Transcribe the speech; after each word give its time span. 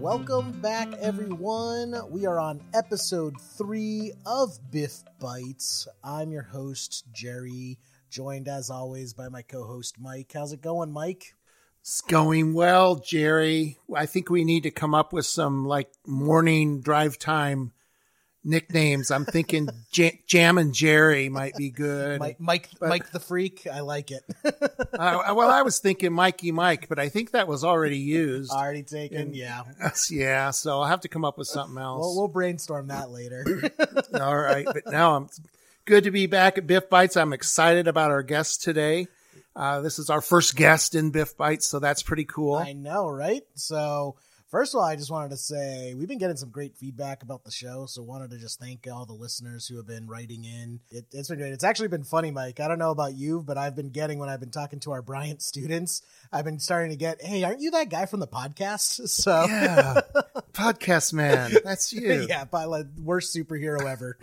Welcome 0.00 0.52
back, 0.62 0.88
everyone. 0.94 1.94
We 2.08 2.24
are 2.24 2.40
on 2.40 2.62
episode 2.72 3.38
three 3.38 4.14
of 4.24 4.58
BIF 4.70 4.94
Bites. 5.18 5.86
I'm 6.02 6.32
your 6.32 6.44
host, 6.44 7.04
Jerry, 7.12 7.78
joined 8.08 8.48
as 8.48 8.70
always 8.70 9.12
by 9.12 9.28
my 9.28 9.42
co 9.42 9.62
host, 9.62 9.96
Mike. 10.00 10.32
How's 10.32 10.54
it 10.54 10.62
going, 10.62 10.90
Mike? 10.90 11.34
It's 11.82 12.00
going 12.00 12.54
well, 12.54 12.96
Jerry. 12.96 13.76
I 13.94 14.06
think 14.06 14.30
we 14.30 14.42
need 14.42 14.62
to 14.62 14.70
come 14.70 14.94
up 14.94 15.12
with 15.12 15.26
some 15.26 15.66
like 15.66 15.90
morning 16.06 16.80
drive 16.80 17.18
time 17.18 17.72
nicknames. 18.44 19.10
I'm 19.10 19.24
thinking 19.24 19.68
Jam 19.92 20.58
and 20.58 20.72
Jerry 20.72 21.28
might 21.28 21.54
be 21.56 21.70
good. 21.70 22.20
Mike, 22.20 22.40
Mike, 22.40 22.68
Mike 22.80 23.10
the 23.10 23.20
Freak. 23.20 23.66
I 23.66 23.80
like 23.80 24.10
it. 24.10 24.22
uh, 24.44 25.32
well, 25.34 25.50
I 25.50 25.62
was 25.62 25.78
thinking 25.78 26.12
Mikey 26.12 26.52
Mike, 26.52 26.88
but 26.88 26.98
I 26.98 27.08
think 27.08 27.32
that 27.32 27.48
was 27.48 27.64
already 27.64 27.98
used. 27.98 28.50
Already 28.50 28.82
taken. 28.82 29.18
And, 29.18 29.36
yeah. 29.36 29.62
Yeah. 30.10 30.50
So 30.50 30.80
I'll 30.80 30.88
have 30.88 31.00
to 31.00 31.08
come 31.08 31.24
up 31.24 31.36
with 31.36 31.48
something 31.48 31.78
else. 31.78 32.00
We'll, 32.00 32.16
we'll 32.16 32.28
brainstorm 32.28 32.88
that 32.88 33.10
later. 33.10 33.44
All 34.14 34.36
right. 34.36 34.64
But 34.64 34.90
now 34.90 35.16
I'm 35.16 35.28
good 35.84 36.04
to 36.04 36.10
be 36.10 36.26
back 36.26 36.58
at 36.58 36.66
BIF 36.66 36.88
Bites. 36.88 37.16
I'm 37.16 37.32
excited 37.32 37.86
about 37.88 38.10
our 38.10 38.22
guest 38.22 38.62
today. 38.62 39.08
Uh, 39.54 39.80
this 39.80 39.98
is 39.98 40.10
our 40.10 40.20
first 40.20 40.56
guest 40.56 40.94
in 40.94 41.10
BIF 41.10 41.36
Bites, 41.36 41.66
so 41.66 41.80
that's 41.80 42.02
pretty 42.02 42.24
cool. 42.24 42.54
I 42.54 42.72
know, 42.72 43.08
right? 43.08 43.42
So 43.54 44.16
First 44.50 44.74
of 44.74 44.80
all, 44.80 44.84
I 44.84 44.96
just 44.96 45.12
wanted 45.12 45.30
to 45.30 45.36
say 45.36 45.94
we've 45.94 46.08
been 46.08 46.18
getting 46.18 46.36
some 46.36 46.50
great 46.50 46.76
feedback 46.76 47.22
about 47.22 47.44
the 47.44 47.52
show, 47.52 47.86
so 47.86 48.02
wanted 48.02 48.30
to 48.30 48.36
just 48.36 48.58
thank 48.58 48.84
all 48.92 49.06
the 49.06 49.12
listeners 49.12 49.68
who 49.68 49.76
have 49.76 49.86
been 49.86 50.08
writing 50.08 50.44
in. 50.44 50.80
It, 50.90 51.04
has 51.14 51.28
been 51.28 51.38
great. 51.38 51.52
It's 51.52 51.62
actually 51.62 51.86
been 51.86 52.02
funny, 52.02 52.32
Mike. 52.32 52.58
I 52.58 52.66
don't 52.66 52.80
know 52.80 52.90
about 52.90 53.14
you, 53.14 53.42
but 53.42 53.56
I've 53.56 53.76
been 53.76 53.90
getting 53.90 54.18
when 54.18 54.28
I've 54.28 54.40
been 54.40 54.50
talking 54.50 54.80
to 54.80 54.90
our 54.90 55.02
Bryant 55.02 55.40
students, 55.40 56.02
I've 56.32 56.44
been 56.44 56.58
starting 56.58 56.90
to 56.90 56.96
get, 56.96 57.22
"Hey, 57.22 57.44
aren't 57.44 57.60
you 57.60 57.70
that 57.70 57.90
guy 57.90 58.06
from 58.06 58.18
the 58.18 58.26
podcast?" 58.26 59.08
So 59.20 59.44
yeah, 59.48 60.00
podcast 60.52 61.12
man, 61.12 61.52
that's 61.64 61.92
you. 61.92 62.26
yeah, 62.28 62.44
by 62.44 62.64
like 62.64 62.86
worst 62.98 63.36
superhero 63.36 63.84
ever. 63.88 64.18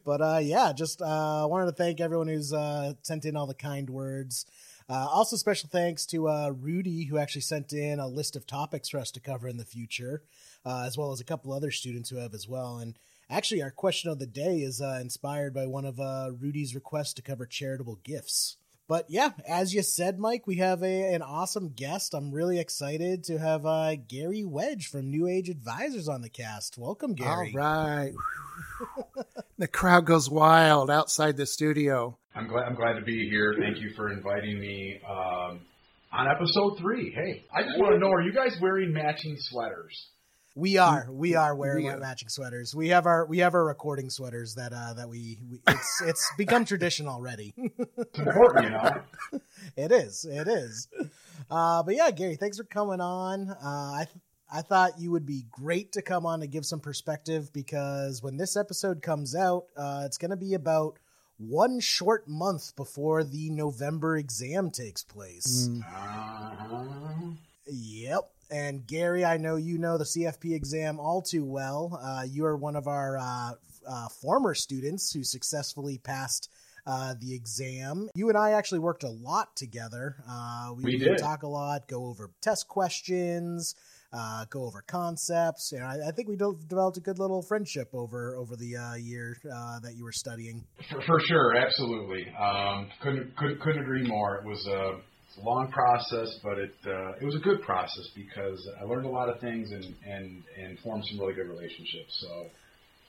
but 0.04 0.20
uh, 0.22 0.40
yeah, 0.42 0.72
just 0.72 1.02
uh, 1.02 1.46
wanted 1.50 1.66
to 1.66 1.72
thank 1.72 2.00
everyone 2.00 2.28
who's 2.28 2.54
uh, 2.54 2.94
sent 3.02 3.26
in 3.26 3.36
all 3.36 3.46
the 3.46 3.54
kind 3.54 3.90
words. 3.90 4.46
Uh, 4.88 5.06
also, 5.10 5.36
special 5.36 5.68
thanks 5.70 6.06
to 6.06 6.28
uh, 6.28 6.50
Rudy, 6.50 7.04
who 7.04 7.18
actually 7.18 7.42
sent 7.42 7.72
in 7.72 7.98
a 7.98 8.06
list 8.06 8.36
of 8.36 8.46
topics 8.46 8.88
for 8.88 8.98
us 8.98 9.10
to 9.12 9.20
cover 9.20 9.48
in 9.48 9.56
the 9.56 9.64
future, 9.64 10.22
uh, 10.64 10.84
as 10.86 10.98
well 10.98 11.12
as 11.12 11.20
a 11.20 11.24
couple 11.24 11.52
other 11.52 11.70
students 11.70 12.10
who 12.10 12.16
have 12.16 12.34
as 12.34 12.48
well. 12.48 12.78
And 12.78 12.98
actually, 13.30 13.62
our 13.62 13.70
question 13.70 14.10
of 14.10 14.18
the 14.18 14.26
day 14.26 14.58
is 14.58 14.80
uh, 14.80 14.98
inspired 15.00 15.54
by 15.54 15.66
one 15.66 15.84
of 15.84 16.00
uh, 16.00 16.30
Rudy's 16.38 16.74
requests 16.74 17.14
to 17.14 17.22
cover 17.22 17.46
charitable 17.46 18.00
gifts. 18.02 18.56
But 18.88 19.06
yeah, 19.08 19.30
as 19.48 19.72
you 19.72 19.82
said, 19.82 20.18
Mike, 20.18 20.46
we 20.46 20.56
have 20.56 20.82
a, 20.82 21.14
an 21.14 21.22
awesome 21.22 21.70
guest. 21.70 22.14
I'm 22.14 22.30
really 22.30 22.58
excited 22.58 23.24
to 23.24 23.38
have 23.38 23.64
uh, 23.64 23.94
Gary 23.96 24.44
Wedge 24.44 24.88
from 24.88 25.10
New 25.10 25.28
Age 25.28 25.48
Advisors 25.48 26.08
on 26.08 26.20
the 26.20 26.28
cast. 26.28 26.76
Welcome, 26.76 27.14
Gary. 27.14 27.54
All 27.56 27.62
right. 27.62 28.12
the 29.58 29.68
crowd 29.68 30.04
goes 30.04 30.28
wild 30.28 30.90
outside 30.90 31.36
the 31.36 31.46
studio. 31.46 32.18
I'm 32.34 32.48
glad. 32.48 32.64
I'm 32.64 32.74
glad 32.74 32.94
to 32.94 33.02
be 33.02 33.28
here. 33.28 33.54
Thank 33.58 33.78
you 33.78 33.90
for 33.94 34.10
inviting 34.10 34.58
me 34.58 35.00
um, 35.08 35.60
on 36.12 36.28
episode 36.28 36.78
three. 36.78 37.12
Hey, 37.12 37.44
I 37.54 37.62
just 37.62 37.78
want 37.78 37.92
to 37.92 37.98
know: 37.98 38.10
Are 38.10 38.22
you 38.22 38.32
guys 38.32 38.56
wearing 38.60 38.92
matching 38.92 39.36
sweaters? 39.38 40.08
We 40.54 40.78
are. 40.78 41.06
We 41.10 41.34
are 41.34 41.54
wearing 41.54 41.90
our 41.90 41.98
matching 41.98 42.28
sweaters. 42.28 42.74
We 42.74 42.88
have 42.88 43.06
our 43.06 43.26
we 43.26 43.38
have 43.38 43.54
our 43.54 43.64
recording 43.64 44.08
sweaters 44.08 44.54
that 44.54 44.72
uh 44.72 44.94
that 44.94 45.08
we, 45.08 45.38
we 45.50 45.60
it's 45.68 46.02
it's 46.06 46.32
become 46.38 46.64
tradition 46.64 47.06
already. 47.06 47.54
it's 47.56 48.18
important, 48.18 48.64
you 48.64 48.70
know. 48.70 49.40
it 49.76 49.92
is. 49.92 50.24
It 50.24 50.48
is. 50.48 50.88
Uh, 51.50 51.82
but 51.82 51.94
yeah, 51.94 52.10
Gary, 52.10 52.36
thanks 52.36 52.56
for 52.56 52.64
coming 52.64 53.00
on. 53.00 53.50
Uh, 53.50 53.66
I 53.66 54.06
I 54.50 54.62
thought 54.62 54.98
you 54.98 55.10
would 55.10 55.26
be 55.26 55.44
great 55.50 55.92
to 55.92 56.02
come 56.02 56.24
on 56.24 56.40
to 56.40 56.46
give 56.46 56.64
some 56.64 56.80
perspective 56.80 57.50
because 57.52 58.22
when 58.22 58.36
this 58.36 58.56
episode 58.56 59.02
comes 59.02 59.34
out, 59.34 59.64
uh, 59.76 60.02
it's 60.04 60.18
going 60.18 60.30
to 60.30 60.36
be 60.36 60.54
about 60.54 60.98
one 61.38 61.80
short 61.80 62.28
month 62.28 62.74
before 62.76 63.24
the 63.24 63.50
November 63.50 64.16
exam 64.16 64.70
takes 64.70 65.02
place. 65.02 65.68
Mm. 65.68 67.36
Yep. 67.66 68.30
And 68.50 68.86
Gary, 68.86 69.24
I 69.24 69.38
know 69.38 69.56
you 69.56 69.78
know 69.78 69.96
the 69.96 70.04
CFP 70.04 70.54
exam 70.54 71.00
all 71.00 71.22
too 71.22 71.44
well. 71.44 71.98
Uh, 72.02 72.24
you 72.28 72.44
are 72.44 72.56
one 72.56 72.76
of 72.76 72.86
our 72.86 73.16
uh, 73.18 73.52
uh, 73.88 74.08
former 74.08 74.54
students 74.54 75.12
who 75.12 75.24
successfully 75.24 75.98
passed 75.98 76.50
uh, 76.86 77.14
the 77.20 77.34
exam. 77.34 78.10
You 78.14 78.28
and 78.28 78.36
I 78.36 78.52
actually 78.52 78.80
worked 78.80 79.04
a 79.04 79.08
lot 79.08 79.56
together. 79.56 80.16
Uh, 80.28 80.72
we, 80.76 80.84
we 80.84 80.98
did 80.98 81.18
talk 81.18 81.44
a 81.44 81.48
lot, 81.48 81.88
go 81.88 82.06
over 82.06 82.30
test 82.40 82.68
questions, 82.68 83.74
uh, 84.12 84.44
go 84.50 84.64
over 84.64 84.82
concepts. 84.86 85.72
And 85.72 85.82
I, 85.82 86.08
I 86.08 86.10
think 86.12 86.28
we 86.28 86.36
developed 86.36 86.96
a 86.96 87.00
good 87.00 87.18
little 87.18 87.42
friendship 87.42 87.88
over 87.92 88.36
over 88.36 88.56
the 88.56 88.76
uh, 88.76 88.94
year 88.94 89.36
uh, 89.44 89.80
that 89.80 89.94
you 89.96 90.04
were 90.04 90.12
studying. 90.12 90.64
For, 90.90 91.00
for 91.02 91.20
sure, 91.20 91.56
absolutely. 91.56 92.26
Um, 92.38 92.88
couldn't, 93.02 93.36
couldn't 93.36 93.60
couldn't 93.60 93.82
agree 93.82 94.06
more. 94.06 94.36
It 94.36 94.46
was 94.46 94.66
a, 94.66 95.40
a 95.40 95.42
long 95.42 95.70
process, 95.70 96.38
but 96.42 96.58
it 96.58 96.74
uh, 96.86 97.12
it 97.20 97.24
was 97.24 97.34
a 97.34 97.40
good 97.40 97.62
process 97.62 98.08
because 98.14 98.68
I 98.80 98.84
learned 98.84 99.06
a 99.06 99.10
lot 99.10 99.28
of 99.28 99.40
things 99.40 99.70
and 99.70 99.94
and 100.06 100.42
and 100.62 100.78
formed 100.80 101.04
some 101.06 101.18
really 101.18 101.34
good 101.34 101.48
relationships. 101.48 102.18
So. 102.20 102.46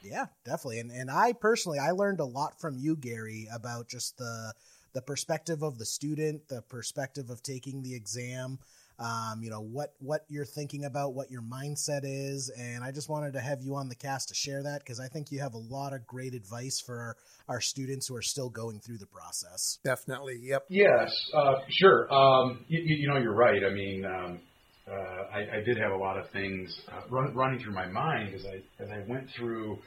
Yeah, 0.05 0.25
definitely. 0.43 0.79
And 0.79 0.91
and 0.91 1.09
I 1.09 1.31
personally 1.31 1.79
I 1.79 1.91
learned 1.91 2.19
a 2.19 2.25
lot 2.25 2.59
from 2.59 2.77
you, 2.77 2.97
Gary, 2.97 3.47
about 3.53 3.87
just 3.87 4.17
the 4.17 4.53
the 4.93 5.01
perspective 5.01 5.63
of 5.63 5.77
the 5.77 5.85
student, 5.85 6.47
the 6.49 6.61
perspective 6.61 7.29
of 7.29 7.41
taking 7.41 7.81
the 7.81 7.95
exam 7.95 8.59
um, 8.99 9.41
you 9.41 9.49
know 9.49 9.61
what 9.61 9.93
what 9.99 10.21
you're 10.29 10.45
thinking 10.45 10.85
about, 10.85 11.13
what 11.13 11.31
your 11.31 11.41
mindset 11.41 12.01
is, 12.03 12.51
and 12.57 12.83
I 12.83 12.91
just 12.91 13.09
wanted 13.09 13.33
to 13.33 13.41
have 13.41 13.61
you 13.61 13.75
on 13.75 13.89
the 13.89 13.95
cast 13.95 14.29
to 14.29 14.35
share 14.35 14.63
that 14.63 14.79
because 14.79 14.99
I 14.99 15.07
think 15.07 15.31
you 15.31 15.39
have 15.39 15.53
a 15.53 15.57
lot 15.57 15.93
of 15.93 16.05
great 16.05 16.33
advice 16.33 16.81
for 16.85 16.99
our, 16.99 17.15
our 17.47 17.61
students 17.61 18.07
who 18.07 18.15
are 18.15 18.21
still 18.21 18.49
going 18.49 18.79
through 18.79 18.97
the 18.97 19.07
process. 19.07 19.79
Definitely, 19.83 20.39
yep. 20.41 20.65
Yes, 20.69 21.11
uh, 21.35 21.55
sure. 21.69 22.11
Um, 22.13 22.65
you, 22.67 22.81
you, 22.81 23.07
know, 23.07 23.17
you're 23.17 23.35
right. 23.35 23.63
I 23.63 23.73
mean. 23.73 24.05
Um, 24.05 24.39
uh, 24.85 24.91
I, 25.33 25.59
I, 25.59 25.63
did 25.63 25.77
have 25.77 25.93
a 25.93 25.95
lot 25.95 26.17
of 26.17 26.29
things 26.31 26.69
uh, 26.91 27.07
run, 27.09 27.33
running 27.33 27.57
through 27.57 27.71
my 27.71 27.87
mind 27.87 28.35
as 28.35 28.45
I 28.45 28.83
as 28.83 28.89
I 28.89 29.09
went 29.09 29.29
through, 29.37 29.77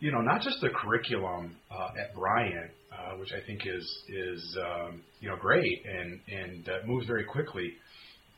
you 0.00 0.10
know, 0.10 0.20
not 0.20 0.42
just 0.42 0.60
the 0.60 0.70
curriculum 0.70 1.54
uh, 1.70 1.90
at 1.96 2.12
Bryant, 2.12 2.72
uh, 2.92 3.16
which 3.18 3.30
I 3.32 3.44
think 3.46 3.60
is 3.66 3.98
is 4.08 4.58
um, 4.60 5.02
you 5.20 5.28
know 5.28 5.36
great 5.36 5.84
and 5.86 6.20
and 6.28 6.68
uh, 6.68 6.72
moves 6.86 7.06
very 7.06 7.24
quickly, 7.24 7.74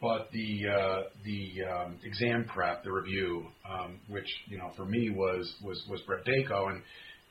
but 0.00 0.28
the 0.32 0.62
uh, 0.68 1.02
the 1.24 1.64
um, 1.64 1.96
exam 2.04 2.44
prep, 2.44 2.84
the 2.84 2.92
review, 2.92 3.46
um, 3.68 3.98
which 4.08 4.28
you 4.46 4.58
know 4.58 4.70
for 4.76 4.84
me 4.84 5.10
was 5.10 5.52
was 5.62 5.82
was 5.90 6.00
Brett 6.02 6.24
Danko, 6.24 6.68
and 6.68 6.82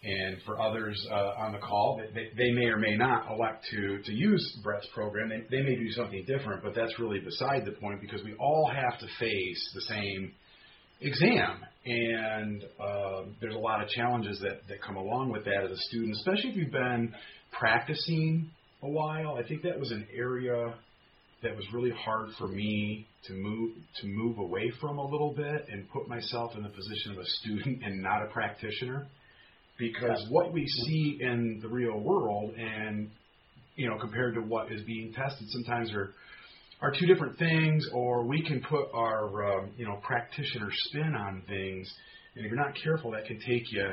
and 0.03 0.37
for 0.45 0.59
others 0.59 1.07
uh, 1.09 1.33
on 1.37 1.53
the 1.53 1.59
call, 1.59 2.01
they, 2.13 2.29
they 2.35 2.51
may 2.51 2.65
or 2.65 2.77
may 2.77 2.95
not 2.95 3.31
elect 3.31 3.65
to 3.71 3.99
to 4.03 4.11
use 4.13 4.59
Brett's 4.63 4.87
program. 4.93 5.29
They, 5.29 5.57
they 5.57 5.63
may 5.63 5.75
do 5.75 5.91
something 5.91 6.25
different, 6.25 6.61
but 6.61 6.75
that's 6.75 6.99
really 6.99 7.19
beside 7.19 7.65
the 7.65 7.71
point 7.71 8.01
because 8.01 8.23
we 8.23 8.35
all 8.35 8.69
have 8.73 8.99
to 8.99 9.07
face 9.19 9.71
the 9.73 9.81
same 9.81 10.33
exam, 10.99 11.63
and 11.85 12.63
uh, 12.79 13.21
there's 13.39 13.55
a 13.55 13.59
lot 13.59 13.81
of 13.81 13.89
challenges 13.89 14.39
that 14.41 14.67
that 14.67 14.81
come 14.81 14.97
along 14.97 15.31
with 15.31 15.45
that 15.45 15.63
as 15.63 15.71
a 15.71 15.81
student, 15.83 16.15
especially 16.17 16.49
if 16.49 16.57
you've 16.57 16.71
been 16.71 17.13
practicing 17.57 18.49
a 18.83 18.89
while. 18.89 19.37
I 19.41 19.47
think 19.47 19.63
that 19.63 19.79
was 19.79 19.91
an 19.91 20.05
area 20.13 20.75
that 21.43 21.55
was 21.55 21.65
really 21.71 21.91
hard 21.91 22.29
for 22.37 22.47
me 22.47 23.07
to 23.25 23.33
move 23.33 23.71
to 24.01 24.07
move 24.07 24.39
away 24.39 24.71
from 24.81 24.97
a 24.97 25.05
little 25.05 25.33
bit 25.35 25.67
and 25.71 25.89
put 25.89 26.07
myself 26.07 26.55
in 26.55 26.63
the 26.63 26.69
position 26.69 27.11
of 27.11 27.19
a 27.19 27.25
student 27.25 27.83
and 27.85 28.01
not 28.01 28.23
a 28.23 28.27
practitioner. 28.27 29.07
Because 29.77 30.25
what 30.29 30.51
we 30.51 30.65
see 30.67 31.19
in 31.21 31.59
the 31.61 31.67
real 31.67 31.99
world 31.99 32.55
and 32.55 33.09
you 33.75 33.87
know 33.87 33.97
compared 33.99 34.33
to 34.33 34.41
what 34.41 34.71
is 34.71 34.81
being 34.83 35.13
tested 35.13 35.47
sometimes 35.49 35.91
are 35.91 36.13
are 36.81 36.91
two 36.91 37.05
different 37.05 37.37
things 37.37 37.87
or 37.93 38.23
we 38.23 38.43
can 38.43 38.61
put 38.61 38.87
our 38.93 39.59
um, 39.59 39.71
you 39.77 39.85
know 39.85 39.99
practitioner 40.01 40.69
spin 40.71 41.13
on 41.15 41.43
things. 41.47 41.91
And 42.35 42.45
if 42.45 42.51
you're 42.51 42.59
not 42.59 42.73
careful 42.83 43.11
that 43.11 43.25
can 43.25 43.39
take 43.39 43.71
you 43.71 43.91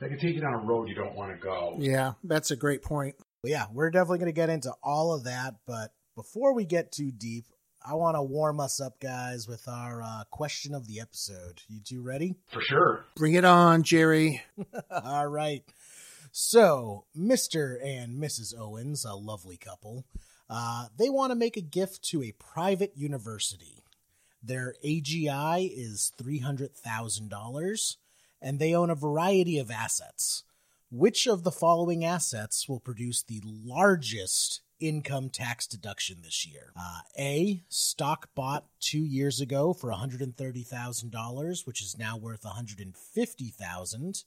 that 0.00 0.08
can 0.08 0.18
take 0.18 0.34
you 0.34 0.40
down 0.40 0.54
a 0.54 0.66
road 0.66 0.88
you 0.88 0.96
don't 0.96 1.14
want 1.14 1.32
to 1.32 1.38
go. 1.40 1.76
Yeah 1.78 2.14
that's 2.24 2.50
a 2.50 2.56
great 2.56 2.82
point. 2.82 3.14
Yeah 3.44 3.66
we're 3.72 3.90
definitely 3.90 4.18
going 4.18 4.32
to 4.32 4.36
get 4.36 4.50
into 4.50 4.72
all 4.82 5.14
of 5.14 5.24
that 5.24 5.54
but 5.64 5.92
before 6.20 6.52
we 6.52 6.66
get 6.66 6.92
too 6.92 7.10
deep, 7.10 7.46
I 7.82 7.94
want 7.94 8.14
to 8.14 8.22
warm 8.22 8.60
us 8.60 8.78
up, 8.78 9.00
guys, 9.00 9.48
with 9.48 9.66
our 9.66 10.02
uh, 10.02 10.24
question 10.30 10.74
of 10.74 10.86
the 10.86 11.00
episode. 11.00 11.62
You 11.66 11.80
two 11.80 12.02
ready? 12.02 12.34
For 12.52 12.60
sure. 12.60 13.06
Bring 13.16 13.32
it 13.32 13.46
on, 13.46 13.84
Jerry. 13.84 14.42
All 14.90 15.28
right. 15.28 15.64
So, 16.30 17.06
Mr. 17.18 17.82
and 17.82 18.22
Mrs. 18.22 18.52
Owens, 18.54 19.06
a 19.06 19.14
lovely 19.14 19.56
couple, 19.56 20.04
uh, 20.50 20.88
they 20.98 21.08
want 21.08 21.30
to 21.30 21.36
make 21.36 21.56
a 21.56 21.62
gift 21.62 22.02
to 22.10 22.22
a 22.22 22.32
private 22.32 22.92
university. 22.94 23.82
Their 24.42 24.74
AGI 24.84 25.72
is 25.74 26.12
$300,000, 26.22 27.96
and 28.42 28.58
they 28.58 28.74
own 28.74 28.90
a 28.90 28.94
variety 28.94 29.58
of 29.58 29.70
assets. 29.70 30.44
Which 30.90 31.26
of 31.26 31.44
the 31.44 31.50
following 31.50 32.04
assets 32.04 32.68
will 32.68 32.80
produce 32.80 33.22
the 33.22 33.40
largest 33.42 34.60
income 34.80 35.30
tax 35.30 35.66
deduction 35.66 36.22
this 36.22 36.46
year? 36.46 36.72
Uh, 36.78 37.00
A, 37.18 37.62
stock 37.68 38.28
bought 38.34 38.66
two 38.80 39.04
years 39.04 39.40
ago 39.40 39.72
for 39.72 39.90
$130,000, 39.90 41.66
which 41.66 41.82
is 41.82 41.98
now 41.98 42.16
worth 42.16 42.42
$150,000. 42.42 44.24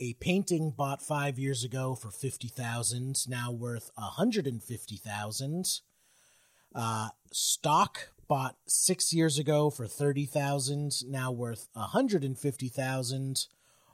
A 0.00 0.12
painting 0.14 0.70
bought 0.70 1.02
five 1.02 1.38
years 1.40 1.64
ago 1.64 1.96
for 1.96 2.10
50000 2.10 3.28
now 3.28 3.50
worth 3.50 3.90
$150,000. 3.98 5.80
Uh, 6.74 7.08
stock 7.32 8.10
bought 8.28 8.56
six 8.66 9.12
years 9.12 9.38
ago 9.38 9.70
for 9.70 9.86
30000 9.86 11.04
now 11.08 11.32
worth 11.32 11.68
150000 11.74 13.46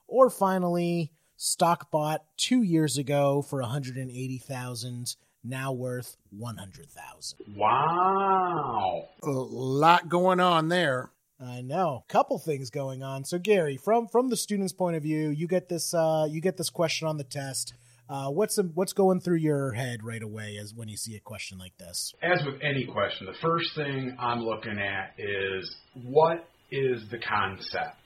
Or 0.07 0.29
finally, 0.29 1.13
stock 1.37 1.91
bought 1.91 2.25
two 2.37 2.63
years 2.63 2.99
ago 2.99 3.41
for 3.41 3.63
180000 3.63 5.17
now 5.45 5.73
worth 5.73 6.17
100000 6.31 7.57
Wow. 7.57 9.09
A 9.23 9.29
lot 9.29 10.09
going 10.09 10.41
on 10.41 10.69
there. 10.69 11.11
I 11.41 11.61
know. 11.63 12.05
Couple 12.09 12.39
things 12.39 12.71
going 12.71 13.03
on. 13.03 13.25
So 13.25 13.39
Gary, 13.39 13.77
from 13.77 14.09
from 14.09 14.31
the 14.31 14.37
student's 14.37 14.73
point 14.73 14.97
of 14.97 15.03
view, 15.03 15.31
you 15.31 15.47
get 15.47 15.69
this 15.69 15.93
uh 15.93 16.27
you 16.29 16.41
get 16.41 16.57
this 16.57 16.71
question 16.71 17.07
on 17.07 17.17
the 17.17 17.25
test. 17.25 17.75
Uh, 18.09 18.29
what's 18.29 18.59
what's 18.75 18.93
going 18.93 19.21
through 19.21 19.39
your 19.39 19.73
head 19.73 20.05
right 20.05 20.23
away 20.23 20.59
as 20.61 20.75
when 20.75 20.89
you 20.89 20.97
see 20.97 21.17
a 21.17 21.21
question 21.21 21.59
like 21.59 21.77
this? 21.79 22.13
As 22.23 22.45
with 22.45 22.61
any 22.63 22.85
question, 22.85 23.27
the 23.27 23.39
first 23.41 23.75
thing 23.75 24.15
I'm 24.19 24.41
looking 24.41 24.79
at 24.79 25.15
is 25.19 25.75
what 26.05 26.47
is 26.71 27.03
the 27.11 27.19
concept, 27.19 28.03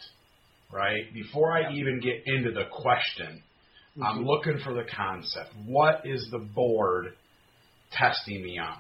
right? 0.73 1.13
Before 1.13 1.53
I 1.53 1.73
even 1.73 2.01
get 2.01 2.23
into 2.27 2.53
the 2.53 2.67
question, 2.71 3.43
mm-hmm. 3.97 4.03
I'm 4.05 4.25
looking 4.25 4.59
for 4.65 4.73
the 4.73 4.85
concept. 4.85 5.51
What 5.67 6.03
is 6.05 6.29
the 6.31 6.39
board 6.39 7.15
testing 7.93 8.43
me 8.43 8.59
on, 8.59 8.79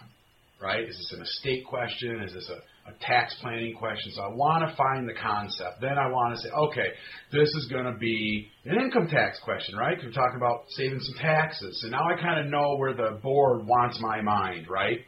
right? 0.62 0.88
Is 0.88 0.96
this 0.96 1.12
an 1.16 1.22
estate 1.22 1.64
question? 1.66 2.22
Is 2.22 2.34
this 2.34 2.48
a 2.50 2.60
a 2.88 3.04
tax 3.04 3.34
planning 3.40 3.74
question. 3.74 4.12
So 4.12 4.22
I 4.22 4.28
want 4.28 4.68
to 4.68 4.74
find 4.76 5.08
the 5.08 5.14
concept. 5.14 5.80
Then 5.80 5.98
I 5.98 6.08
want 6.08 6.36
to 6.36 6.40
say, 6.40 6.50
okay, 6.50 6.88
this 7.32 7.48
is 7.48 7.68
going 7.70 7.84
to 7.84 7.98
be 7.98 8.48
an 8.64 8.80
income 8.80 9.08
tax 9.08 9.38
question, 9.44 9.76
right? 9.76 9.96
Because 9.96 10.16
we're 10.16 10.22
talking 10.22 10.36
about 10.36 10.64
saving 10.70 11.00
some 11.00 11.18
taxes. 11.18 11.80
So 11.82 11.88
now 11.88 12.04
I 12.04 12.20
kind 12.20 12.40
of 12.44 12.50
know 12.50 12.76
where 12.76 12.94
the 12.94 13.18
board 13.22 13.66
wants 13.66 13.98
my 14.00 14.20
mind, 14.22 14.66
right? 14.68 14.98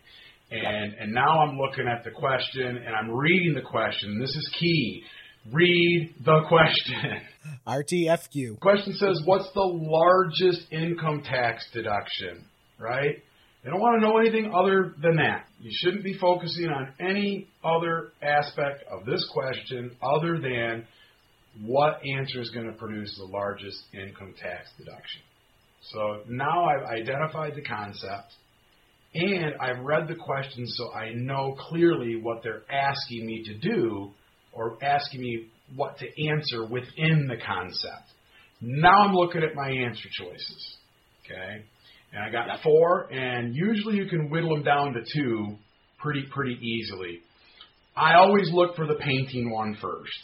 And 0.50 0.94
and 0.94 1.12
now 1.12 1.40
I'm 1.40 1.56
looking 1.56 1.86
at 1.86 2.02
the 2.04 2.10
question 2.10 2.76
and 2.76 2.94
I'm 2.94 3.10
reading 3.10 3.54
the 3.54 3.62
question. 3.62 4.18
This 4.18 4.30
is 4.30 4.50
key. 4.58 5.04
Read 5.52 6.14
the 6.24 6.40
question. 6.48 7.22
RTFQ. 7.66 8.58
Question 8.60 8.92
says, 8.94 9.22
what's 9.24 9.50
the 9.54 9.60
largest 9.60 10.70
income 10.72 11.22
tax 11.22 11.64
deduction, 11.72 12.44
right? 12.78 13.22
They 13.62 13.70
don't 13.70 13.80
want 13.80 14.00
to 14.00 14.06
know 14.06 14.18
anything 14.18 14.52
other 14.54 14.94
than 15.02 15.16
that. 15.16 15.44
You 15.60 15.70
shouldn't 15.82 16.02
be 16.02 16.16
focusing 16.18 16.68
on 16.68 16.94
any 16.98 17.48
other 17.62 18.12
aspect 18.22 18.84
of 18.90 19.04
this 19.04 19.28
question 19.32 19.96
other 20.02 20.38
than 20.38 20.86
what 21.62 22.00
answer 22.06 22.40
is 22.40 22.50
going 22.50 22.66
to 22.66 22.72
produce 22.72 23.14
the 23.18 23.26
largest 23.26 23.78
income 23.92 24.34
tax 24.40 24.70
deduction. 24.78 25.20
So 25.92 26.22
now 26.28 26.66
I've 26.66 26.86
identified 26.86 27.54
the 27.54 27.62
concept 27.62 28.32
and 29.14 29.54
I've 29.60 29.84
read 29.84 30.08
the 30.08 30.14
question 30.14 30.64
so 30.66 30.92
I 30.92 31.12
know 31.14 31.56
clearly 31.68 32.16
what 32.16 32.42
they're 32.42 32.62
asking 32.70 33.26
me 33.26 33.42
to 33.44 33.58
do 33.58 34.12
or 34.52 34.78
asking 34.82 35.20
me 35.20 35.48
what 35.74 35.98
to 35.98 36.28
answer 36.28 36.64
within 36.66 37.26
the 37.28 37.36
concept. 37.44 38.08
Now 38.60 39.02
I'm 39.04 39.14
looking 39.14 39.42
at 39.42 39.54
my 39.54 39.68
answer 39.68 40.08
choices. 40.12 40.76
Okay? 41.24 41.64
And 42.12 42.22
I 42.22 42.30
got 42.30 42.46
yep. 42.46 42.62
four, 42.62 43.12
and 43.12 43.54
usually 43.54 43.96
you 43.96 44.06
can 44.06 44.30
whittle 44.30 44.54
them 44.54 44.64
down 44.64 44.94
to 44.94 45.00
two 45.14 45.56
pretty 45.98 46.24
pretty 46.30 46.58
easily. 46.60 47.20
I 47.96 48.14
always 48.14 48.50
look 48.52 48.76
for 48.76 48.86
the 48.86 48.94
painting 48.94 49.50
one 49.50 49.76
first 49.80 50.18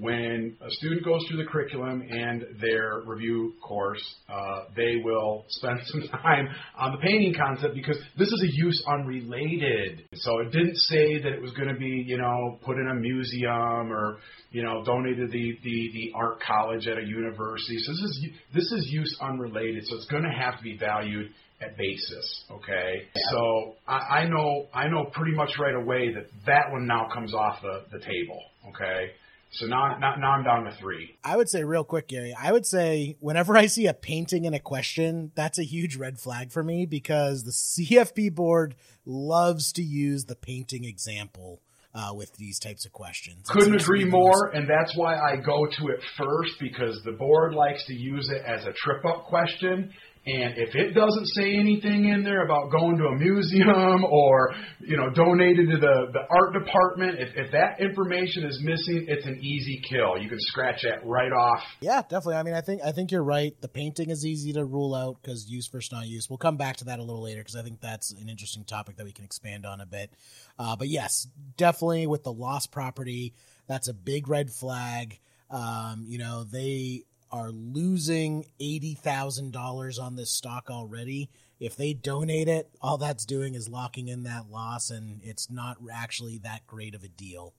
when 0.00 0.56
a 0.60 0.70
student 0.70 1.04
goes 1.04 1.24
through 1.28 1.38
the 1.38 1.50
curriculum 1.50 2.02
and 2.08 2.44
their 2.60 3.02
review 3.04 3.54
course, 3.60 4.02
uh, 4.28 4.64
they 4.76 4.96
will 5.02 5.44
spend 5.48 5.80
some 5.86 6.08
time 6.08 6.48
on 6.76 6.92
the 6.92 6.98
painting 6.98 7.34
concept 7.34 7.74
because 7.74 7.98
this 8.16 8.28
is 8.28 8.42
a 8.42 8.56
use 8.56 8.82
unrelated. 8.86 10.04
So 10.14 10.38
it 10.40 10.52
didn't 10.52 10.76
say 10.76 11.20
that 11.22 11.32
it 11.32 11.40
was 11.40 11.52
going 11.52 11.68
to 11.68 11.78
be, 11.78 12.04
you 12.06 12.18
know, 12.18 12.58
put 12.64 12.76
in 12.76 12.88
a 12.88 12.94
museum 12.94 13.92
or, 13.92 14.18
you 14.50 14.62
know, 14.62 14.84
donated 14.84 15.30
the, 15.30 15.58
the, 15.62 15.90
the 15.92 16.12
art 16.14 16.40
college 16.40 16.86
at 16.86 16.98
a 16.98 17.04
university. 17.04 17.78
So 17.78 17.92
this 17.92 18.00
is 18.00 18.26
this 18.54 18.72
is 18.72 18.88
use 18.90 19.18
unrelated. 19.20 19.84
So 19.86 19.96
it's 19.96 20.06
going 20.06 20.24
to 20.24 20.30
have 20.30 20.58
to 20.58 20.62
be 20.62 20.76
valued 20.76 21.30
at 21.60 21.76
basis. 21.76 22.44
Okay, 22.50 23.02
yeah. 23.02 23.22
so 23.32 23.74
I, 23.86 24.20
I 24.20 24.28
know 24.28 24.66
I 24.72 24.88
know 24.88 25.10
pretty 25.12 25.36
much 25.36 25.50
right 25.58 25.74
away 25.74 26.14
that 26.14 26.26
that 26.46 26.70
one 26.70 26.86
now 26.86 27.08
comes 27.12 27.34
off 27.34 27.60
the, 27.62 27.84
the 27.90 27.98
table. 27.98 28.40
Okay. 28.68 29.10
So 29.50 29.66
now, 29.66 29.96
now, 29.98 30.14
now 30.16 30.32
I'm 30.32 30.44
down 30.44 30.64
to 30.64 30.72
three. 30.72 31.16
I 31.24 31.36
would 31.36 31.48
say 31.48 31.64
real 31.64 31.84
quick, 31.84 32.08
Gary. 32.08 32.34
I 32.38 32.52
would 32.52 32.66
say 32.66 33.16
whenever 33.20 33.56
I 33.56 33.66
see 33.66 33.86
a 33.86 33.94
painting 33.94 34.44
in 34.44 34.54
a 34.54 34.60
question, 34.60 35.32
that's 35.34 35.58
a 35.58 35.64
huge 35.64 35.96
red 35.96 36.18
flag 36.18 36.52
for 36.52 36.62
me 36.62 36.86
because 36.86 37.44
the 37.44 37.50
CFP 37.86 38.34
board 38.34 38.74
loves 39.06 39.72
to 39.72 39.82
use 39.82 40.26
the 40.26 40.36
painting 40.36 40.84
example 40.84 41.62
uh, 41.94 42.12
with 42.14 42.36
these 42.36 42.58
types 42.58 42.84
of 42.84 42.92
questions. 42.92 43.48
Couldn't 43.48 43.80
agree 43.80 44.04
more, 44.04 44.50
and 44.52 44.68
that's 44.68 44.96
why 44.96 45.16
I 45.16 45.36
go 45.36 45.66
to 45.66 45.88
it 45.88 46.00
first 46.16 46.52
because 46.60 47.00
the 47.04 47.12
board 47.12 47.54
likes 47.54 47.86
to 47.86 47.94
use 47.94 48.30
it 48.30 48.42
as 48.46 48.64
a 48.66 48.72
trip 48.72 49.04
up 49.04 49.24
question, 49.24 49.92
and 50.28 50.58
if 50.58 50.74
it 50.74 50.92
doesn't 50.92 51.26
say 51.28 51.56
anything 51.56 52.04
in 52.04 52.22
there 52.22 52.44
about 52.44 52.70
going 52.70 52.98
to 52.98 53.04
a 53.06 53.16
museum 53.16 54.04
or 54.04 54.54
you 54.80 54.96
know 54.96 55.08
donated 55.10 55.70
to 55.70 55.78
the, 55.78 56.12
the 56.12 56.20
art 56.28 56.52
department, 56.52 57.18
if, 57.18 57.30
if 57.34 57.52
that 57.52 57.80
information 57.80 58.44
is 58.44 58.60
missing, 58.62 59.06
it's 59.08 59.24
an 59.24 59.40
easy 59.42 59.80
kill. 59.88 60.18
You 60.20 60.28
can 60.28 60.38
scratch 60.40 60.82
that 60.82 61.06
right 61.06 61.32
off. 61.32 61.62
Yeah, 61.80 62.02
definitely. 62.02 62.36
I 62.36 62.42
mean, 62.42 62.54
I 62.54 62.60
think 62.60 62.82
I 62.84 62.92
think 62.92 63.10
you're 63.10 63.24
right. 63.24 63.58
The 63.60 63.68
painting 63.68 64.10
is 64.10 64.26
easy 64.26 64.52
to 64.52 64.64
rule 64.64 64.94
out 64.94 65.16
because 65.22 65.48
use 65.48 65.66
versus 65.68 65.92
not 65.92 66.06
use. 66.06 66.26
We'll 66.28 66.36
come 66.36 66.58
back 66.58 66.76
to 66.78 66.84
that 66.86 66.98
a 66.98 67.02
little 67.02 67.22
later 67.22 67.40
because 67.40 67.56
I 67.56 67.62
think 67.62 67.80
that's 67.80 68.12
an 68.12 68.28
interesting 68.28 68.64
topic 68.64 68.96
that 68.96 69.04
we 69.04 69.12
can 69.12 69.24
expand 69.24 69.64
on 69.64 69.80
a 69.80 69.86
bit. 69.86 70.10
Uh, 70.58 70.76
but 70.76 70.88
yes, 70.88 71.26
definitely 71.56 72.06
with 72.06 72.22
the 72.22 72.32
lost 72.32 72.70
property, 72.70 73.32
that's 73.66 73.88
a 73.88 73.94
big 73.94 74.28
red 74.28 74.50
flag. 74.50 75.18
Um, 75.50 76.04
you 76.06 76.18
know, 76.18 76.44
they 76.44 77.04
are 77.30 77.50
losing 77.50 78.46
$80,000 78.60 80.00
on 80.00 80.16
this 80.16 80.30
stock 80.30 80.70
already. 80.70 81.30
If 81.60 81.76
they 81.76 81.92
donate 81.92 82.48
it, 82.48 82.70
all 82.80 82.98
that's 82.98 83.24
doing 83.24 83.54
is 83.54 83.68
locking 83.68 84.08
in 84.08 84.22
that 84.24 84.50
loss, 84.50 84.90
and 84.90 85.20
it's 85.22 85.50
not 85.50 85.78
actually 85.92 86.38
that 86.38 86.66
great 86.66 86.94
of 86.94 87.02
a 87.02 87.08
deal. 87.08 87.54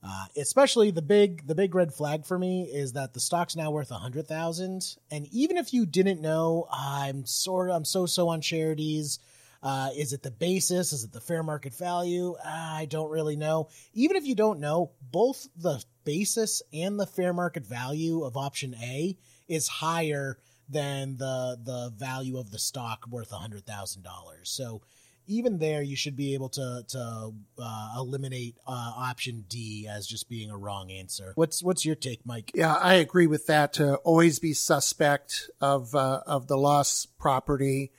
Uh, 0.00 0.26
especially 0.36 0.92
the 0.92 1.02
big 1.02 1.44
the 1.46 1.56
big 1.56 1.74
red 1.74 1.92
flag 1.92 2.24
for 2.24 2.38
me 2.38 2.62
is 2.62 2.92
that 2.92 3.14
the 3.14 3.20
stock's 3.20 3.56
now 3.56 3.72
worth 3.72 3.90
a 3.90 3.94
hundred 3.94 4.28
thousand, 4.28 4.96
and 5.10 5.26
even 5.32 5.56
if 5.56 5.74
you 5.74 5.86
didn't 5.86 6.20
know, 6.20 6.68
I'm 6.70 7.26
sort 7.26 7.70
of 7.70 7.76
I'm 7.76 7.84
so 7.84 8.06
so 8.06 8.28
on 8.28 8.40
charities. 8.40 9.18
Uh, 9.60 9.90
is 9.96 10.12
it 10.12 10.22
the 10.22 10.30
basis? 10.30 10.92
Is 10.92 11.02
it 11.02 11.12
the 11.12 11.20
fair 11.20 11.42
market 11.42 11.74
value? 11.74 12.34
Uh, 12.34 12.48
I 12.48 12.86
don't 12.88 13.10
really 13.10 13.34
know. 13.34 13.68
Even 13.92 14.16
if 14.16 14.24
you 14.24 14.36
don't 14.36 14.60
know, 14.60 14.92
both 15.02 15.48
the 15.56 15.82
basis 16.08 16.62
and 16.72 16.98
the 16.98 17.06
fair 17.06 17.34
market 17.34 17.66
value 17.66 18.24
of 18.24 18.34
option 18.34 18.74
A 18.82 19.18
is 19.46 19.68
higher 19.68 20.38
than 20.70 21.18
the 21.18 21.58
the 21.62 21.92
value 21.94 22.38
of 22.38 22.50
the 22.50 22.58
stock 22.58 23.06
worth 23.10 23.30
hundred 23.30 23.66
thousand 23.66 24.02
dollars. 24.02 24.48
So 24.48 24.80
even 25.26 25.58
there, 25.58 25.82
you 25.82 25.96
should 25.96 26.16
be 26.16 26.32
able 26.32 26.48
to 26.50 26.84
to 26.88 27.34
uh, 27.58 27.94
eliminate 27.98 28.56
uh, 28.66 28.92
option 28.96 29.44
D 29.50 29.86
as 29.86 30.06
just 30.06 30.30
being 30.30 30.50
a 30.50 30.56
wrong 30.56 30.90
answer. 30.90 31.32
What's 31.34 31.62
what's 31.62 31.84
your 31.84 31.96
take, 31.96 32.24
Mike? 32.24 32.52
Yeah, 32.54 32.74
I 32.74 32.94
agree 32.94 33.26
with 33.26 33.46
that. 33.46 33.74
To 33.74 33.96
always 33.96 34.38
be 34.38 34.54
suspect 34.54 35.50
of 35.60 35.94
uh, 35.94 36.22
of 36.26 36.46
the 36.46 36.56
lost 36.56 37.18
property 37.18 37.92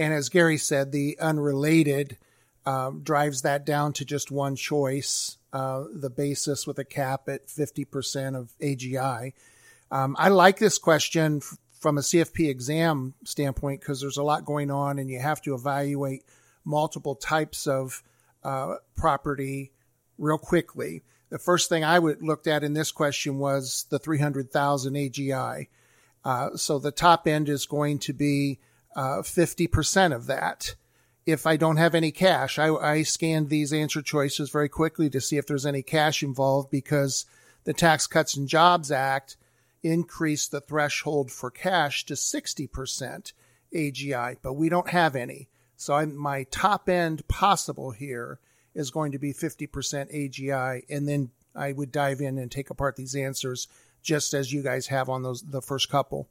and 0.00 0.14
as 0.14 0.30
Gary 0.30 0.56
said, 0.56 0.92
the 0.92 1.18
unrelated 1.20 2.16
um, 2.64 3.02
drives 3.02 3.42
that 3.42 3.66
down 3.66 3.92
to 3.94 4.04
just 4.06 4.30
one 4.30 4.56
choice, 4.56 5.36
uh, 5.52 5.84
the 5.92 6.10
basis 6.10 6.66
with 6.66 6.78
a 6.78 6.84
cap 6.84 7.28
at 7.28 7.48
50% 7.48 8.38
of 8.38 8.52
AGI. 8.62 9.32
Um, 9.90 10.16
I 10.18 10.28
like 10.28 10.58
this 10.58 10.78
question 10.78 11.38
f- 11.38 11.58
from 11.80 11.98
a 11.98 12.02
CFP 12.02 12.48
exam 12.48 13.14
standpoint 13.24 13.80
because 13.80 14.00
there's 14.00 14.16
a 14.16 14.22
lot 14.22 14.44
going 14.44 14.70
on 14.70 14.98
and 14.98 15.10
you 15.10 15.18
have 15.18 15.42
to 15.42 15.54
evaluate 15.54 16.24
multiple 16.64 17.16
types 17.16 17.66
of 17.66 18.02
uh, 18.44 18.76
property 18.96 19.72
real 20.18 20.38
quickly. 20.38 21.02
The 21.30 21.38
first 21.38 21.68
thing 21.68 21.84
I 21.84 21.98
would 21.98 22.22
looked 22.22 22.46
at 22.46 22.64
in 22.64 22.74
this 22.74 22.92
question 22.92 23.38
was 23.38 23.86
the 23.90 23.98
300,000 23.98 24.94
AGI. 24.94 25.68
Uh, 26.24 26.56
so 26.56 26.78
the 26.78 26.90
top 26.92 27.26
end 27.26 27.48
is 27.48 27.66
going 27.66 27.98
to 28.00 28.12
be 28.12 28.58
uh, 28.94 29.22
50% 29.22 30.14
of 30.14 30.26
that. 30.26 30.74
If 31.26 31.46
I 31.46 31.56
don't 31.56 31.76
have 31.76 31.94
any 31.94 32.10
cash, 32.10 32.58
I, 32.58 32.74
I 32.74 33.02
scanned 33.02 33.48
these 33.48 33.72
answer 33.72 34.02
choices 34.02 34.50
very 34.50 34.68
quickly 34.68 35.10
to 35.10 35.20
see 35.20 35.36
if 35.36 35.46
there's 35.46 35.66
any 35.66 35.82
cash 35.82 36.22
involved 36.22 36.70
because 36.70 37.26
the 37.64 37.74
Tax 37.74 38.06
Cuts 38.06 38.36
and 38.36 38.48
Jobs 38.48 38.90
Act 38.90 39.36
increased 39.82 40.50
the 40.50 40.60
threshold 40.60 41.30
for 41.30 41.50
cash 41.50 42.04
to 42.06 42.14
60%. 42.14 43.32
AGI, 43.74 44.36
but 44.42 44.54
we 44.54 44.68
don't 44.68 44.90
have 44.90 45.16
any. 45.16 45.48
So 45.76 45.94
I'm, 45.94 46.16
my 46.16 46.44
top 46.44 46.88
end 46.88 47.26
possible 47.28 47.90
here 47.90 48.38
is 48.74 48.90
going 48.90 49.12
to 49.12 49.18
be 49.18 49.32
50% 49.32 49.68
AGI. 50.14 50.82
And 50.88 51.08
then 51.08 51.30
I 51.54 51.72
would 51.72 51.92
dive 51.92 52.20
in 52.20 52.38
and 52.38 52.50
take 52.50 52.70
apart 52.70 52.96
these 52.96 53.14
answers 53.14 53.68
just 54.02 54.34
as 54.34 54.52
you 54.52 54.62
guys 54.62 54.86
have 54.88 55.08
on 55.08 55.22
those, 55.22 55.42
the 55.42 55.62
first 55.62 55.90
couple. 55.90 56.28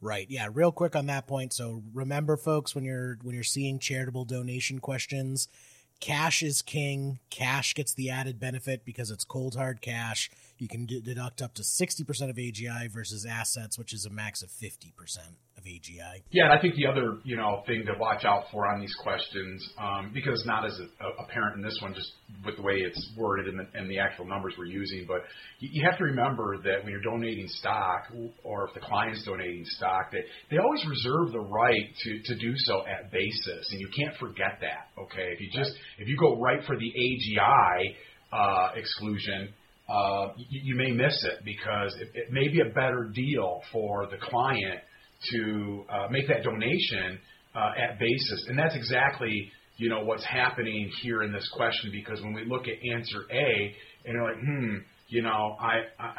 Right. 0.00 0.26
Yeah. 0.30 0.48
Real 0.52 0.72
quick 0.72 0.96
on 0.96 1.06
that 1.06 1.26
point. 1.26 1.52
So 1.52 1.82
remember, 1.92 2.36
folks, 2.36 2.74
when 2.74 2.84
you're 2.84 3.18
when 3.22 3.34
you're 3.34 3.44
seeing 3.44 3.78
charitable 3.78 4.24
donation 4.24 4.78
questions, 4.78 5.48
cash 6.00 6.42
is 6.42 6.62
king. 6.62 7.18
Cash 7.28 7.74
gets 7.74 7.92
the 7.92 8.08
added 8.10 8.40
benefit 8.40 8.84
because 8.84 9.10
it's 9.10 9.24
cold 9.24 9.56
hard 9.56 9.82
cash. 9.82 10.30
You 10.60 10.68
can 10.68 10.84
deduct 10.84 11.40
up 11.40 11.54
to 11.54 11.64
sixty 11.64 12.04
percent 12.04 12.30
of 12.30 12.36
AGI 12.36 12.92
versus 12.92 13.24
assets, 13.24 13.78
which 13.78 13.94
is 13.94 14.04
a 14.04 14.10
max 14.10 14.42
of 14.42 14.50
fifty 14.60 14.92
percent 14.94 15.34
of 15.56 15.64
AGI. 15.64 16.20
Yeah, 16.32 16.44
and 16.44 16.52
I 16.52 16.60
think 16.60 16.74
the 16.74 16.86
other 16.86 17.16
you 17.24 17.34
know 17.34 17.62
thing 17.66 17.84
to 17.86 17.94
watch 17.98 18.26
out 18.26 18.44
for 18.52 18.66
on 18.66 18.78
these 18.78 18.94
questions, 19.02 19.66
um, 19.78 20.10
because 20.12 20.34
it's 20.34 20.46
not 20.46 20.66
as 20.66 20.78
apparent 21.18 21.56
in 21.56 21.62
this 21.62 21.78
one, 21.80 21.94
just 21.94 22.12
with 22.44 22.56
the 22.56 22.62
way 22.62 22.74
it's 22.74 23.10
worded 23.16 23.46
and 23.46 23.58
the, 23.58 23.66
and 23.72 23.90
the 23.90 23.98
actual 23.98 24.26
numbers 24.26 24.52
we're 24.58 24.66
using, 24.66 25.06
but 25.08 25.22
you, 25.60 25.70
you 25.72 25.88
have 25.88 25.96
to 25.96 26.04
remember 26.04 26.58
that 26.58 26.84
when 26.84 26.92
you're 26.92 27.00
donating 27.00 27.48
stock, 27.48 28.12
or 28.44 28.68
if 28.68 28.74
the 28.74 28.80
client's 28.80 29.24
donating 29.24 29.64
stock, 29.64 30.10
that 30.12 30.24
they 30.50 30.58
always 30.58 30.84
reserve 30.86 31.32
the 31.32 31.40
right 31.40 31.88
to 32.04 32.20
to 32.22 32.38
do 32.38 32.52
so 32.56 32.82
at 32.86 33.10
basis, 33.10 33.66
and 33.72 33.80
you 33.80 33.88
can't 33.96 34.14
forget 34.18 34.60
that. 34.60 34.92
Okay, 35.00 35.32
if 35.32 35.40
you 35.40 35.48
just 35.54 35.72
if 35.98 36.06
you 36.06 36.18
go 36.18 36.38
right 36.38 36.60
for 36.66 36.76
the 36.76 36.92
AGI 36.92 37.94
uh, 38.30 38.72
exclusion 38.76 39.54
uh, 39.90 40.28
you, 40.36 40.60
you, 40.64 40.76
may 40.76 40.90
miss 40.90 41.24
it 41.24 41.44
because 41.44 41.94
it, 42.00 42.10
it, 42.14 42.32
may 42.32 42.48
be 42.48 42.60
a 42.60 42.72
better 42.72 43.10
deal 43.12 43.60
for 43.72 44.06
the 44.06 44.16
client 44.18 44.80
to 45.32 45.84
uh, 45.90 46.06
make 46.10 46.28
that 46.28 46.42
donation 46.44 47.18
uh, 47.54 47.72
at 47.76 47.98
basis, 47.98 48.46
and 48.48 48.58
that's 48.58 48.76
exactly 48.76 49.50
you 49.76 49.88
know 49.88 50.04
what's 50.04 50.24
happening 50.24 50.90
here 51.02 51.22
in 51.22 51.32
this 51.32 51.48
question 51.56 51.90
because 51.92 52.22
when 52.22 52.34
we 52.34 52.44
look 52.44 52.68
at 52.68 52.74
answer 52.94 53.24
A 53.32 53.74
and 54.04 54.14
you're 54.14 54.24
like, 54.24 54.40
hmm, 54.40 54.76
you 55.08 55.22
know, 55.22 55.56
I, 55.60 55.80
I 55.98 56.12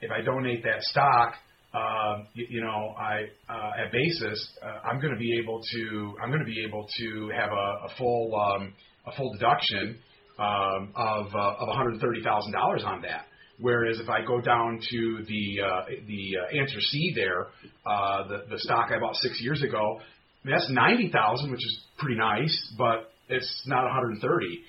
if 0.00 0.10
I 0.10 0.22
donate 0.22 0.62
that 0.64 0.82
stock, 0.82 1.34
uh, 1.74 2.24
you, 2.34 2.46
you, 2.50 2.60
know, 2.60 2.94
I 2.98 3.24
uh, 3.48 3.84
at 3.84 3.92
basis, 3.92 4.58
uh, 4.62 4.88
I'm 4.88 5.00
going 5.00 5.12
to 5.12 5.18
be 5.18 5.38
able 5.42 5.60
to 5.60 6.14
I'm 6.22 6.30
going 6.30 6.44
to 6.44 6.46
be 6.46 6.64
able 6.66 6.86
to 6.98 7.30
have 7.36 7.50
a, 7.50 7.86
a 7.86 7.88
full 7.98 8.34
um, 8.34 8.72
a 9.06 9.12
full 9.16 9.32
deduction 9.34 9.98
um, 10.38 10.92
of 10.96 11.26
uh, 11.34 11.54
of 11.58 11.68
$130,000 11.68 12.84
on 12.84 13.02
that. 13.02 13.26
Whereas 13.60 14.00
if 14.00 14.08
I 14.08 14.24
go 14.24 14.40
down 14.40 14.80
to 14.90 15.24
the 15.28 15.62
uh, 15.64 15.84
the 16.08 16.36
uh, 16.38 16.60
answer 16.60 16.80
C 16.80 17.12
there, 17.14 17.46
uh, 17.86 18.26
the 18.26 18.44
the 18.50 18.58
stock 18.58 18.90
I 18.94 18.98
bought 18.98 19.14
six 19.16 19.40
years 19.40 19.62
ago, 19.62 20.00
that's 20.44 20.68
ninety 20.70 21.08
thousand, 21.08 21.52
which 21.52 21.64
is 21.64 21.84
pretty 21.98 22.18
nice, 22.18 22.74
but 22.76 23.12
it's 23.28 23.62
not 23.66 23.84
130. 23.84 24.64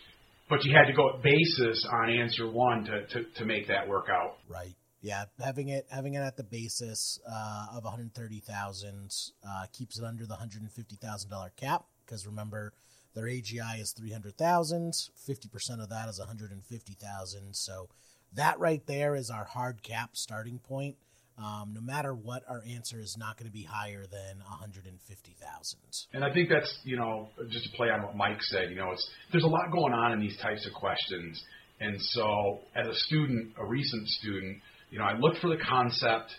But 0.48 0.63
you 0.63 0.75
had 0.75 0.86
to 0.86 0.93
go 0.93 1.15
at 1.15 1.24
basis 1.24 1.88
on 1.91 2.12
answer 2.12 2.50
one 2.50 2.86
to, 2.86 3.07
to, 3.07 3.24
to 3.38 3.45
make 3.45 3.67
that 3.67 3.88
work 3.88 4.05
out. 4.12 4.38
Right. 4.48 4.75
Yeah, 5.01 5.25
having 5.39 5.69
it 5.69 5.86
having 5.89 6.13
it 6.13 6.19
at 6.19 6.38
the 6.38 6.43
basis 6.43 7.19
uh, 7.27 7.77
of 7.77 7.84
130,000 7.84 9.12
uh, 9.43 9.65
keeps 9.74 10.00
it 10.00 10.05
under 10.05 10.25
the 10.25 10.34
150,000 10.34 11.29
dollar 11.29 11.51
cap 11.57 11.86
because 12.05 12.25
remember 12.25 12.74
their 13.15 13.25
AGI 13.25 13.81
is 13.81 13.93
300,000. 13.98 14.91
50% 14.91 15.81
of 15.81 15.89
that 15.89 16.10
is 16.10 16.19
150,000. 16.19 17.55
So 17.55 17.88
that 18.36 18.60
right 18.60 18.86
there 18.86 19.15
is 19.15 19.29
our 19.29 19.45
hard 19.45 19.81
cap 19.81 20.12
starting 20.13 20.60
point. 20.60 20.98
Um, 21.38 21.74
no 21.74 21.81
matter 21.81 22.13
what, 22.13 22.43
our 22.48 22.62
answer 22.69 23.00
is 23.00 23.17
not 23.17 23.38
going 23.38 23.48
to 23.48 23.53
be 23.53 23.63
higher 23.63 24.05
than 24.05 24.39
150,000. 24.39 25.79
And 26.13 26.24
I 26.24 26.34
think 26.34 26.50
that's, 26.50 26.79
you 26.84 26.98
know, 26.98 27.27
just 27.50 27.65
to 27.65 27.72
play 27.75 27.89
on 27.89 28.03
what 28.03 28.15
Mike 28.15 28.41
said, 28.41 28.69
you 28.69 28.77
know, 28.77 28.91
it's 28.91 29.10
there's 29.31 29.43
a 29.43 29.48
lot 29.48 29.69
going 29.72 29.93
on 29.93 30.13
in 30.13 30.19
these 30.19 30.38
types 30.41 30.65
of 30.65 30.74
questions. 30.74 31.41
And 31.81 32.01
so 32.01 32.60
as 32.74 32.88
a 32.88 32.95
student, 32.95 33.51
a 33.57 33.65
recent 33.65 34.07
student, 34.07 34.60
you 34.91 35.00
know, 35.00 35.05
I 35.05 35.17
looked 35.17 35.39
for 35.39 35.50
the 35.50 35.62
concept 35.62 36.31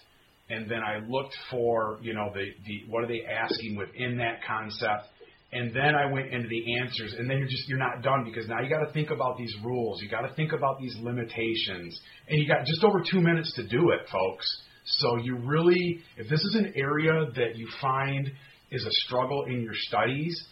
and 0.49 0.71
then 0.71 0.81
I 0.81 1.07
looked 1.07 1.35
for, 1.51 1.99
you 2.01 2.15
know, 2.15 2.31
the, 2.33 2.53
the 2.67 2.91
what 2.91 3.05
are 3.05 3.09
they 3.09 3.23
asking 3.27 3.77
within 3.77 4.17
that 4.19 4.41
concept 4.47 5.09
and 5.57 5.75
then 5.75 5.95
I 5.95 6.11
went 6.11 6.33
into 6.33 6.49
the 6.49 6.81
answers, 6.81 7.15
and 7.19 7.29
then 7.29 7.39
you're 7.39 7.49
just 7.49 7.69
you're 7.69 7.79
not 7.79 8.03
done 8.03 8.25
because 8.25 8.47
now 8.49 8.61
you 8.61 8.69
got 8.69 8.85
to 8.85 8.93
think 8.93 9.11
about 9.11 9.39
these 9.39 9.55
rules, 9.65 10.03
you 10.03 10.11
got 10.11 10.23
to 10.23 10.35
think 10.35 10.53
about 10.53 10.79
these 10.79 10.95
limitations, 11.01 11.99
and 12.29 12.41
you 12.41 12.47
got 12.47 12.67
just 12.67 12.85
over 12.85 13.03
two 13.11 13.21
minutes 13.21 13.53
to 13.55 13.67
do 13.67 13.91
it, 13.91 14.09
folks. 14.11 14.47
So 14.85 15.17
you 15.17 15.37
really, 15.37 16.01
if 16.17 16.29
this 16.29 16.41
is 16.41 16.57
an 16.57 16.73
area 16.77 17.27
that 17.35 17.57
you 17.57 17.69
find 17.81 18.31
is 18.71 18.85
a 18.85 18.91
struggle 19.07 19.45
in 19.47 19.63
your 19.63 19.75
studies, 19.75 20.47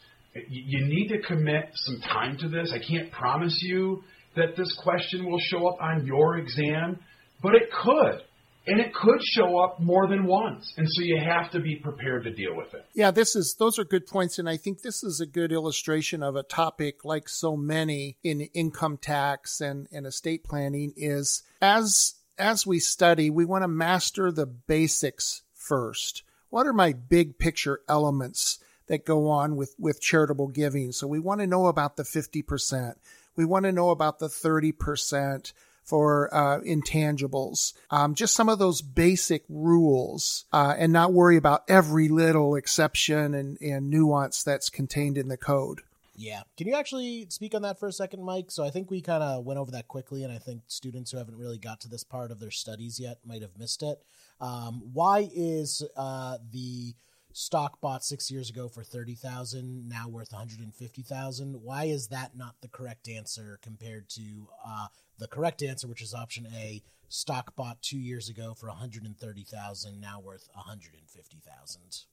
you 0.48 0.86
need 0.86 1.08
to 1.08 1.20
commit 1.20 1.70
some 1.74 2.00
time 2.00 2.38
to 2.38 2.48
this. 2.48 2.72
I 2.74 2.78
can't 2.78 3.12
promise 3.12 3.56
you 3.62 4.02
that 4.36 4.56
this 4.56 4.76
question 4.82 5.30
will 5.30 5.38
show 5.38 5.68
up 5.68 5.76
on 5.80 6.06
your 6.06 6.38
exam, 6.38 6.98
but 7.42 7.54
it 7.54 7.70
could 7.70 8.22
and 8.66 8.80
it 8.80 8.94
could 8.94 9.20
show 9.22 9.58
up 9.58 9.80
more 9.80 10.06
than 10.08 10.26
once. 10.26 10.72
And 10.76 10.86
so 10.88 11.02
you 11.02 11.18
have 11.20 11.50
to 11.52 11.60
be 11.60 11.76
prepared 11.76 12.24
to 12.24 12.30
deal 12.30 12.56
with 12.56 12.74
it. 12.74 12.86
Yeah 12.94 13.10
this 13.10 13.36
is 13.36 13.56
those 13.58 13.78
are 13.78 13.84
good 13.84 14.06
points. 14.06 14.38
And 14.38 14.48
i 14.48 14.56
think 14.56 14.82
this 14.82 15.02
is 15.02 15.20
a 15.20 15.26
good 15.26 15.52
illustration 15.52 16.22
of 16.22 16.36
a 16.36 16.42
topic 16.42 17.04
like 17.04 17.28
so 17.28 17.56
many 17.56 18.16
in 18.22 18.40
income 18.40 18.96
tax 18.96 19.60
and, 19.60 19.88
and 19.92 20.06
estate 20.06 20.44
planning 20.44 20.92
is 20.96 21.42
as 21.60 22.14
as 22.38 22.66
we 22.66 22.78
study 22.78 23.30
we 23.30 23.44
want 23.44 23.62
to 23.62 23.68
master 23.68 24.32
the 24.32 24.46
basics 24.46 25.42
first. 25.54 26.22
What 26.50 26.66
are 26.66 26.72
my 26.72 26.92
big 26.92 27.38
picture 27.38 27.80
elements 27.88 28.58
that 28.86 29.04
go 29.04 29.28
on 29.28 29.56
with 29.56 29.74
with 29.78 30.00
charitable 30.00 30.48
giving? 30.48 30.92
So 30.92 31.06
we 31.06 31.18
want 31.18 31.40
to 31.40 31.46
know 31.46 31.66
about 31.66 31.96
the 31.96 32.04
50% 32.04 32.94
we 33.36 33.44
want 33.44 33.64
to 33.64 33.72
know 33.72 33.90
about 33.90 34.18
the 34.18 34.28
30% 34.28 35.52
for 35.84 36.34
uh, 36.34 36.60
intangibles. 36.60 37.74
Um, 37.90 38.14
just 38.14 38.34
some 38.34 38.48
of 38.48 38.58
those 38.58 38.82
basic 38.82 39.44
rules, 39.48 40.46
uh, 40.52 40.74
and 40.76 40.92
not 40.92 41.12
worry 41.12 41.36
about 41.36 41.64
every 41.68 42.08
little 42.08 42.56
exception 42.56 43.34
and, 43.34 43.60
and 43.60 43.90
nuance 43.90 44.42
that's 44.42 44.70
contained 44.70 45.18
in 45.18 45.28
the 45.28 45.36
code. 45.36 45.82
Yeah. 46.16 46.42
Can 46.56 46.68
you 46.68 46.74
actually 46.74 47.26
speak 47.28 47.54
on 47.54 47.62
that 47.62 47.78
for 47.78 47.88
a 47.88 47.92
second, 47.92 48.22
Mike? 48.22 48.50
So 48.50 48.64
I 48.64 48.70
think 48.70 48.90
we 48.90 49.00
kind 49.00 49.22
of 49.22 49.44
went 49.44 49.58
over 49.58 49.72
that 49.72 49.88
quickly, 49.88 50.22
and 50.22 50.32
I 50.32 50.38
think 50.38 50.62
students 50.68 51.10
who 51.10 51.18
haven't 51.18 51.36
really 51.36 51.58
got 51.58 51.80
to 51.80 51.88
this 51.88 52.04
part 52.04 52.30
of 52.30 52.40
their 52.40 52.52
studies 52.52 53.00
yet 53.00 53.18
might 53.26 53.42
have 53.42 53.58
missed 53.58 53.82
it. 53.82 54.00
Um, 54.40 54.82
why 54.92 55.28
is 55.34 55.82
uh, 55.96 56.38
the 56.52 56.94
stock 57.34 57.80
bought 57.80 58.04
six 58.04 58.30
years 58.30 58.48
ago 58.48 58.68
for 58.68 58.84
30000 58.84 59.88
now 59.88 60.08
worth 60.08 60.32
150000 60.32 61.62
why 61.62 61.84
is 61.84 62.06
that 62.06 62.36
not 62.36 62.54
the 62.60 62.68
correct 62.68 63.08
answer 63.08 63.58
compared 63.60 64.08
to 64.08 64.48
uh, 64.64 64.86
the 65.18 65.26
correct 65.26 65.60
answer 65.60 65.88
which 65.88 66.00
is 66.00 66.14
option 66.14 66.46
a 66.54 66.80
stock 67.08 67.56
bought 67.56 67.82
two 67.82 67.98
years 67.98 68.28
ago 68.28 68.54
for 68.54 68.68
130000 68.68 70.00
now 70.00 70.20
worth 70.20 70.48
150000 70.54 72.04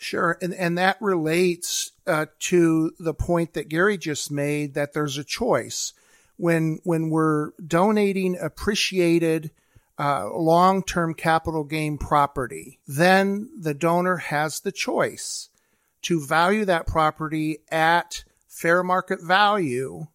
Sure, 0.00 0.38
and 0.40 0.54
and 0.54 0.78
that 0.78 0.96
relates 1.02 1.90
uh, 2.06 2.26
to 2.38 2.92
the 3.00 3.12
point 3.12 3.54
that 3.54 3.68
Gary 3.68 3.98
just 3.98 4.30
made 4.30 4.74
that 4.74 4.92
there's 4.92 5.18
a 5.18 5.24
choice. 5.24 5.92
When 6.36 6.78
when 6.84 7.10
we're 7.10 7.50
donating 7.66 8.38
appreciated 8.40 9.50
uh, 9.98 10.30
long 10.32 10.82
term 10.82 11.14
capital 11.14 11.64
gain 11.64 11.98
property, 11.98 12.78
then 12.86 13.50
the 13.58 13.74
donor 13.74 14.16
has 14.16 14.60
the 14.60 14.72
choice 14.72 15.50
to 16.02 16.24
value 16.24 16.64
that 16.64 16.86
property 16.86 17.58
at 17.70 18.24
fair 18.46 18.82
market 18.82 19.20
value 19.20 20.06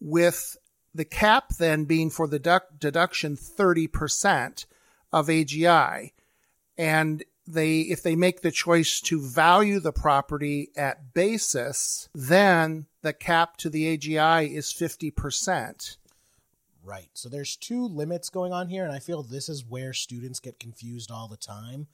with 0.00 0.56
the 0.94 1.04
cap 1.04 1.50
then 1.58 1.84
being 1.84 2.10
for 2.10 2.26
the 2.26 2.38
deduct- 2.38 2.80
deduction 2.80 3.36
30% 3.36 4.66
of 5.12 5.28
AGI. 5.28 6.12
And 6.78 7.22
they, 7.46 7.80
if 7.80 8.02
they 8.02 8.16
make 8.16 8.40
the 8.40 8.50
choice 8.50 9.00
to 9.02 9.20
value 9.20 9.78
the 9.78 9.92
property 9.92 10.70
at 10.76 11.14
basis, 11.14 12.08
then 12.14 12.86
the 13.02 13.12
cap 13.12 13.56
to 13.58 13.70
the 13.70 13.96
AGI 13.96 14.50
is 14.50 14.72
50%. 14.72 15.96
Right. 16.86 17.08
So 17.14 17.28
there's 17.28 17.56
two 17.56 17.84
limits 17.84 18.30
going 18.30 18.52
on 18.52 18.68
here, 18.68 18.84
and 18.84 18.92
I 18.92 19.00
feel 19.00 19.24
this 19.24 19.48
is 19.48 19.64
where 19.64 19.92
students 19.92 20.38
get 20.38 20.60
confused 20.60 21.10
all 21.10 21.26
the 21.26 21.36
time. 21.36 21.88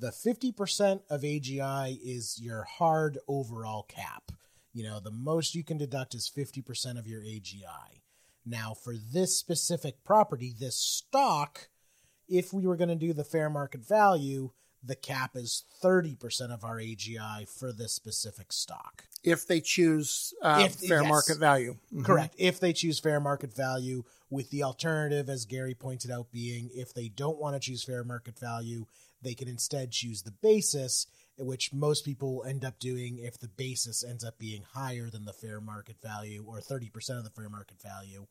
The 0.00 0.08
50% 0.10 1.02
of 1.08 1.20
AGI 1.20 1.96
is 2.02 2.40
your 2.42 2.64
hard 2.64 3.18
overall 3.28 3.84
cap. 3.84 4.32
You 4.72 4.82
know, 4.82 4.98
the 4.98 5.12
most 5.12 5.54
you 5.54 5.62
can 5.62 5.78
deduct 5.78 6.16
is 6.16 6.28
50% 6.36 6.98
of 6.98 7.06
your 7.06 7.20
AGI. 7.20 8.02
Now, 8.44 8.74
for 8.74 8.94
this 8.96 9.38
specific 9.38 10.02
property, 10.02 10.52
this 10.58 10.76
stock, 10.76 11.68
if 12.28 12.52
we 12.52 12.66
were 12.66 12.76
going 12.76 12.88
to 12.88 12.96
do 12.96 13.12
the 13.12 13.22
fair 13.22 13.48
market 13.48 13.86
value, 13.86 14.50
the 14.84 14.96
cap 14.96 15.36
is 15.36 15.64
30% 15.82 16.52
of 16.52 16.64
our 16.64 16.78
AGI 16.78 17.48
for 17.48 17.72
this 17.72 17.92
specific 17.92 18.52
stock. 18.52 19.04
If 19.22 19.46
they 19.46 19.60
choose 19.60 20.34
uh, 20.42 20.62
if, 20.66 20.74
fair 20.74 21.02
yes. 21.02 21.08
market 21.08 21.38
value. 21.38 21.76
Mm-hmm. 21.92 22.02
Correct. 22.02 22.34
If 22.38 22.58
they 22.58 22.72
choose 22.72 22.98
fair 22.98 23.20
market 23.20 23.54
value, 23.54 24.02
with 24.32 24.50
the 24.50 24.62
alternative, 24.62 25.28
as 25.28 25.44
Gary 25.44 25.74
pointed 25.74 26.10
out, 26.10 26.32
being 26.32 26.70
if 26.74 26.94
they 26.94 27.08
don't 27.08 27.38
want 27.38 27.54
to 27.54 27.60
choose 27.60 27.84
fair 27.84 28.02
market 28.02 28.38
value, 28.38 28.86
they 29.20 29.34
can 29.34 29.46
instead 29.46 29.90
choose 29.92 30.22
the 30.22 30.32
basis 30.32 31.06
which 31.38 31.72
most 31.72 32.04
people 32.04 32.44
end 32.46 32.64
up 32.64 32.78
doing 32.78 33.18
if 33.18 33.38
the 33.38 33.48
basis 33.48 34.04
ends 34.04 34.24
up 34.24 34.38
being 34.38 34.64
higher 34.74 35.08
than 35.10 35.24
the 35.24 35.32
fair 35.32 35.60
market 35.60 35.96
value 36.02 36.44
or 36.46 36.58
30% 36.58 37.18
of 37.18 37.24
the 37.24 37.30
fair 37.30 37.48
market 37.48 37.80
value. 37.80 38.26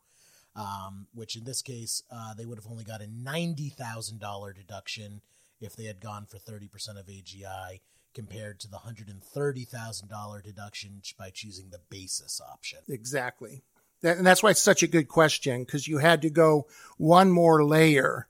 Um, 0.53 1.08
which 1.13 1.38
in 1.38 1.46
this 1.46 1.62
case, 1.62 2.03
uh, 2.12 2.34
they 2.34 2.46
would 2.46 2.58
have 2.58 2.67
only 2.70 2.84
got 2.84 3.01
a 3.01 3.05
$90,000 3.05 4.53
deduction 4.53 5.22
if 5.62 5.75
they 5.75 5.86
had 5.86 6.01
gone 6.01 6.25
for 6.25 6.38
30% 6.38 7.00
of 7.00 7.08
AGI 7.08 7.80
compared 8.13 8.60
to 8.60 8.68
the 8.68 8.77
$130,000 8.77 10.44
deduction 10.44 11.01
by 11.18 11.30
choosing 11.30 11.70
the 11.70 11.80
basis 11.89 12.41
option. 12.51 12.80
Exactly. 12.89 13.63
That, 14.01 14.18
and 14.18 14.25
that's 14.25 14.44
why 14.44 14.50
it's 14.50 14.62
such 14.62 14.84
a 14.84 14.88
good 14.88 15.08
question 15.08 15.63
because 15.63 15.88
you 15.88 16.00
had 16.00 16.22
to 16.24 16.30
go 16.30 16.68
one 16.98 17.32
more 17.32 17.63
layer 17.63 18.27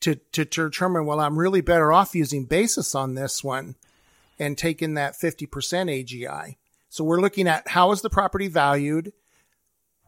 to, 0.00 0.16
to 0.32 0.44
determine, 0.44 1.06
well, 1.06 1.20
I'm 1.20 1.38
really 1.38 1.62
better 1.62 1.92
off 1.92 2.14
using 2.14 2.44
basis 2.44 2.94
on 2.94 3.14
this 3.14 3.42
one 3.42 3.76
and 4.38 4.56
taking 4.56 4.94
that 4.94 5.14
50% 5.14 5.48
AGI. 5.48 6.56
So 6.88 7.02
we're 7.02 7.20
looking 7.20 7.48
at 7.48 7.68
how 7.68 7.92
is 7.92 8.02
the 8.02 8.10
property 8.10 8.48
valued? 8.48 9.12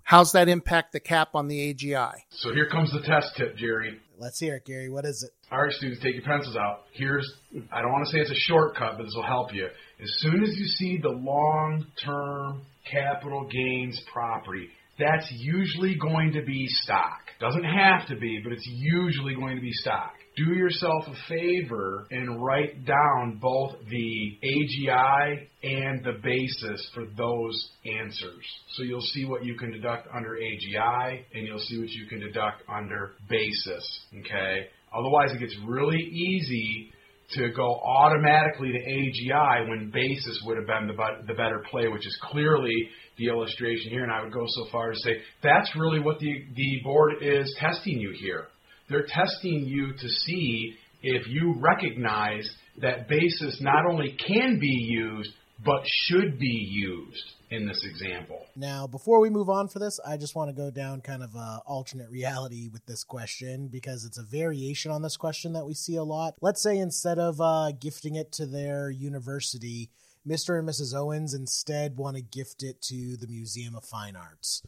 How's 0.03 0.33
that 0.33 0.49
impact 0.49 0.93
the 0.93 1.01
cap 1.01 1.35
on 1.35 1.49
the 1.49 1.75
AGI? 1.75 2.21
So 2.31 2.53
here 2.53 2.69
comes 2.69 2.93
the 2.93 3.01
test 3.01 3.37
tip, 3.37 3.57
Jerry. 3.57 3.99
Let's 4.21 4.41
hear 4.41 4.57
it, 4.57 4.65
Gary. 4.65 4.91
What 4.91 5.05
is 5.05 5.23
it? 5.23 5.31
All 5.53 5.63
right, 5.63 5.73
students, 5.73 6.03
take 6.03 6.15
your 6.15 6.25
pencils 6.25 6.57
out. 6.57 6.83
Here's, 6.93 7.25
I 7.73 7.81
don't 7.81 7.93
want 7.93 8.05
to 8.07 8.13
say 8.13 8.19
it's 8.19 8.31
a 8.31 8.51
shortcut, 8.51 8.97
but 8.97 9.05
this 9.05 9.13
will 9.15 9.23
help 9.23 9.55
you. 9.55 9.67
As 9.67 10.13
soon 10.19 10.43
as 10.43 10.51
you 10.57 10.67
see 10.67 10.99
the 11.01 11.11
long 11.11 11.87
term 12.05 12.63
capital 12.91 13.49
gains 13.49 14.01
property, 14.13 14.69
that's 14.99 15.31
usually 15.31 15.95
going 15.95 16.33
to 16.33 16.43
be 16.43 16.67
stock. 16.83 17.21
Doesn't 17.39 17.63
have 17.65 18.09
to 18.09 18.17
be, 18.17 18.41
but 18.43 18.53
it's 18.53 18.67
usually 18.67 19.37
going 19.37 19.55
to 19.55 19.63
be 19.63 19.73
stock 19.73 20.15
do 20.38 20.54
yourself 20.54 21.04
a 21.07 21.28
favor 21.28 22.07
and 22.11 22.42
write 22.42 22.85
down 22.85 23.38
both 23.40 23.76
the 23.90 24.38
AGI 24.45 25.47
and 25.62 26.04
the 26.04 26.18
basis 26.23 26.90
for 26.95 27.04
those 27.16 27.71
answers. 27.85 28.45
So 28.75 28.85
you'll 28.85 29.00
see 29.00 29.25
what 29.25 29.45
you 29.45 29.57
can 29.57 29.73
deduct 29.73 30.09
under 30.14 30.37
AGI 30.37 31.25
and 31.35 31.47
you'll 31.47 31.59
see 31.59 31.78
what 31.78 31.90
you 31.90 32.07
can 32.07 32.21
deduct 32.21 32.62
under 32.68 33.12
basis. 33.28 34.00
Okay? 34.21 34.66
Otherwise, 34.97 35.33
it 35.35 35.40
gets 35.40 35.57
really 35.66 36.00
easy 36.00 36.92
to 37.35 37.50
go 37.50 37.75
automatically 37.85 38.73
to 38.73 38.78
AGI 38.78 39.68
when 39.68 39.90
basis 39.90 40.40
would 40.47 40.57
have 40.57 40.66
been 40.66 40.87
the, 40.87 40.95
the 41.26 41.35
better 41.35 41.62
play, 41.71 41.88
which 41.88 42.07
is 42.07 42.18
clearly 42.23 42.88
the 43.18 43.26
illustration 43.26 43.90
here. 43.90 44.02
And 44.02 44.12
I 44.12 44.23
would 44.23 44.33
go 44.33 44.45
so 44.47 44.66
far 44.73 44.92
as 44.92 44.99
to 44.99 45.11
say 45.11 45.16
that's 45.42 45.71
really 45.76 46.00
what 46.00 46.18
the, 46.21 46.45
the 46.54 46.80
board 46.85 47.14
is 47.21 47.54
testing 47.59 47.99
you 47.99 48.14
here. 48.18 48.47
They're 48.88 49.07
testing 49.07 49.64
you 49.66 49.92
to 49.92 50.09
see 50.09 50.75
if 51.02 51.26
you 51.28 51.54
recognize 51.59 52.49
that 52.80 53.09
basis 53.09 53.61
not 53.61 53.87
only 53.87 54.16
can 54.26 54.59
be 54.59 54.66
used, 54.66 55.30
but 55.64 55.83
should 56.07 56.38
be 56.38 56.68
used 56.71 57.33
in 57.50 57.66
this 57.66 57.85
example. 57.85 58.38
Now, 58.54 58.87
before 58.87 59.21
we 59.21 59.30
move 59.30 59.49
on 59.49 59.68
for 59.68 59.78
this, 59.78 59.99
I 60.07 60.16
just 60.16 60.37
want 60.37 60.50
to 60.50 60.54
go 60.54 60.71
down 60.71 61.00
kind 61.00 61.23
of 61.23 61.35
a 61.35 61.61
alternate 61.66 62.11
reality 62.11 62.68
with 62.68 62.85
this 62.87 63.02
question 63.02 63.68
because 63.68 64.04
it's 64.04 64.18
a 64.18 64.23
variation 64.23 64.90
on 64.90 65.02
this 65.02 65.16
question 65.16 65.54
that 65.54 65.66
we 65.66 65.75
see 65.75 65.97
a 65.97 66.04
lot. 66.04 66.35
Let's 66.40 66.62
say 66.62 66.78
instead 66.78 67.18
of 67.18 67.40
uh, 67.40 67.73
gifting 67.73 68.14
it 68.14 68.33
to 68.33 68.47
their 68.47 68.90
university, 68.90 69.90
Mr. 70.26 70.59
and 70.59 70.68
Mrs. 70.68 70.95
Owens 70.95 71.35
instead 71.35 71.97
want 71.97 72.16
to 72.16 72.23
gift 72.23 72.62
it 72.62 72.80
to 72.83 73.16
the 73.16 73.26
Museum 73.26 73.75
of 73.75 73.85
Fine 73.85 74.14
Arts 74.14 74.62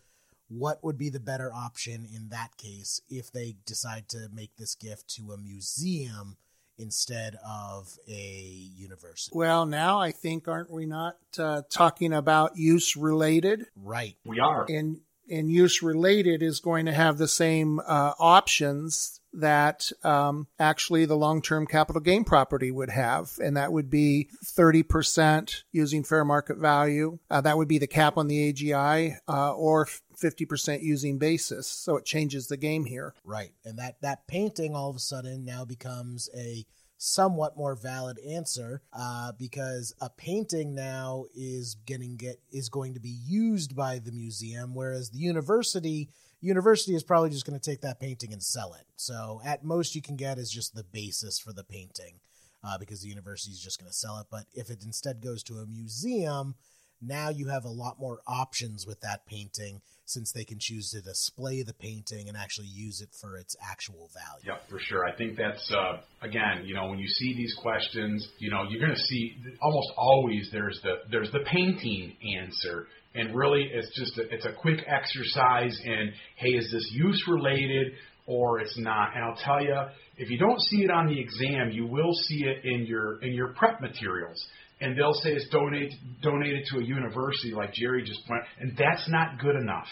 what 0.50 0.82
would 0.82 0.98
be 0.98 1.08
the 1.08 1.20
better 1.20 1.52
option 1.54 2.06
in 2.12 2.28
that 2.30 2.56
case 2.56 3.00
if 3.08 3.30
they 3.32 3.54
decide 3.66 4.08
to 4.08 4.28
make 4.34 4.56
this 4.56 4.74
gift 4.74 5.08
to 5.08 5.32
a 5.32 5.38
museum 5.38 6.36
instead 6.76 7.36
of 7.46 7.96
a 8.08 8.68
university? 8.76 9.36
Well, 9.36 9.64
now 9.64 10.00
I 10.00 10.10
think 10.10 10.48
aren't 10.48 10.70
we 10.70 10.86
not 10.86 11.16
uh, 11.38 11.62
talking 11.70 12.12
about 12.12 12.56
use 12.56 12.96
related? 12.96 13.66
Right. 13.76 14.16
We 14.24 14.40
are. 14.40 14.66
And 14.68 15.00
and 15.30 15.50
use 15.50 15.82
related 15.82 16.42
is 16.42 16.60
going 16.60 16.86
to 16.86 16.92
have 16.92 17.18
the 17.18 17.28
same 17.28 17.80
uh, 17.80 18.12
options 18.18 19.20
that 19.32 19.90
um, 20.02 20.48
actually 20.58 21.04
the 21.04 21.16
long-term 21.16 21.66
capital 21.66 22.00
gain 22.00 22.24
property 22.24 22.70
would 22.70 22.90
have, 22.90 23.32
and 23.42 23.56
that 23.56 23.72
would 23.72 23.88
be 23.88 24.28
30% 24.44 25.62
using 25.70 26.02
fair 26.02 26.24
market 26.24 26.58
value. 26.58 27.18
Uh, 27.30 27.40
that 27.40 27.56
would 27.56 27.68
be 27.68 27.78
the 27.78 27.86
cap 27.86 28.16
on 28.16 28.26
the 28.26 28.52
AGI, 28.52 29.16
uh, 29.28 29.52
or 29.54 29.86
50% 30.20 30.82
using 30.82 31.18
basis. 31.18 31.66
So 31.68 31.96
it 31.96 32.04
changes 32.04 32.48
the 32.48 32.56
game 32.56 32.84
here. 32.84 33.14
Right, 33.24 33.52
and 33.64 33.78
that 33.78 34.00
that 34.02 34.26
painting 34.26 34.74
all 34.74 34.90
of 34.90 34.96
a 34.96 35.00
sudden 35.00 35.44
now 35.44 35.64
becomes 35.64 36.28
a 36.36 36.66
somewhat 37.02 37.56
more 37.56 37.74
valid 37.74 38.18
answer 38.18 38.82
uh, 38.92 39.32
because 39.38 39.94
a 40.02 40.10
painting 40.10 40.74
now 40.74 41.24
is 41.34 41.76
getting 41.86 42.14
get 42.16 42.38
is 42.52 42.68
going 42.68 42.92
to 42.92 43.00
be 43.00 43.16
used 43.26 43.74
by 43.74 43.98
the 43.98 44.12
museum, 44.12 44.74
whereas 44.74 45.08
the 45.08 45.18
university 45.18 46.10
university 46.42 46.94
is 46.94 47.02
probably 47.02 47.30
just 47.30 47.46
going 47.46 47.58
to 47.58 47.70
take 47.70 47.80
that 47.80 48.00
painting 48.00 48.34
and 48.34 48.42
sell 48.42 48.74
it. 48.74 48.84
So 48.96 49.40
at 49.44 49.64
most 49.64 49.94
you 49.94 50.02
can 50.02 50.16
get 50.16 50.38
is 50.38 50.50
just 50.50 50.74
the 50.74 50.84
basis 50.84 51.38
for 51.38 51.54
the 51.54 51.64
painting 51.64 52.20
uh, 52.62 52.76
because 52.76 53.00
the 53.00 53.08
university 53.08 53.52
is 53.52 53.62
just 53.62 53.80
going 53.80 53.90
to 53.90 53.96
sell 53.96 54.18
it. 54.18 54.26
But 54.30 54.44
if 54.52 54.68
it 54.68 54.84
instead 54.84 55.22
goes 55.22 55.42
to 55.44 55.54
a 55.54 55.66
museum, 55.66 56.54
now 57.00 57.30
you 57.30 57.48
have 57.48 57.64
a 57.64 57.70
lot 57.70 57.98
more 57.98 58.20
options 58.26 58.86
with 58.86 59.00
that 59.00 59.26
painting 59.26 59.80
since 60.04 60.32
they 60.32 60.44
can 60.44 60.58
choose 60.60 60.90
to 60.90 61.00
display 61.00 61.62
the 61.62 61.74
painting 61.74 62.28
and 62.28 62.36
actually 62.36 62.66
use 62.66 63.00
it 63.00 63.08
for 63.20 63.36
its 63.36 63.54
actual 63.62 64.10
value. 64.12 64.52
Yep, 64.52 64.68
for 64.68 64.80
sure. 64.80 65.06
I 65.06 65.16
think 65.16 65.38
that's 65.38 65.72
uh, 65.72 66.00
again, 66.20 66.64
you 66.64 66.74
know, 66.74 66.88
when 66.88 66.98
you 66.98 67.06
see 67.06 67.34
these 67.36 67.54
questions, 67.62 68.26
you 68.38 68.50
know, 68.50 68.64
you're 68.68 68.80
going 68.80 68.94
to 68.94 69.00
see 69.02 69.36
almost 69.62 69.92
always 69.96 70.48
there's 70.52 70.80
the 70.82 70.94
there's 71.10 71.30
the 71.30 71.44
painting 71.50 72.16
answer 72.38 72.86
and 73.14 73.34
really 73.34 73.68
it's 73.72 73.88
just 73.98 74.18
a, 74.18 74.22
it's 74.32 74.46
a 74.46 74.52
quick 74.52 74.80
exercise 74.86 75.78
in 75.84 76.12
hey 76.36 76.50
is 76.50 76.70
this 76.72 76.88
use 76.92 77.24
related 77.28 77.92
or 78.26 78.60
it's 78.60 78.78
not 78.78 79.14
and 79.14 79.24
i'll 79.24 79.38
tell 79.44 79.62
you 79.62 79.74
if 80.16 80.30
you 80.30 80.38
don't 80.38 80.60
see 80.60 80.82
it 80.82 80.90
on 80.90 81.06
the 81.06 81.18
exam 81.18 81.70
you 81.70 81.86
will 81.86 82.12
see 82.12 82.44
it 82.44 82.64
in 82.64 82.86
your 82.86 83.22
in 83.22 83.32
your 83.32 83.48
prep 83.54 83.80
materials 83.80 84.46
and 84.80 84.96
they'll 84.96 85.14
say 85.14 85.30
it's 85.30 85.48
donate, 85.50 85.92
donated 86.22 86.64
to 86.72 86.78
a 86.78 86.84
university 86.84 87.52
like 87.54 87.72
jerry 87.72 88.02
just 88.02 88.20
went 88.28 88.42
and 88.60 88.76
that's 88.76 89.08
not 89.08 89.38
good 89.38 89.56
enough 89.56 89.88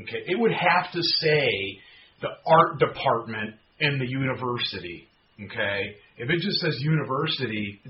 okay? 0.00 0.22
It 0.26 0.38
would 0.38 0.52
have 0.52 0.92
to 0.92 1.02
say 1.02 1.78
the 2.20 2.28
art 2.46 2.78
department 2.78 3.54
and 3.80 4.00
the 4.00 4.08
university 4.08 5.08
okay? 5.44 5.96
If 6.18 6.30
it 6.30 6.40
just 6.40 6.58
says 6.60 6.76
university 6.80 7.80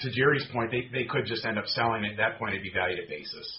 to 0.00 0.10
jerry's 0.10 0.46
point 0.52 0.70
they, 0.70 0.88
they 0.92 1.04
could 1.04 1.26
just 1.26 1.44
end 1.44 1.58
up 1.58 1.66
selling 1.66 2.04
it. 2.04 2.12
At 2.12 2.16
that 2.18 2.38
point 2.38 2.54
it'd 2.54 2.62
be 2.62 2.72
valued 2.74 2.98
at 2.98 3.08
basis. 3.08 3.58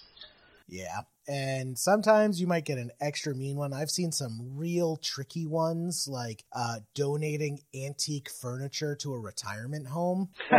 Yeah. 0.67 1.01
And 1.27 1.77
sometimes 1.77 2.41
you 2.41 2.47
might 2.47 2.65
get 2.65 2.77
an 2.77 2.91
extra 2.99 3.35
mean 3.35 3.55
one. 3.55 3.73
I've 3.73 3.91
seen 3.91 4.11
some 4.11 4.39
real 4.55 4.97
tricky 4.97 5.45
ones, 5.45 6.07
like 6.09 6.43
uh, 6.51 6.79
donating 6.95 7.59
antique 7.75 8.29
furniture 8.29 8.95
to 8.97 9.13
a 9.13 9.19
retirement 9.19 9.87
home. 9.87 10.29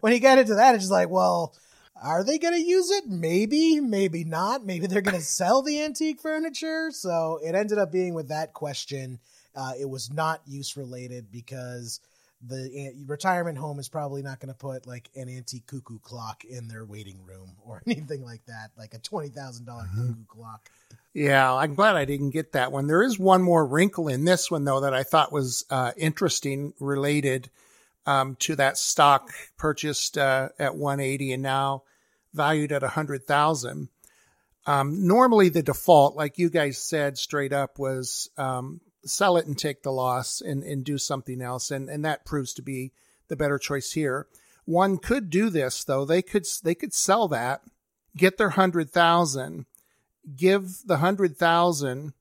when, 0.00 0.12
you, 0.12 0.20
get 0.20 0.38
into 0.38 0.56
that, 0.56 0.74
it's 0.74 0.84
just 0.84 0.92
like, 0.92 1.08
well, 1.08 1.54
are 2.02 2.22
they 2.22 2.38
going 2.38 2.54
to 2.54 2.60
use 2.60 2.90
it? 2.90 3.06
Maybe, 3.06 3.80
maybe 3.80 4.24
not. 4.24 4.64
Maybe 4.64 4.86
they're 4.86 5.00
going 5.00 5.16
to 5.16 5.22
sell 5.22 5.62
the 5.62 5.82
antique 5.82 6.20
furniture. 6.20 6.90
So 6.90 7.40
it 7.42 7.54
ended 7.54 7.78
up 7.78 7.90
being 7.90 8.14
with 8.14 8.28
that 8.28 8.52
question. 8.52 9.18
Uh, 9.54 9.72
it 9.80 9.88
was 9.88 10.12
not 10.12 10.42
use 10.46 10.76
related 10.76 11.32
because 11.32 12.00
the 12.48 12.94
retirement 13.06 13.58
home 13.58 13.78
is 13.78 13.88
probably 13.88 14.22
not 14.22 14.40
going 14.40 14.52
to 14.52 14.58
put 14.58 14.86
like 14.86 15.10
an 15.14 15.28
antique 15.28 15.66
cuckoo 15.66 15.98
clock 16.00 16.44
in 16.44 16.68
their 16.68 16.84
waiting 16.84 17.18
room 17.26 17.52
or 17.66 17.82
anything 17.86 18.24
like 18.24 18.44
that, 18.46 18.70
like 18.76 18.94
a 18.94 18.98
twenty 18.98 19.28
thousand 19.28 19.66
dollar 19.66 19.84
mm-hmm. 19.84 20.08
cuckoo 20.08 20.24
clock. 20.28 20.70
Yeah, 21.14 21.54
I'm 21.54 21.74
glad 21.74 21.96
I 21.96 22.04
didn't 22.04 22.30
get 22.30 22.52
that 22.52 22.72
one. 22.72 22.86
There 22.86 23.02
is 23.02 23.18
one 23.18 23.42
more 23.42 23.64
wrinkle 23.64 24.08
in 24.08 24.24
this 24.24 24.50
one 24.50 24.64
though 24.64 24.80
that 24.80 24.94
I 24.94 25.02
thought 25.02 25.32
was 25.32 25.64
uh, 25.70 25.92
interesting, 25.96 26.74
related 26.78 27.50
um, 28.06 28.36
to 28.40 28.56
that 28.56 28.78
stock 28.78 29.30
purchased 29.56 30.16
uh, 30.16 30.50
at 30.58 30.76
180 30.76 31.32
and 31.32 31.42
now 31.42 31.82
valued 32.32 32.72
at 32.72 32.82
100,000. 32.82 33.88
Um, 34.66 35.06
normally, 35.06 35.48
the 35.48 35.62
default, 35.62 36.16
like 36.16 36.38
you 36.38 36.50
guys 36.50 36.78
said 36.78 37.18
straight 37.18 37.52
up, 37.52 37.78
was 37.78 38.30
um, 38.36 38.80
sell 39.10 39.36
it 39.36 39.46
and 39.46 39.56
take 39.56 39.82
the 39.82 39.92
loss 39.92 40.40
and, 40.40 40.62
and 40.62 40.84
do 40.84 40.98
something 40.98 41.40
else. 41.40 41.70
And, 41.70 41.88
and 41.88 42.04
that 42.04 42.24
proves 42.24 42.52
to 42.54 42.62
be 42.62 42.92
the 43.28 43.36
better 43.36 43.58
choice 43.58 43.92
here. 43.92 44.26
One 44.64 44.98
could 44.98 45.30
do 45.30 45.50
this 45.50 45.84
though. 45.84 46.04
They 46.04 46.22
could, 46.22 46.46
they 46.62 46.74
could 46.74 46.92
sell 46.92 47.28
that, 47.28 47.62
get 48.16 48.36
their 48.36 48.50
hundred 48.50 48.90
thousand, 48.90 49.66
give 50.34 50.82
the 50.86 50.98
hundred 50.98 51.36
thousand 51.36 52.14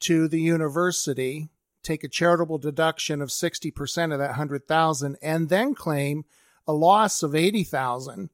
to 0.00 0.28
the 0.28 0.40
university, 0.40 1.48
take 1.82 2.02
a 2.04 2.08
charitable 2.08 2.58
deduction 2.58 3.20
of 3.20 3.28
60% 3.28 4.12
of 4.12 4.18
that 4.18 4.34
hundred 4.34 4.66
thousand 4.66 5.16
and 5.22 5.48
then 5.48 5.74
claim 5.74 6.24
a 6.66 6.72
loss 6.72 7.22
of 7.22 7.34
80,000, 7.34 8.30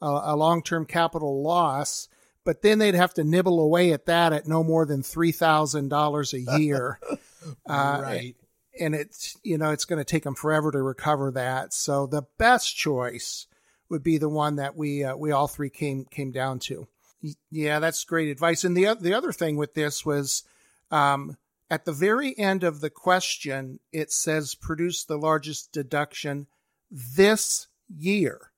uh, 0.00 0.20
a 0.24 0.36
long-term 0.36 0.86
capital 0.86 1.42
loss 1.42 2.08
but 2.46 2.62
then 2.62 2.78
they'd 2.78 2.94
have 2.94 3.12
to 3.14 3.24
nibble 3.24 3.60
away 3.60 3.92
at 3.92 4.06
that 4.06 4.32
at 4.32 4.46
no 4.46 4.62
more 4.62 4.86
than 4.86 5.02
three 5.02 5.32
thousand 5.32 5.88
dollars 5.88 6.32
a 6.32 6.40
year. 6.40 6.98
uh, 7.68 8.00
right. 8.02 8.36
And 8.78 8.94
it's 8.94 9.36
you 9.42 9.58
know 9.58 9.72
it's 9.72 9.84
going 9.84 9.98
to 9.98 10.04
take 10.04 10.22
them 10.22 10.36
forever 10.36 10.70
to 10.70 10.80
recover 10.80 11.32
that. 11.32 11.74
So 11.74 12.06
the 12.06 12.22
best 12.38 12.76
choice 12.76 13.48
would 13.88 14.02
be 14.02 14.16
the 14.16 14.28
one 14.28 14.56
that 14.56 14.76
we 14.76 15.04
uh, 15.04 15.16
we 15.16 15.32
all 15.32 15.48
three 15.48 15.70
came 15.70 16.04
came 16.04 16.30
down 16.30 16.60
to. 16.60 16.86
Yeah, 17.50 17.80
that's 17.80 18.04
great 18.04 18.28
advice. 18.28 18.62
And 18.64 18.76
the 18.76 18.94
the 18.94 19.14
other 19.14 19.32
thing 19.32 19.56
with 19.56 19.74
this 19.74 20.06
was 20.06 20.44
um, 20.92 21.36
at 21.68 21.84
the 21.84 21.92
very 21.92 22.38
end 22.38 22.62
of 22.62 22.80
the 22.80 22.90
question, 22.90 23.80
it 23.92 24.12
says 24.12 24.54
produce 24.54 25.04
the 25.04 25.18
largest 25.18 25.72
deduction 25.72 26.46
this 26.90 27.66
year. 27.88 28.52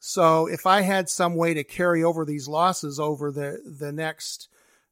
So 0.00 0.46
if 0.46 0.66
I 0.66 0.82
had 0.82 1.08
some 1.08 1.34
way 1.34 1.54
to 1.54 1.64
carry 1.64 2.04
over 2.04 2.24
these 2.24 2.48
losses 2.48 3.00
over 3.00 3.30
the 3.30 3.58
the 3.64 3.92
next 3.92 4.48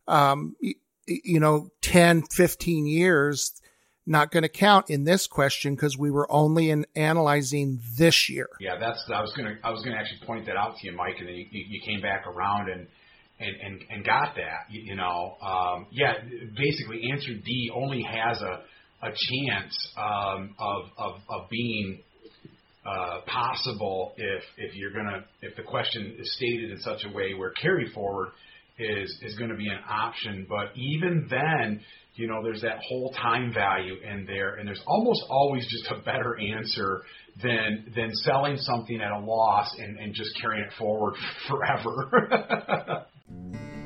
um, 0.09 0.57
you, 0.61 0.75
you 1.07 1.41
know 1.41 1.69
10 1.83 2.23
15 2.31 2.87
years 2.87 3.61
not 4.07 4.31
going 4.31 4.45
to 4.45 4.49
count 4.49 4.89
in 4.89 5.05
this 5.05 5.27
question 5.27 5.75
because 5.75 5.99
we 5.99 6.11
were 6.11 6.31
only 6.31 6.71
in 6.71 6.87
analyzing 6.95 7.81
this 7.99 8.29
year. 8.29 8.49
Yeah, 8.61 8.79
that's 8.79 9.05
I 9.13 9.21
was 9.21 9.33
going 9.37 9.49
to 9.49 9.67
I 9.67 9.71
was 9.71 9.83
going 9.83 9.95
to 9.95 10.01
actually 10.01 10.25
point 10.27 10.47
that 10.47 10.57
out 10.57 10.77
to 10.77 10.87
you, 10.87 10.97
Mike, 10.97 11.17
and 11.19 11.29
then 11.29 11.35
you, 11.35 11.47
you 11.51 11.81
came 11.85 12.01
back 12.01 12.27
around 12.27 12.71
and 12.71 12.87
and 13.41 13.57
and, 13.61 13.81
and 13.91 14.05
got 14.05 14.37
that. 14.37 14.71
You, 14.71 14.83
you 14.83 14.95
know, 14.95 15.37
um, 15.43 15.87
yeah, 15.91 16.15
basically, 16.57 17.11
answer 17.13 17.35
D 17.35 17.71
only 17.75 18.03
has 18.03 18.41
a 18.41 18.63
a 19.03 19.11
chance 19.11 19.89
um, 19.99 20.55
of 20.59 20.85
of 20.97 21.21
of 21.29 21.51
being 21.51 22.01
uh, 22.87 23.21
possible 23.27 24.15
if 24.17 24.43
if 24.59 24.75
you're 24.75 24.93
gonna 24.93 25.25
if 25.43 25.57
the 25.57 25.63
question 25.63 26.17
is 26.19 26.35
stated 26.37 26.71
in 26.71 26.79
such 26.81 27.05
a 27.05 27.15
way 27.15 27.35
where 27.35 27.51
carry 27.51 27.91
forward 27.93 28.29
is 28.79 29.19
is 29.23 29.37
going 29.37 29.51
to 29.51 29.57
be 29.57 29.69
an 29.69 29.81
option. 29.89 30.47
But 30.49 30.77
even 30.77 31.27
then, 31.31 31.81
you 32.15 32.27
know, 32.27 32.43
there's 32.43 32.63
that 32.63 32.79
whole 32.87 33.13
time 33.13 33.53
value 33.53 33.97
in 34.03 34.27
there, 34.27 34.57
and 34.57 34.67
there's 34.67 34.83
almost 34.87 35.25
always 35.29 35.67
just 35.71 35.91
a 35.91 36.03
better 36.05 36.39
answer 36.39 37.03
than 37.43 37.93
than 37.95 38.11
selling 38.15 38.57
something 38.57 39.01
at 39.01 39.13
a 39.13 39.19
loss 39.19 39.75
and, 39.79 39.99
and 39.99 40.15
just 40.15 40.31
carrying 40.41 40.65
it 40.65 40.73
forward 40.79 41.15
forever. 41.49 43.07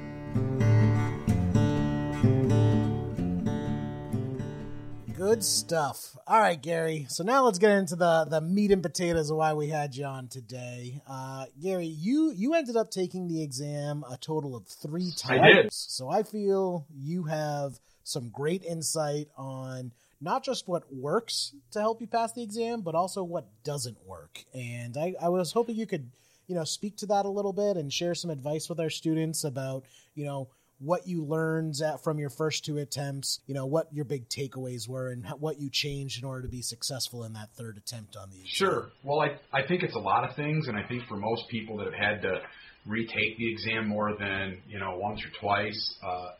Good 5.31 5.45
stuff. 5.45 6.17
All 6.27 6.41
right, 6.41 6.61
Gary. 6.61 7.07
So 7.09 7.23
now 7.23 7.45
let's 7.45 7.61
get 7.61 7.71
into 7.71 7.95
the 7.95 8.27
the 8.29 8.41
meat 8.41 8.73
and 8.73 8.83
potatoes 8.83 9.31
of 9.31 9.37
why 9.37 9.53
we 9.53 9.69
had 9.69 9.95
you 9.95 10.05
on 10.05 10.27
today. 10.27 11.01
Uh, 11.09 11.45
Gary, 11.63 11.87
you 11.87 12.33
you 12.33 12.55
ended 12.55 12.77
up 12.77 12.91
taking 12.91 13.29
the 13.29 13.41
exam 13.41 14.05
a 14.11 14.17
total 14.17 14.57
of 14.57 14.67
three 14.67 15.13
times. 15.17 15.41
I 15.41 15.53
did. 15.53 15.73
So 15.73 16.09
I 16.09 16.25
feel 16.25 16.85
you 17.01 17.23
have 17.23 17.79
some 18.03 18.31
great 18.31 18.65
insight 18.65 19.29
on 19.37 19.93
not 20.21 20.43
just 20.43 20.67
what 20.67 20.93
works 20.93 21.55
to 21.71 21.79
help 21.79 22.01
you 22.01 22.09
pass 22.09 22.33
the 22.33 22.43
exam, 22.43 22.81
but 22.81 22.97
also 22.97 23.23
what 23.23 23.47
doesn't 23.63 24.05
work. 24.05 24.45
And 24.53 24.97
I, 24.97 25.15
I 25.23 25.29
was 25.29 25.53
hoping 25.53 25.77
you 25.77 25.87
could, 25.87 26.11
you 26.49 26.57
know, 26.57 26.65
speak 26.65 26.97
to 26.97 27.07
that 27.07 27.25
a 27.25 27.31
little 27.31 27.53
bit 27.53 27.77
and 27.77 27.93
share 27.93 28.17
some 28.17 28.33
advice 28.33 28.69
with 28.69 28.81
our 28.81 28.91
students 28.91 29.45
about, 29.45 29.85
you 30.17 30.25
know, 30.25 30.49
what 30.81 31.07
you 31.07 31.23
learned 31.25 31.75
from 32.03 32.19
your 32.19 32.31
first 32.31 32.65
two 32.65 32.79
attempts, 32.79 33.41
you 33.47 33.55
know, 33.55 33.67
what 33.67 33.93
your 33.93 34.05
big 34.05 34.29
takeaways 34.29 34.89
were 34.89 35.11
and 35.11 35.27
what 35.39 35.61
you 35.61 35.69
changed 35.71 36.23
in 36.23 36.29
order 36.29 36.43
to 36.43 36.49
be 36.49 36.63
successful 36.63 37.25
in 37.25 37.35
that 37.35 37.51
third 37.57 37.77
attempt 37.77 38.17
on 38.17 38.31
the 38.31 38.37
exam. 38.37 38.51
Sure. 38.51 38.87
Well, 39.05 39.21
I, 39.21 39.37
I 39.57 39.67
think 39.67 39.83
it's 39.83 39.95
a 39.95 40.01
lot 40.01 40.29
of 40.29 40.35
things, 40.37 40.69
and 40.69 40.77
I 40.77 40.87
think 40.89 41.03
for 41.07 41.17
most 41.17 41.43
people 41.51 41.77
that 41.79 41.85
have 41.85 41.95
had 41.95 42.23
to 42.23 42.41
retake 42.87 43.37
the 43.37 43.53
exam 43.53 43.87
more 43.87 44.17
than, 44.19 44.59
you 44.69 44.79
know, 44.79 44.97
once 44.97 45.21
or 45.21 45.31
twice, 45.39 45.95
uh, 46.03 46.31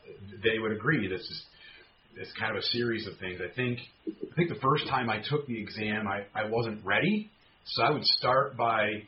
they 0.43 0.57
would 0.59 0.71
agree 0.71 1.07
this 1.07 1.21
is 1.21 1.43
it's 2.17 2.31
kind 2.37 2.51
of 2.51 2.57
a 2.57 2.65
series 2.67 3.07
of 3.07 3.17
things. 3.19 3.39
I 3.41 3.53
think 3.55 3.79
I 4.07 4.35
think 4.35 4.49
the 4.49 4.59
first 4.61 4.87
time 4.87 5.09
I 5.09 5.21
took 5.29 5.47
the 5.47 5.59
exam, 5.59 6.07
I, 6.07 6.25
I 6.35 6.49
wasn't 6.49 6.83
ready, 6.85 7.29
so 7.65 7.83
I 7.83 7.91
would 7.91 8.03
start 8.03 8.57
by 8.57 9.03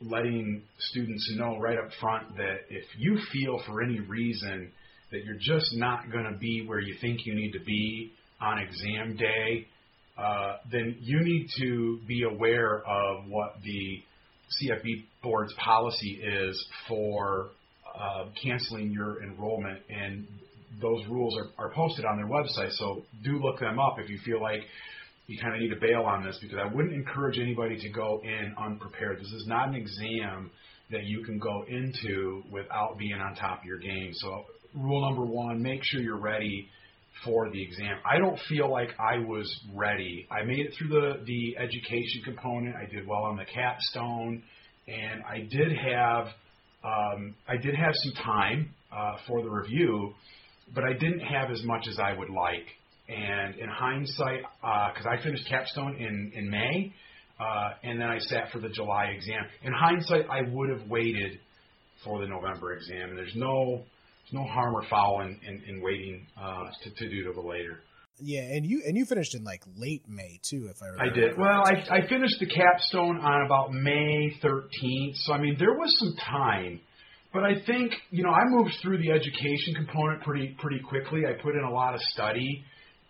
letting 0.00 0.62
students 0.78 1.32
know 1.36 1.58
right 1.58 1.78
up 1.78 1.90
front 2.00 2.36
that 2.36 2.56
if 2.68 2.84
you 2.98 3.18
feel 3.32 3.60
for 3.66 3.82
any 3.82 4.00
reason 4.00 4.70
that 5.10 5.24
you're 5.24 5.38
just 5.38 5.74
not 5.74 6.10
going 6.10 6.24
to 6.24 6.36
be 6.38 6.64
where 6.66 6.80
you 6.80 6.94
think 7.00 7.24
you 7.24 7.34
need 7.34 7.52
to 7.52 7.60
be 7.60 8.12
on 8.40 8.58
exam 8.58 9.16
day, 9.16 9.66
uh, 10.18 10.56
then 10.70 10.96
you 11.00 11.20
need 11.22 11.48
to 11.58 11.98
be 12.06 12.22
aware 12.24 12.82
of 12.86 13.26
what 13.28 13.56
the 13.64 14.02
CFP 14.60 15.04
board's 15.22 15.52
policy 15.54 16.20
is 16.22 16.66
for 16.88 17.50
uh, 17.98 18.26
canceling 18.42 18.90
your 18.90 19.22
enrollment, 19.22 19.78
and 19.88 20.26
those 20.80 21.04
rules 21.08 21.36
are, 21.36 21.66
are 21.66 21.72
posted 21.72 22.04
on 22.04 22.16
their 22.16 22.26
website. 22.26 22.72
So 22.72 23.02
do 23.22 23.38
look 23.38 23.60
them 23.60 23.78
up 23.78 23.96
if 23.98 24.10
you 24.10 24.18
feel 24.24 24.40
like 24.40 24.62
you 25.26 25.38
kind 25.40 25.54
of 25.54 25.60
need 25.60 25.70
to 25.70 25.80
bail 25.80 26.02
on 26.02 26.22
this 26.22 26.38
because 26.40 26.58
I 26.58 26.72
wouldn't 26.72 26.94
encourage 26.94 27.38
anybody 27.38 27.78
to 27.80 27.88
go 27.88 28.20
in 28.22 28.54
unprepared. 28.58 29.18
This 29.18 29.32
is 29.32 29.46
not 29.46 29.68
an 29.68 29.74
exam 29.74 30.50
that 30.90 31.04
you 31.04 31.24
can 31.24 31.38
go 31.38 31.64
into 31.66 32.42
without 32.50 32.98
being 32.98 33.14
on 33.14 33.34
top 33.34 33.60
of 33.60 33.64
your 33.64 33.78
game. 33.78 34.10
So, 34.12 34.44
rule 34.74 35.08
number 35.08 35.24
one 35.24 35.62
make 35.62 35.80
sure 35.82 36.00
you're 36.00 36.18
ready 36.18 36.68
for 37.24 37.48
the 37.50 37.62
exam. 37.62 37.96
I 38.04 38.18
don't 38.18 38.38
feel 38.48 38.70
like 38.70 38.90
I 38.98 39.18
was 39.18 39.48
ready. 39.74 40.26
I 40.30 40.42
made 40.44 40.58
it 40.58 40.74
through 40.76 40.88
the, 40.88 41.24
the 41.24 41.56
education 41.56 42.22
component, 42.24 42.76
I 42.76 42.86
did 42.86 43.06
well 43.06 43.22
on 43.22 43.36
the 43.36 43.44
capstone, 43.44 44.42
and 44.88 45.22
I 45.24 45.48
did 45.50 45.76
have. 45.76 46.26
Um, 46.84 47.34
I 47.48 47.56
did 47.56 47.74
have 47.74 47.92
some 47.94 48.24
time 48.24 48.74
uh, 48.94 49.16
for 49.26 49.42
the 49.42 49.48
review, 49.48 50.12
but 50.74 50.84
I 50.84 50.92
didn't 50.92 51.20
have 51.20 51.50
as 51.50 51.62
much 51.64 51.86
as 51.88 51.98
I 51.98 52.12
would 52.12 52.28
like. 52.28 52.66
And 53.08 53.56
in 53.56 53.68
hindsight, 53.68 54.40
because 54.60 55.06
uh, 55.06 55.10
I 55.10 55.22
finished 55.22 55.46
capstone 55.48 55.96
in 55.96 56.32
in 56.34 56.48
May, 56.48 56.92
uh, 57.38 57.70
and 57.82 58.00
then 58.00 58.08
I 58.08 58.18
sat 58.18 58.50
for 58.52 58.60
the 58.60 58.70
July 58.70 59.06
exam. 59.16 59.42
In 59.62 59.72
hindsight, 59.72 60.26
I 60.30 60.42
would 60.50 60.70
have 60.70 60.88
waited 60.88 61.38
for 62.04 62.20
the 62.20 62.26
November 62.26 62.74
exam. 62.74 63.10
And 63.10 63.18
there's 63.18 63.34
no 63.34 63.82
there's 64.24 64.32
no 64.32 64.44
harm 64.44 64.74
or 64.74 64.84
foul 64.88 65.20
in, 65.22 65.38
in, 65.46 65.62
in 65.68 65.82
waiting 65.82 66.26
uh, 66.40 66.64
to, 66.82 66.90
to 66.90 67.10
do 67.10 67.24
to 67.24 67.32
the 67.32 67.46
later. 67.46 67.80
Yeah, 68.20 68.42
and 68.42 68.64
you 68.64 68.82
and 68.86 68.96
you 68.96 69.04
finished 69.06 69.34
in 69.34 69.42
like 69.42 69.62
late 69.76 70.02
May 70.08 70.38
too, 70.48 70.68
if 70.70 70.80
I 70.80 70.86
remember. 70.86 71.12
I 71.12 71.14
did. 71.14 71.36
Well, 71.36 71.62
I 71.64 71.98
I 71.98 72.08
finished 72.08 72.36
the 72.38 72.46
capstone 72.46 73.18
on 73.18 73.44
about 73.44 73.72
May 73.72 74.32
13th, 74.40 75.16
so 75.24 75.32
I 75.32 75.40
mean 75.40 75.56
there 75.58 75.74
was 75.74 75.92
some 75.98 76.14
time. 76.24 76.80
But 77.32 77.42
I 77.42 77.54
think 77.66 77.92
you 78.10 78.22
know 78.22 78.30
I 78.30 78.44
moved 78.46 78.74
through 78.80 78.98
the 78.98 79.10
education 79.10 79.74
component 79.74 80.22
pretty 80.22 80.56
pretty 80.60 80.78
quickly. 80.78 81.22
I 81.26 81.32
put 81.42 81.56
in 81.56 81.64
a 81.64 81.72
lot 81.72 81.94
of 81.94 82.00
study 82.12 82.64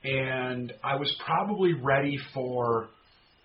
and 0.05 0.73
I 0.83 0.97
was 0.97 1.13
probably 1.25 1.73
ready 1.73 2.17
for. 2.33 2.89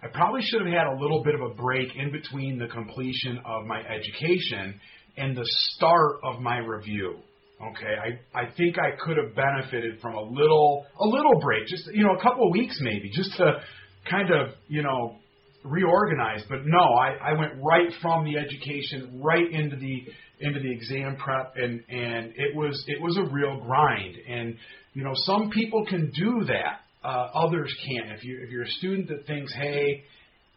I 0.01 0.07
probably 0.07 0.41
should 0.43 0.61
have 0.61 0.71
had 0.71 0.87
a 0.87 1.01
little 1.01 1.23
bit 1.23 1.35
of 1.35 1.41
a 1.41 1.53
break 1.55 1.89
in 1.95 2.11
between 2.11 2.57
the 2.57 2.67
completion 2.67 3.39
of 3.45 3.65
my 3.65 3.81
education 3.81 4.79
and 5.17 5.35
the 5.35 5.45
start 5.45 6.19
of 6.23 6.39
my 6.39 6.57
review. 6.57 7.19
Okay, 7.61 7.95
I 8.33 8.39
I 8.39 8.51
think 8.55 8.77
I 8.77 8.95
could 9.03 9.17
have 9.17 9.35
benefited 9.35 9.99
from 10.01 10.15
a 10.15 10.21
little 10.21 10.85
a 10.99 11.05
little 11.05 11.39
break, 11.41 11.67
just 11.67 11.89
you 11.93 12.03
know 12.03 12.15
a 12.17 12.21
couple 12.21 12.47
of 12.47 12.51
weeks 12.53 12.77
maybe, 12.81 13.09
just 13.13 13.35
to 13.37 13.61
kind 14.09 14.31
of 14.31 14.53
you 14.67 14.83
know 14.83 15.17
reorganize. 15.63 16.43
But 16.47 16.59
no, 16.65 16.79
I, 16.79 17.31
I 17.31 17.33
went 17.33 17.53
right 17.61 17.91
from 18.01 18.23
the 18.23 18.37
education 18.37 19.21
right 19.21 19.51
into 19.51 19.75
the 19.75 20.07
into 20.39 20.59
the 20.59 20.71
exam 20.71 21.17
prep, 21.17 21.53
and 21.55 21.83
and 21.89 22.33
it 22.35 22.55
was 22.55 22.83
it 22.87 23.01
was 23.01 23.17
a 23.17 23.23
real 23.23 23.59
grind. 23.59 24.15
And 24.27 24.55
you 24.93 25.03
know, 25.03 25.13
some 25.15 25.49
people 25.49 25.85
can 25.85 26.11
do 26.11 26.45
that. 26.45 26.81
Uh, 27.03 27.29
others 27.33 27.73
can't. 27.85 28.11
If 28.11 28.23
you 28.23 28.39
if 28.41 28.49
you're 28.49 28.63
a 28.63 28.71
student 28.71 29.07
that 29.09 29.25
thinks, 29.25 29.53
hey, 29.53 30.03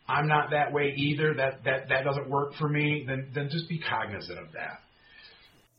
I'm 0.09 0.27
not 0.27 0.51
that 0.51 0.73
way 0.73 0.95
either. 0.97 1.35
That 1.35 1.65
that 1.65 1.89
that 1.89 2.05
doesn't 2.05 2.29
work 2.29 2.55
for 2.59 2.69
me. 2.69 3.05
Then 3.07 3.31
then 3.35 3.49
just 3.51 3.69
be 3.69 3.79
cognizant 3.79 4.39
of 4.39 4.53
that. 4.53 4.81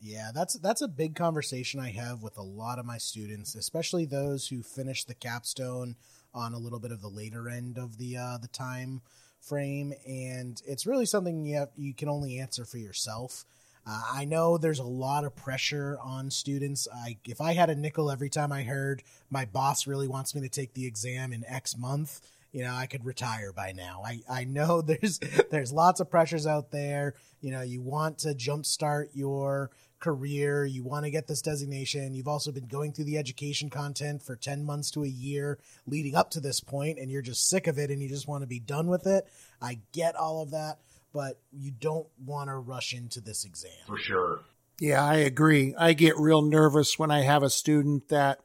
Yeah, 0.00 0.32
that's 0.34 0.58
that's 0.58 0.82
a 0.82 0.88
big 0.88 1.14
conversation 1.14 1.80
I 1.80 1.90
have 1.92 2.22
with 2.22 2.36
a 2.36 2.42
lot 2.42 2.78
of 2.78 2.84
my 2.84 2.98
students, 2.98 3.54
especially 3.54 4.04
those 4.04 4.46
who 4.46 4.62
finish 4.62 5.04
the 5.04 5.14
capstone 5.14 5.96
on 6.34 6.52
a 6.52 6.58
little 6.58 6.80
bit 6.80 6.92
of 6.92 7.00
the 7.00 7.08
later 7.08 7.48
end 7.48 7.78
of 7.78 7.96
the 7.96 8.16
uh, 8.16 8.38
the 8.38 8.48
time 8.48 9.00
frame, 9.48 9.92
and 10.06 10.60
it's 10.66 10.86
really 10.86 11.06
something 11.06 11.44
you 11.44 11.56
have, 11.56 11.68
you 11.76 11.94
can 11.94 12.08
only 12.08 12.38
answer 12.38 12.64
for 12.64 12.78
yourself. 12.78 13.44
Uh, 13.86 14.02
I 14.12 14.24
know 14.24 14.56
there's 14.56 14.78
a 14.78 14.84
lot 14.84 15.24
of 15.24 15.36
pressure 15.36 15.98
on 16.02 16.30
students. 16.30 16.88
I, 16.92 17.18
if 17.26 17.40
I 17.40 17.52
had 17.52 17.70
a 17.70 17.74
nickel 17.74 18.10
every 18.10 18.30
time 18.30 18.50
I 18.52 18.62
heard 18.62 19.02
my 19.30 19.44
boss 19.44 19.86
really 19.86 20.08
wants 20.08 20.34
me 20.34 20.40
to 20.40 20.48
take 20.48 20.74
the 20.74 20.86
exam 20.86 21.32
in 21.32 21.44
X 21.46 21.76
month, 21.76 22.20
you 22.52 22.62
know, 22.62 22.72
I 22.72 22.86
could 22.86 23.04
retire 23.04 23.52
by 23.52 23.72
now. 23.72 24.02
I, 24.06 24.20
I 24.30 24.44
know 24.44 24.80
there's 24.82 25.18
there's 25.50 25.72
lots 25.72 26.00
of 26.00 26.08
pressures 26.08 26.46
out 26.46 26.70
there. 26.70 27.14
You 27.40 27.50
know, 27.50 27.62
you 27.62 27.82
want 27.82 28.18
to 28.20 28.28
jumpstart 28.28 29.08
your 29.12 29.70
career, 29.98 30.66
you 30.66 30.84
want 30.84 31.04
to 31.04 31.10
get 31.10 31.26
this 31.26 31.42
designation. 31.42 32.14
You've 32.14 32.28
also 32.28 32.52
been 32.52 32.66
going 32.66 32.92
through 32.92 33.06
the 33.06 33.16
education 33.16 33.70
content 33.70 34.22
for 34.22 34.36
10 34.36 34.62
months 34.62 34.90
to 34.92 35.02
a 35.02 35.08
year 35.08 35.58
leading 35.86 36.14
up 36.14 36.30
to 36.32 36.40
this 36.40 36.60
point, 36.60 36.98
and 36.98 37.10
you're 37.10 37.22
just 37.22 37.48
sick 37.48 37.66
of 37.66 37.78
it 37.78 37.90
and 37.90 38.02
you 38.02 38.08
just 38.08 38.28
want 38.28 38.42
to 38.42 38.46
be 38.46 38.60
done 38.60 38.88
with 38.88 39.06
it. 39.06 39.26
I 39.62 39.80
get 39.92 40.14
all 40.14 40.42
of 40.42 40.50
that 40.50 40.78
but 41.14 41.40
you 41.50 41.70
don't 41.70 42.08
want 42.22 42.50
to 42.50 42.56
rush 42.56 42.92
into 42.92 43.20
this 43.20 43.46
exam. 43.46 43.70
For 43.86 43.96
sure. 43.96 44.40
Yeah, 44.78 45.02
I 45.02 45.16
agree. 45.16 45.74
I 45.78 45.94
get 45.94 46.18
real 46.18 46.42
nervous 46.42 46.98
when 46.98 47.10
I 47.10 47.22
have 47.22 47.42
a 47.42 47.48
student 47.48 48.08
that 48.08 48.40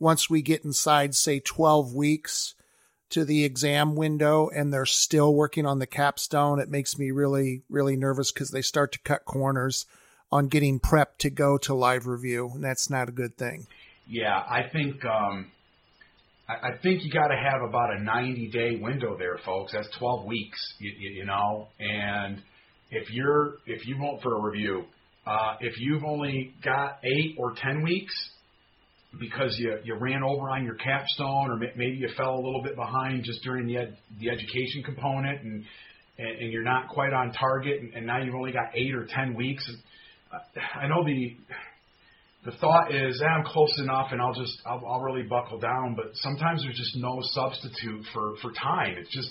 once 0.00 0.28
we 0.28 0.42
get 0.42 0.64
inside, 0.64 1.14
say, 1.14 1.38
12 1.38 1.94
weeks, 1.94 2.54
to 3.14 3.24
the 3.24 3.44
exam 3.44 3.94
window 3.94 4.48
and 4.48 4.72
they're 4.72 4.84
still 4.84 5.32
working 5.32 5.66
on 5.66 5.78
the 5.78 5.86
capstone, 5.86 6.58
it 6.58 6.68
makes 6.68 6.98
me 6.98 7.12
really, 7.12 7.62
really 7.70 7.96
nervous 7.96 8.32
because 8.32 8.50
they 8.50 8.60
start 8.60 8.90
to 8.90 8.98
cut 9.00 9.24
corners 9.24 9.86
on 10.32 10.48
getting 10.48 10.80
prepped 10.80 11.18
to 11.18 11.30
go 11.30 11.56
to 11.58 11.72
live 11.74 12.08
review, 12.08 12.50
and 12.54 12.64
that's 12.64 12.90
not 12.90 13.08
a 13.08 13.12
good 13.12 13.36
thing. 13.36 13.68
Yeah, 14.08 14.42
I 14.48 14.64
think 14.64 15.04
um, 15.04 15.52
I, 16.46 16.76
think 16.82 17.02
you 17.02 17.10
got 17.10 17.28
to 17.28 17.36
have 17.36 17.62
about 17.66 17.96
a 17.96 18.02
90 18.02 18.50
day 18.50 18.76
window 18.76 19.16
there, 19.16 19.38
folks. 19.44 19.72
That's 19.72 19.88
12 19.98 20.26
weeks, 20.26 20.58
you, 20.78 20.92
you 20.98 21.24
know. 21.24 21.68
And 21.78 22.42
if 22.90 23.10
you're 23.10 23.54
if 23.66 23.86
you 23.86 23.96
vote 23.98 24.20
for 24.22 24.36
a 24.36 24.40
review, 24.40 24.84
uh, 25.26 25.56
if 25.60 25.74
you've 25.78 26.04
only 26.04 26.54
got 26.62 26.98
eight 27.02 27.36
or 27.38 27.54
10 27.56 27.82
weeks 27.82 28.12
because 29.18 29.56
you 29.58 29.78
you 29.84 29.94
ran 29.94 30.22
over 30.22 30.50
on 30.50 30.64
your 30.64 30.74
capstone, 30.74 31.50
or 31.50 31.56
maybe 31.56 31.96
you 31.96 32.08
fell 32.16 32.34
a 32.34 32.42
little 32.42 32.62
bit 32.62 32.76
behind 32.76 33.24
just 33.24 33.42
during 33.42 33.66
the 33.66 33.78
ed, 33.78 33.96
the 34.20 34.28
education 34.28 34.82
component, 34.84 35.42
and, 35.42 35.64
and 36.18 36.38
and 36.40 36.52
you're 36.52 36.64
not 36.64 36.88
quite 36.88 37.12
on 37.14 37.32
target, 37.32 37.80
and, 37.80 37.94
and 37.94 38.06
now 38.06 38.22
you've 38.22 38.34
only 38.34 38.52
got 38.52 38.64
eight 38.74 38.94
or 38.94 39.06
10 39.06 39.34
weeks. 39.34 39.64
I 40.74 40.88
know 40.88 41.04
the 41.04 41.36
the 42.44 42.52
thought 42.52 42.94
is, 42.94 43.20
eh, 43.22 43.26
I'm 43.26 43.44
close 43.44 43.74
enough, 43.78 44.08
and 44.12 44.20
I'll 44.20 44.34
just 44.34 44.58
I'll, 44.66 44.84
I'll 44.86 45.00
really 45.00 45.22
buckle 45.22 45.58
down. 45.58 45.94
But 45.96 46.10
sometimes 46.14 46.62
there's 46.62 46.76
just 46.76 46.96
no 46.96 47.18
substitute 47.22 48.04
for 48.12 48.34
for 48.42 48.52
time. 48.52 48.96
It's 48.98 49.12
just 49.14 49.30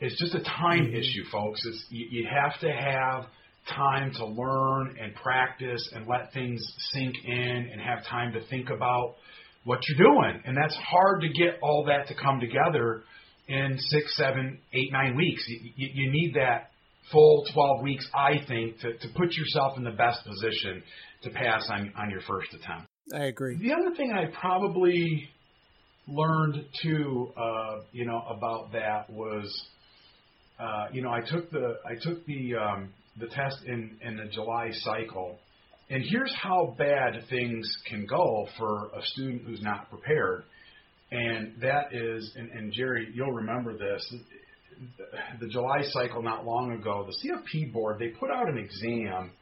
it's 0.00 0.18
just 0.18 0.34
a 0.34 0.42
time 0.42 0.86
mm-hmm. 0.86 0.96
issue, 0.96 1.24
folks. 1.30 1.60
It's 1.66 1.86
you, 1.90 2.06
you 2.10 2.28
have 2.30 2.58
to 2.60 2.72
have 2.72 3.26
time 3.74 4.12
to 4.14 4.24
learn 4.24 4.96
and 5.00 5.14
practice 5.14 5.86
and 5.94 6.06
let 6.06 6.32
things 6.32 6.60
sink 6.92 7.14
in 7.24 7.70
and 7.72 7.80
have 7.80 8.04
time 8.06 8.32
to 8.32 8.40
think 8.48 8.70
about 8.70 9.16
what 9.64 9.80
you're 9.86 10.10
doing. 10.10 10.42
And 10.46 10.56
that's 10.56 10.74
hard 10.76 11.20
to 11.20 11.28
get 11.28 11.58
all 11.62 11.84
that 11.88 12.08
to 12.08 12.14
come 12.14 12.40
together 12.40 13.02
in 13.48 13.76
six, 13.78 14.16
seven, 14.16 14.58
eight, 14.72 14.90
nine 14.90 15.16
weeks. 15.16 15.44
You, 15.48 15.70
you, 15.76 15.88
you 15.92 16.12
need 16.12 16.34
that 16.36 16.70
full 17.12 17.44
12 17.52 17.82
weeks, 17.82 18.06
I 18.14 18.44
think, 18.46 18.80
to, 18.80 18.96
to 18.98 19.08
put 19.16 19.32
yourself 19.32 19.76
in 19.76 19.84
the 19.84 19.92
best 19.92 20.24
position 20.26 20.82
to 21.22 21.30
pass 21.30 21.68
on, 21.70 21.92
on 21.96 22.10
your 22.10 22.20
first 22.22 22.52
attempt. 22.54 22.86
I 23.14 23.24
agree. 23.24 23.56
The 23.56 23.72
other 23.72 23.94
thing 23.96 24.12
I 24.12 24.26
probably 24.38 25.28
learned 26.06 26.64
too, 26.82 27.32
uh, 27.36 27.80
you 27.92 28.06
know, 28.06 28.22
about 28.28 28.72
that 28.72 29.08
was, 29.10 29.66
uh, 30.58 30.86
you 30.92 31.02
know, 31.02 31.10
I 31.10 31.20
took 31.20 31.50
the 31.50 31.76
I 31.86 31.94
took 32.00 32.24
the 32.26 32.56
um, 32.56 32.92
the 33.18 33.28
test 33.28 33.64
in 33.66 33.96
in 34.02 34.16
the 34.16 34.26
July 34.26 34.70
cycle, 34.72 35.38
and 35.88 36.02
here's 36.06 36.34
how 36.34 36.74
bad 36.78 37.22
things 37.30 37.68
can 37.86 38.06
go 38.06 38.46
for 38.58 38.90
a 38.96 39.02
student 39.02 39.42
who's 39.46 39.62
not 39.62 39.88
prepared, 39.90 40.44
and 41.10 41.54
that 41.62 41.92
is, 41.92 42.32
and, 42.36 42.50
and 42.50 42.72
Jerry, 42.72 43.08
you'll 43.14 43.32
remember 43.32 43.76
this. 43.76 44.14
The 45.40 45.48
July 45.48 45.82
cycle 45.82 46.22
not 46.22 46.44
long 46.44 46.72
ago, 46.72 47.06
the 47.06 47.28
CFP 47.28 47.72
board 47.72 47.98
they 47.98 48.08
put 48.08 48.30
out 48.30 48.48
an 48.48 48.58
exam 48.58 49.32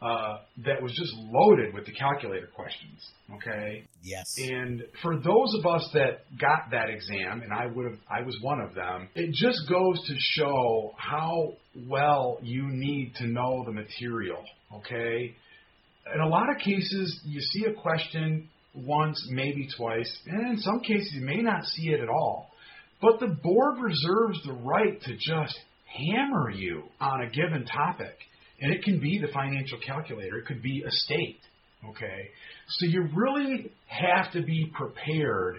uh, 0.00 0.38
that 0.64 0.80
was 0.80 0.92
just 0.92 1.12
loaded 1.16 1.74
with 1.74 1.84
the 1.84 1.92
calculator 1.92 2.48
questions. 2.54 3.04
Okay. 3.34 3.84
Yes. 4.02 4.32
And 4.38 4.84
for 5.02 5.16
those 5.16 5.54
of 5.58 5.66
us 5.66 5.88
that 5.94 6.20
got 6.40 6.70
that 6.70 6.88
exam, 6.88 7.42
and 7.42 7.52
I 7.52 7.66
would 7.66 7.84
have, 7.84 7.98
I 8.08 8.22
was 8.22 8.38
one 8.40 8.60
of 8.60 8.74
them. 8.74 9.08
It 9.16 9.32
just 9.32 9.68
goes 9.68 10.00
to 10.06 10.14
show 10.18 10.94
how 10.96 11.54
well 11.88 12.38
you 12.42 12.68
need 12.68 13.14
to 13.16 13.26
know 13.26 13.64
the 13.66 13.72
material. 13.72 14.44
Okay. 14.72 15.34
In 16.14 16.20
a 16.20 16.28
lot 16.28 16.48
of 16.48 16.58
cases, 16.58 17.20
you 17.24 17.40
see 17.40 17.64
a 17.64 17.74
question 17.74 18.48
once, 18.74 19.28
maybe 19.30 19.68
twice, 19.76 20.16
and 20.26 20.52
in 20.52 20.58
some 20.58 20.80
cases, 20.80 21.10
you 21.12 21.22
may 21.22 21.42
not 21.42 21.64
see 21.64 21.88
it 21.88 22.00
at 22.00 22.08
all. 22.08 22.47
But 23.00 23.20
the 23.20 23.28
board 23.28 23.78
reserves 23.80 24.40
the 24.44 24.54
right 24.54 25.00
to 25.00 25.16
just 25.16 25.58
hammer 25.84 26.50
you 26.50 26.84
on 27.00 27.22
a 27.22 27.30
given 27.30 27.64
topic. 27.64 28.16
And 28.60 28.72
it 28.72 28.82
can 28.82 29.00
be 29.00 29.20
the 29.20 29.32
financial 29.32 29.78
calculator, 29.86 30.38
it 30.38 30.46
could 30.46 30.62
be 30.62 30.82
a 30.86 30.90
state. 30.90 31.40
Okay? 31.90 32.28
So 32.68 32.86
you 32.86 33.08
really 33.14 33.70
have 33.86 34.32
to 34.32 34.42
be 34.42 34.70
prepared 34.74 35.58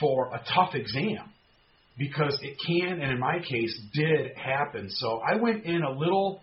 for 0.00 0.34
a 0.34 0.42
tough 0.54 0.74
exam 0.74 1.30
because 1.96 2.36
it 2.42 2.56
can, 2.66 3.00
and 3.00 3.12
in 3.12 3.20
my 3.20 3.38
case, 3.38 3.80
did 3.92 4.32
happen. 4.36 4.88
So 4.90 5.20
I 5.20 5.36
went 5.36 5.64
in 5.64 5.82
a 5.82 5.92
little, 5.92 6.40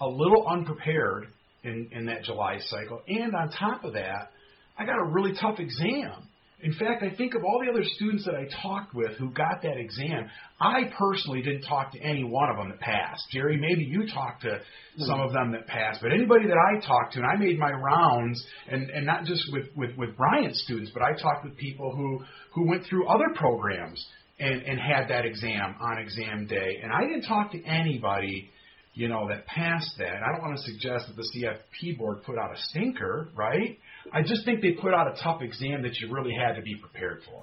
a 0.00 0.08
little 0.08 0.46
unprepared 0.48 1.26
in, 1.62 1.90
in 1.92 2.06
that 2.06 2.24
July 2.24 2.58
cycle, 2.60 3.02
and 3.06 3.34
on 3.34 3.50
top 3.50 3.84
of 3.84 3.94
that, 3.94 4.30
I 4.78 4.86
got 4.86 4.98
a 4.98 5.04
really 5.04 5.32
tough 5.38 5.58
exam. 5.58 6.28
In 6.62 6.72
fact, 6.72 7.02
I 7.02 7.14
think 7.14 7.34
of 7.34 7.42
all 7.44 7.60
the 7.64 7.70
other 7.70 7.84
students 7.84 8.24
that 8.24 8.34
I 8.34 8.46
talked 8.62 8.94
with 8.94 9.16
who 9.18 9.30
got 9.30 9.62
that 9.62 9.76
exam, 9.76 10.30
I 10.60 10.84
personally 10.96 11.42
didn't 11.42 11.62
talk 11.62 11.92
to 11.92 12.00
any 12.00 12.24
one 12.24 12.48
of 12.48 12.56
them 12.56 12.70
that 12.70 12.80
passed. 12.80 13.22
Jerry, 13.32 13.58
maybe 13.58 13.84
you 13.84 14.06
talked 14.06 14.42
to 14.42 14.60
some 14.98 15.20
of 15.20 15.32
them 15.32 15.52
that 15.52 15.66
passed, 15.66 16.00
but 16.00 16.12
anybody 16.12 16.46
that 16.46 16.56
I 16.56 16.78
talked 16.86 17.14
to, 17.14 17.18
and 17.18 17.26
I 17.26 17.36
made 17.36 17.58
my 17.58 17.72
rounds, 17.72 18.44
and, 18.70 18.88
and 18.90 19.04
not 19.04 19.24
just 19.24 19.42
with, 19.52 19.66
with, 19.76 19.96
with 19.98 20.16
Bryant 20.16 20.54
students, 20.54 20.90
but 20.94 21.02
I 21.02 21.12
talked 21.20 21.44
with 21.44 21.56
people 21.56 21.92
who, 21.94 22.24
who 22.54 22.68
went 22.68 22.84
through 22.88 23.08
other 23.08 23.34
programs 23.34 24.04
and, 24.38 24.62
and 24.62 24.78
had 24.78 25.08
that 25.08 25.24
exam 25.24 25.74
on 25.80 25.98
exam 25.98 26.46
day. 26.46 26.80
And 26.82 26.92
I 26.92 27.00
didn't 27.00 27.28
talk 27.28 27.50
to 27.52 27.62
anybody 27.64 28.50
you 28.94 29.08
know, 29.08 29.28
that 29.28 29.44
passed 29.46 29.90
that. 29.98 30.22
I 30.22 30.32
don't 30.32 30.40
want 30.40 30.56
to 30.56 30.62
suggest 30.62 31.06
that 31.08 31.16
the 31.16 31.28
CFP 31.34 31.98
board 31.98 32.22
put 32.22 32.38
out 32.38 32.52
a 32.52 32.60
stinker, 32.70 33.28
right? 33.34 33.76
I 34.12 34.22
just 34.22 34.44
think 34.44 34.60
they 34.60 34.72
put 34.72 34.94
out 34.94 35.08
a 35.08 35.22
tough 35.22 35.42
exam 35.42 35.82
that 35.82 36.00
you 36.00 36.12
really 36.12 36.34
had 36.34 36.54
to 36.54 36.62
be 36.62 36.76
prepared 36.76 37.22
for. 37.24 37.42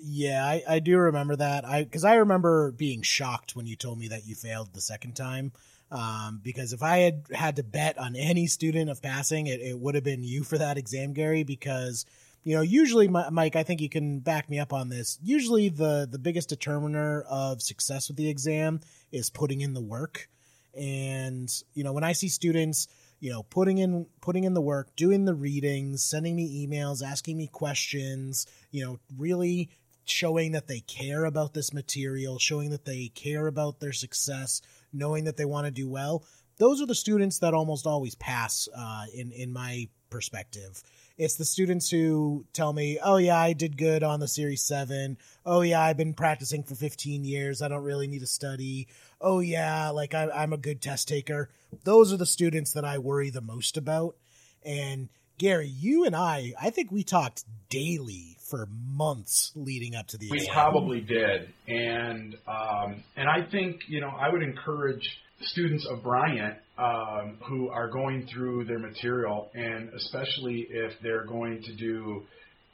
Yeah, 0.00 0.44
I, 0.44 0.62
I 0.68 0.78
do 0.78 0.96
remember 0.96 1.36
that. 1.36 1.64
I 1.64 1.84
because 1.84 2.04
I 2.04 2.16
remember 2.16 2.70
being 2.72 3.02
shocked 3.02 3.56
when 3.56 3.66
you 3.66 3.76
told 3.76 3.98
me 3.98 4.08
that 4.08 4.26
you 4.26 4.34
failed 4.34 4.72
the 4.72 4.80
second 4.80 5.14
time. 5.14 5.52
Um, 5.90 6.40
because 6.42 6.72
if 6.72 6.82
I 6.82 6.98
had 6.98 7.24
had 7.32 7.56
to 7.56 7.62
bet 7.62 7.98
on 7.98 8.14
any 8.14 8.46
student 8.46 8.90
of 8.90 9.02
passing, 9.02 9.46
it, 9.46 9.60
it 9.60 9.78
would 9.78 9.94
have 9.94 10.04
been 10.04 10.22
you 10.22 10.44
for 10.44 10.58
that 10.58 10.78
exam, 10.78 11.14
Gary. 11.14 11.42
Because 11.42 12.04
you 12.44 12.54
know, 12.54 12.62
usually, 12.62 13.08
Mike, 13.08 13.56
I 13.56 13.62
think 13.62 13.80
you 13.80 13.88
can 13.88 14.20
back 14.20 14.48
me 14.48 14.58
up 14.58 14.72
on 14.72 14.88
this. 14.88 15.18
Usually, 15.22 15.68
the 15.68 16.06
the 16.10 16.18
biggest 16.18 16.48
determiner 16.48 17.22
of 17.22 17.60
success 17.60 18.08
with 18.08 18.16
the 18.16 18.28
exam 18.28 18.80
is 19.10 19.30
putting 19.30 19.60
in 19.60 19.74
the 19.74 19.80
work. 19.82 20.28
And 20.74 21.50
you 21.74 21.82
know, 21.82 21.92
when 21.92 22.04
I 22.04 22.12
see 22.12 22.28
students 22.28 22.86
you 23.20 23.30
know 23.30 23.42
putting 23.44 23.78
in 23.78 24.06
putting 24.20 24.44
in 24.44 24.54
the 24.54 24.60
work 24.60 24.94
doing 24.96 25.24
the 25.24 25.34
readings 25.34 26.02
sending 26.04 26.36
me 26.36 26.66
emails 26.66 27.02
asking 27.02 27.36
me 27.36 27.46
questions 27.46 28.46
you 28.70 28.84
know 28.84 28.98
really 29.16 29.70
showing 30.04 30.52
that 30.52 30.68
they 30.68 30.80
care 30.80 31.24
about 31.24 31.52
this 31.54 31.72
material 31.72 32.38
showing 32.38 32.70
that 32.70 32.84
they 32.84 33.08
care 33.08 33.46
about 33.46 33.80
their 33.80 33.92
success 33.92 34.62
knowing 34.92 35.24
that 35.24 35.36
they 35.36 35.44
want 35.44 35.66
to 35.66 35.70
do 35.70 35.88
well. 35.88 36.24
Those 36.58 36.80
are 36.82 36.86
the 36.86 36.94
students 36.94 37.38
that 37.38 37.54
almost 37.54 37.86
always 37.86 38.14
pass 38.16 38.68
uh, 38.76 39.04
in 39.14 39.32
in 39.32 39.52
my 39.52 39.88
perspective 40.10 40.82
it's 41.18 41.34
the 41.34 41.44
students 41.44 41.90
who 41.90 42.46
tell 42.52 42.72
me, 42.72 42.98
"Oh 43.02 43.16
yeah, 43.16 43.38
I 43.38 43.52
did 43.52 43.76
good 43.76 44.02
on 44.02 44.20
the 44.20 44.28
Series 44.28 44.62
7. 44.62 45.18
Oh 45.44 45.62
yeah, 45.62 45.82
I've 45.82 45.96
been 45.96 46.14
practicing 46.14 46.62
for 46.62 46.76
15 46.76 47.24
years. 47.24 47.60
I 47.60 47.68
don't 47.68 47.82
really 47.82 48.06
need 48.06 48.20
to 48.20 48.26
study. 48.26 48.86
Oh 49.20 49.40
yeah, 49.40 49.90
like 49.90 50.14
I, 50.14 50.30
I'm 50.30 50.52
a 50.52 50.56
good 50.56 50.80
test 50.80 51.08
taker." 51.08 51.50
Those 51.84 52.12
are 52.12 52.16
the 52.16 52.26
students 52.26 52.72
that 52.72 52.84
I 52.84 52.98
worry 52.98 53.30
the 53.30 53.40
most 53.40 53.76
about. 53.76 54.16
And 54.64 55.08
Gary, 55.38 55.68
you 55.68 56.04
and 56.04 56.16
I, 56.16 56.54
I 56.60 56.70
think 56.70 56.90
we 56.90 57.02
talked 57.02 57.44
daily 57.68 58.36
for 58.40 58.68
months 58.70 59.52
leading 59.54 59.94
up 59.94 60.06
to 60.08 60.18
the. 60.18 60.28
We 60.30 60.38
exam. 60.38 60.54
probably 60.54 61.00
did, 61.00 61.48
and 61.66 62.36
um, 62.46 63.02
and 63.16 63.28
I 63.28 63.42
think 63.42 63.82
you 63.88 64.00
know 64.00 64.10
I 64.10 64.28
would 64.30 64.42
encourage 64.42 65.18
students 65.40 65.86
of 65.90 66.02
Bryant 66.02 66.56
um, 66.78 67.38
who 67.48 67.68
are 67.68 67.88
going 67.88 68.28
through 68.32 68.64
their 68.64 68.78
material, 68.78 69.50
and 69.54 69.90
especially 69.94 70.66
if 70.70 70.92
they're 71.02 71.24
going 71.24 71.62
to 71.62 71.76
do 71.76 72.22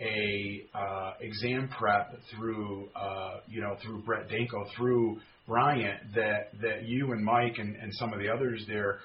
a 0.00 0.66
uh, 0.74 1.12
exam 1.20 1.68
prep 1.78 2.14
through 2.34 2.88
uh, 2.96 3.40
you 3.46 3.60
know 3.60 3.76
through 3.84 4.02
Brett 4.02 4.28
Danko 4.28 4.66
through 4.76 5.20
Bryant, 5.46 6.14
that 6.14 6.48
that 6.62 6.84
you 6.84 7.12
and 7.12 7.24
Mike 7.24 7.56
and, 7.58 7.76
and 7.76 7.92
some 7.94 8.12
of 8.12 8.18
the 8.18 8.28
others 8.28 8.64
there 8.66 8.98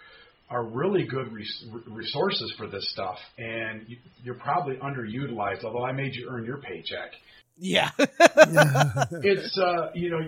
are 0.49 0.65
really 0.65 1.05
good 1.05 1.31
res- 1.31 1.65
resources 1.87 2.53
for 2.57 2.67
this 2.67 2.85
stuff, 2.91 3.17
and 3.37 3.85
you're 4.23 4.35
probably 4.35 4.77
underutilized. 4.77 5.63
Although 5.63 5.85
I 5.85 5.91
made 5.91 6.15
you 6.15 6.29
earn 6.31 6.45
your 6.45 6.57
paycheck. 6.57 7.11
Yeah. 7.59 7.89
it's 7.99 9.57
uh, 9.57 9.91
you 9.93 10.09
know, 10.09 10.19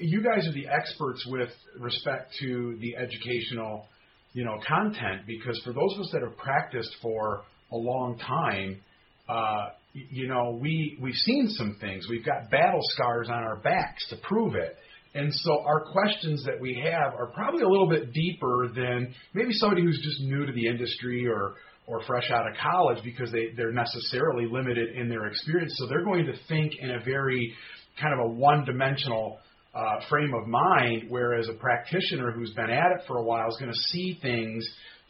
you 0.00 0.22
guys 0.22 0.46
are 0.48 0.52
the 0.52 0.66
experts 0.68 1.24
with 1.30 1.50
respect 1.78 2.34
to 2.40 2.76
the 2.80 2.96
educational, 2.96 3.86
you 4.32 4.44
know, 4.44 4.58
content 4.66 5.22
because 5.26 5.60
for 5.64 5.72
those 5.72 5.94
of 5.94 6.00
us 6.00 6.10
that 6.12 6.22
have 6.22 6.36
practiced 6.36 6.94
for 7.00 7.44
a 7.72 7.76
long 7.76 8.18
time, 8.18 8.80
uh, 9.28 9.68
you 9.92 10.28
know, 10.28 10.58
we 10.60 10.98
we've 11.00 11.14
seen 11.14 11.48
some 11.50 11.76
things. 11.80 12.06
We've 12.10 12.24
got 12.24 12.50
battle 12.50 12.80
scars 12.82 13.28
on 13.30 13.42
our 13.42 13.56
backs 13.56 14.08
to 14.10 14.16
prove 14.16 14.54
it. 14.56 14.76
And 15.14 15.32
so 15.32 15.62
our 15.64 15.80
questions 15.80 16.44
that 16.44 16.60
we 16.60 16.78
have 16.84 17.14
are 17.14 17.28
probably 17.28 17.62
a 17.62 17.68
little 17.68 17.88
bit 17.88 18.12
deeper 18.12 18.68
than 18.74 19.14
maybe 19.32 19.52
somebody 19.52 19.82
who's 19.82 19.98
just 20.02 20.20
new 20.20 20.44
to 20.44 20.52
the 20.52 20.66
industry 20.66 21.26
or 21.26 21.54
or 21.86 22.02
fresh 22.06 22.30
out 22.30 22.48
of 22.48 22.56
college 22.60 23.02
because 23.04 23.30
they, 23.30 23.48
they're 23.56 23.72
necessarily 23.72 24.46
limited 24.50 24.96
in 24.96 25.08
their 25.08 25.26
experience. 25.26 25.74
So 25.76 25.86
they're 25.86 26.04
going 26.04 26.26
to 26.26 26.34
think 26.48 26.72
in 26.80 26.90
a 26.90 27.04
very 27.04 27.54
kind 28.00 28.12
of 28.12 28.26
a 28.26 28.28
one-dimensional 28.28 29.38
uh, 29.74 30.00
frame 30.08 30.32
of 30.34 30.46
mind, 30.48 31.04
whereas 31.08 31.48
a 31.48 31.54
practitioner 31.54 32.32
who's 32.32 32.52
been 32.54 32.70
at 32.70 32.92
it 32.92 33.02
for 33.06 33.18
a 33.18 33.22
while 33.22 33.48
is 33.48 33.56
going 33.60 33.72
to 33.72 33.78
see 33.90 34.18
things 34.20 34.66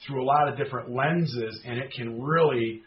through 0.07 0.23
a 0.23 0.27
lot 0.27 0.49
of 0.49 0.57
different 0.57 0.91
lenses, 0.91 1.61
and 1.65 1.79
it 1.79 1.93
can 1.93 2.21
really 2.21 2.83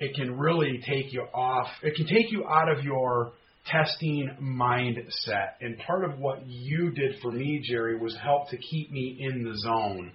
it 0.00 0.14
can 0.14 0.38
really 0.38 0.80
take 0.86 1.12
you 1.12 1.22
off. 1.34 1.66
It 1.82 1.96
can 1.96 2.06
take 2.06 2.30
you 2.30 2.46
out 2.46 2.70
of 2.70 2.84
your 2.84 3.32
testing 3.66 4.30
mindset. 4.40 5.54
And 5.60 5.76
part 5.78 6.04
of 6.04 6.18
what 6.18 6.46
you 6.46 6.92
did 6.92 7.16
for 7.20 7.32
me, 7.32 7.60
Jerry, 7.68 7.98
was 7.98 8.16
help 8.22 8.48
to 8.50 8.56
keep 8.56 8.92
me 8.92 9.18
in 9.20 9.42
the 9.42 9.58
zone. 9.58 10.12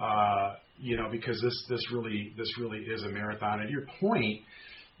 Uh, 0.00 0.56
you 0.80 0.96
know, 0.96 1.08
because 1.10 1.40
this 1.42 1.64
this 1.68 1.92
really 1.92 2.32
this 2.36 2.48
really 2.58 2.78
is 2.78 3.02
a 3.02 3.08
marathon. 3.08 3.60
And 3.60 3.70
your 3.70 3.86
point, 4.00 4.40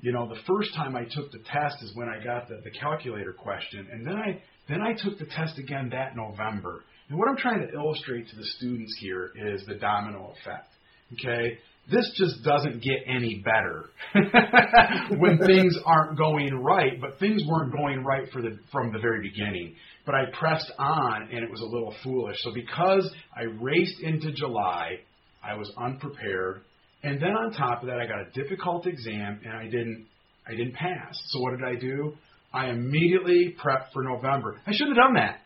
you 0.00 0.12
know, 0.12 0.28
the 0.28 0.40
first 0.46 0.74
time 0.74 0.96
I 0.96 1.04
took 1.04 1.32
the 1.32 1.38
test 1.38 1.82
is 1.82 1.92
when 1.94 2.08
I 2.08 2.22
got 2.22 2.48
the, 2.48 2.60
the 2.62 2.70
calculator 2.70 3.32
question, 3.32 3.88
and 3.92 4.06
then 4.06 4.16
I 4.16 4.42
then 4.68 4.80
I 4.80 4.92
took 4.92 5.18
the 5.18 5.26
test 5.26 5.58
again 5.58 5.90
that 5.92 6.16
November. 6.16 6.84
And 7.08 7.18
what 7.18 7.28
I'm 7.28 7.36
trying 7.36 7.66
to 7.66 7.72
illustrate 7.74 8.28
to 8.28 8.36
the 8.36 8.44
students 8.56 8.96
here 9.00 9.32
is 9.34 9.64
the 9.66 9.74
domino 9.74 10.32
effect. 10.40 10.68
Okay, 11.14 11.58
this 11.90 12.12
just 12.16 12.44
doesn't 12.44 12.82
get 12.82 12.98
any 13.06 13.42
better 13.44 13.90
when 15.18 15.38
things 15.38 15.76
aren't 15.84 16.16
going 16.16 16.54
right, 16.54 17.00
but 17.00 17.18
things 17.18 17.42
weren't 17.48 17.72
going 17.72 18.04
right 18.04 18.30
for 18.32 18.42
the, 18.42 18.58
from 18.70 18.92
the 18.92 19.00
very 19.00 19.28
beginning. 19.28 19.74
But 20.06 20.14
I 20.14 20.24
pressed 20.32 20.70
on 20.78 21.28
and 21.32 21.42
it 21.42 21.50
was 21.50 21.60
a 21.60 21.64
little 21.64 21.94
foolish. 22.04 22.36
So 22.40 22.52
because 22.54 23.12
I 23.36 23.42
raced 23.60 24.00
into 24.00 24.30
July, 24.32 25.00
I 25.42 25.54
was 25.54 25.72
unprepared. 25.76 26.62
And 27.02 27.20
then 27.20 27.30
on 27.30 27.52
top 27.52 27.82
of 27.82 27.88
that, 27.88 27.98
I 27.98 28.06
got 28.06 28.20
a 28.20 28.30
difficult 28.32 28.86
exam 28.86 29.40
and 29.44 29.52
I 29.54 29.64
didn't, 29.64 30.06
I 30.46 30.52
didn't 30.52 30.74
pass. 30.74 31.18
So 31.28 31.40
what 31.40 31.56
did 31.58 31.64
I 31.64 31.76
do? 31.76 32.14
I 32.52 32.68
immediately 32.68 33.56
prepped 33.62 33.92
for 33.92 34.02
November. 34.02 34.60
I 34.66 34.72
should 34.72 34.88
have 34.88 34.96
done 34.96 35.14
that. 35.14 35.40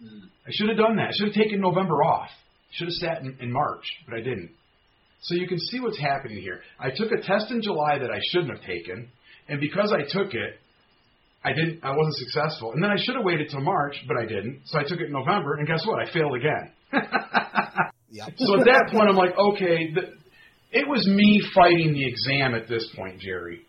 Hmm. 0.00 0.26
I 0.46 0.50
should 0.50 0.68
have 0.68 0.78
done 0.78 0.96
that. 0.96 1.08
I 1.08 1.12
should 1.16 1.28
have 1.28 1.42
taken 1.42 1.60
November 1.60 2.02
off. 2.02 2.28
Should 2.72 2.88
have 2.88 2.94
sat 2.94 3.22
in, 3.22 3.36
in 3.40 3.52
March, 3.52 3.84
but 4.06 4.14
I 4.14 4.22
didn't. 4.22 4.50
So 5.22 5.34
you 5.34 5.48
can 5.48 5.58
see 5.58 5.80
what's 5.80 5.98
happening 5.98 6.40
here. 6.40 6.60
I 6.78 6.90
took 6.90 7.12
a 7.12 7.20
test 7.20 7.50
in 7.50 7.62
July 7.62 7.98
that 7.98 8.10
I 8.10 8.20
shouldn't 8.30 8.50
have 8.56 8.64
taken, 8.66 9.08
and 9.48 9.60
because 9.60 9.92
I 9.92 10.02
took 10.08 10.32
it, 10.32 10.54
I 11.44 11.52
didn't. 11.52 11.80
I 11.82 11.90
wasn't 11.94 12.16
successful. 12.16 12.72
And 12.72 12.82
then 12.82 12.90
I 12.90 12.96
should 12.96 13.16
have 13.16 13.24
waited 13.24 13.48
till 13.50 13.60
March, 13.60 13.96
but 14.06 14.16
I 14.16 14.26
didn't. 14.26 14.62
So 14.66 14.78
I 14.78 14.82
took 14.82 15.00
it 15.00 15.06
in 15.06 15.12
November, 15.12 15.54
and 15.54 15.66
guess 15.66 15.84
what? 15.86 15.98
I 15.98 16.12
failed 16.12 16.36
again. 16.36 16.72
Yep. 18.10 18.32
so 18.36 18.58
at 18.58 18.66
that 18.66 18.88
point, 18.90 19.08
I'm 19.08 19.16
like, 19.16 19.36
okay, 19.38 19.92
the, 19.94 20.00
it 20.72 20.88
was 20.88 21.06
me 21.06 21.40
fighting 21.54 21.92
the 21.92 22.06
exam 22.06 22.54
at 22.54 22.68
this 22.68 22.88
point, 22.94 23.20
Jerry. 23.20 23.60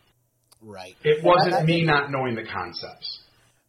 Right. 0.62 0.96
It 1.04 1.24
wasn't 1.24 1.66
me 1.66 1.84
not 1.84 2.12
knowing 2.12 2.36
the 2.36 2.44
concepts. 2.44 3.20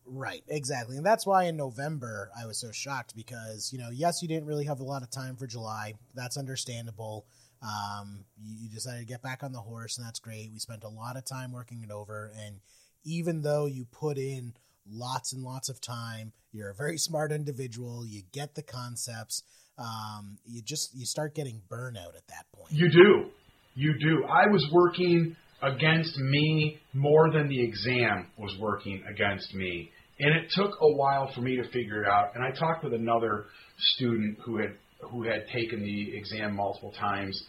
Right, 0.04 0.42
exactly. 0.48 0.96
And 0.96 1.06
that's 1.06 1.26
why 1.26 1.44
in 1.44 1.56
November 1.56 2.30
I 2.38 2.46
was 2.46 2.61
so 2.61 2.70
shocked 2.72 3.14
because, 3.16 3.70
you 3.72 3.78
know, 3.78 3.88
yes, 3.92 4.14
you 4.20 4.28
didn't 4.28 4.46
really 4.46 4.66
have 4.66 4.80
a 4.80 4.85
lot 4.85 5.02
of 5.02 5.11
time 5.11 5.37
for 5.37 5.46
July. 5.46 5.94
That's 6.14 6.37
understandable. 6.37 7.26
Um, 7.62 8.24
you 8.42 8.68
decided 8.68 9.00
to 9.00 9.06
get 9.06 9.22
back 9.22 9.42
on 9.42 9.52
the 9.52 9.61
horse, 9.61 9.96
and 9.96 10.06
that's 10.06 10.18
great. 10.18 10.50
We 10.52 10.58
spent 10.58 10.82
a 10.82 10.88
lot 10.88 11.16
of 11.16 11.24
time 11.24 11.52
working 11.52 11.82
it 11.85 11.90
over. 11.90 12.32
And 12.44 12.56
even 13.04 13.42
though 13.42 13.66
you 13.66 13.85
put 13.85 14.18
in 14.18 14.54
lots 14.90 15.32
and 15.32 15.42
lots 15.42 15.68
of 15.68 15.80
time, 15.80 16.32
you're 16.50 16.70
a 16.70 16.74
very 16.74 16.98
smart 16.98 17.30
individual, 17.30 18.04
you 18.04 18.22
get 18.32 18.54
the 18.54 18.62
concepts, 18.62 19.42
um, 19.78 20.38
you 20.44 20.62
just 20.64 20.90
you 20.94 21.06
start 21.06 21.35
getting 21.35 21.61
burnout 21.70 22.16
at 22.16 22.26
that 22.28 22.46
point. 22.54 22.72
You 22.72 22.90
do. 22.90 23.30
You 23.74 23.94
do. 23.98 24.24
I 24.24 24.50
was 24.50 24.66
working 24.72 25.37
against 25.62 26.16
me 26.18 26.78
more 26.92 27.30
than 27.30 27.48
the 27.48 27.62
exam 27.62 28.26
was 28.37 28.54
working 28.61 29.02
against 29.08 29.54
me. 29.54 29.90
And 30.18 30.37
it 30.37 30.50
took 30.54 30.72
a 30.80 30.92
while 30.92 31.32
for 31.35 31.40
me 31.40 31.56
to 31.56 31.64
figure 31.70 32.02
it 32.02 32.08
out. 32.08 32.32
And 32.35 32.44
I 32.44 32.50
talked 32.50 32.85
with 32.85 32.92
another 32.92 33.46
student 33.78 34.38
who 34.44 34.58
had 34.58 34.70
who 35.11 35.24
had 35.24 35.46
taken 35.52 35.82
the 35.82 36.16
exam 36.16 36.54
multiple 36.54 36.92
times, 36.92 37.42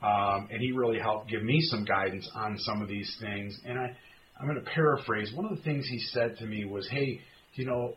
um, 0.00 0.48
and 0.50 0.60
he 0.60 0.70
really 0.70 0.98
helped 0.98 1.28
give 1.28 1.42
me 1.42 1.58
some 1.62 1.84
guidance 1.84 2.28
on 2.36 2.56
some 2.58 2.82
of 2.82 2.88
these 2.88 3.16
things. 3.20 3.58
And 3.64 3.76
I, 3.78 3.96
I'm 4.38 4.46
going 4.46 4.62
to 4.62 4.70
paraphrase. 4.70 5.32
One 5.34 5.44
of 5.44 5.56
the 5.56 5.62
things 5.62 5.86
he 5.88 5.98
said 6.12 6.36
to 6.38 6.46
me 6.46 6.64
was, 6.66 6.88
"Hey, 6.88 7.20
you 7.54 7.66
know, 7.66 7.94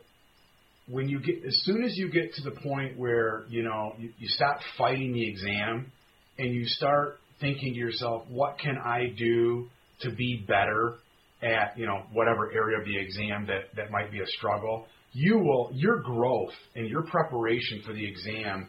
when 0.86 1.08
you 1.08 1.20
get 1.20 1.44
as 1.46 1.58
soon 1.64 1.82
as 1.84 1.96
you 1.96 2.10
get 2.10 2.34
to 2.34 2.42
the 2.42 2.60
point 2.62 2.98
where 2.98 3.44
you 3.48 3.62
know 3.62 3.94
you, 3.98 4.10
you 4.18 4.28
stop 4.28 4.58
fighting 4.76 5.12
the 5.12 5.28
exam 5.28 5.90
and 6.38 6.52
you 6.52 6.66
start 6.66 7.18
thinking 7.40 7.72
to 7.72 7.78
yourself, 7.78 8.24
what 8.28 8.58
can 8.58 8.76
I 8.76 9.12
do 9.16 9.68
to 10.00 10.10
be 10.10 10.44
better 10.46 10.96
at 11.42 11.76
you 11.78 11.86
know 11.86 12.02
whatever 12.12 12.50
area 12.52 12.78
of 12.78 12.84
the 12.84 12.98
exam 12.98 13.46
that 13.46 13.74
that 13.76 13.90
might 13.90 14.12
be 14.12 14.20
a 14.20 14.26
struggle, 14.26 14.86
you 15.12 15.38
will 15.38 15.70
your 15.72 16.00
growth 16.00 16.52
and 16.74 16.88
your 16.88 17.02
preparation 17.02 17.82
for 17.86 17.92
the 17.92 18.06
exam. 18.06 18.68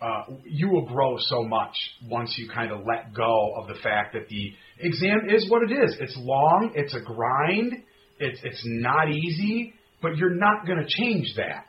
Uh, 0.00 0.34
you 0.44 0.68
will 0.68 0.84
grow 0.84 1.16
so 1.16 1.44
much 1.44 1.74
once 2.08 2.34
you 2.36 2.50
kind 2.52 2.72
of 2.72 2.80
let 2.84 3.14
go 3.14 3.54
of 3.54 3.68
the 3.68 3.80
fact 3.84 4.14
that 4.14 4.28
the 4.28 4.52
exam 4.80 5.30
is 5.30 5.48
what 5.48 5.62
it 5.62 5.70
is. 5.70 5.96
It's 6.00 6.16
long, 6.16 6.72
it's 6.74 6.92
a 6.92 7.00
grind, 7.00 7.74
it's 8.18 8.40
it's 8.42 8.62
not 8.64 9.10
easy, 9.10 9.74
but 10.02 10.16
you're 10.16 10.34
not 10.34 10.66
going 10.66 10.78
to 10.78 10.86
change 10.86 11.32
that. 11.36 11.66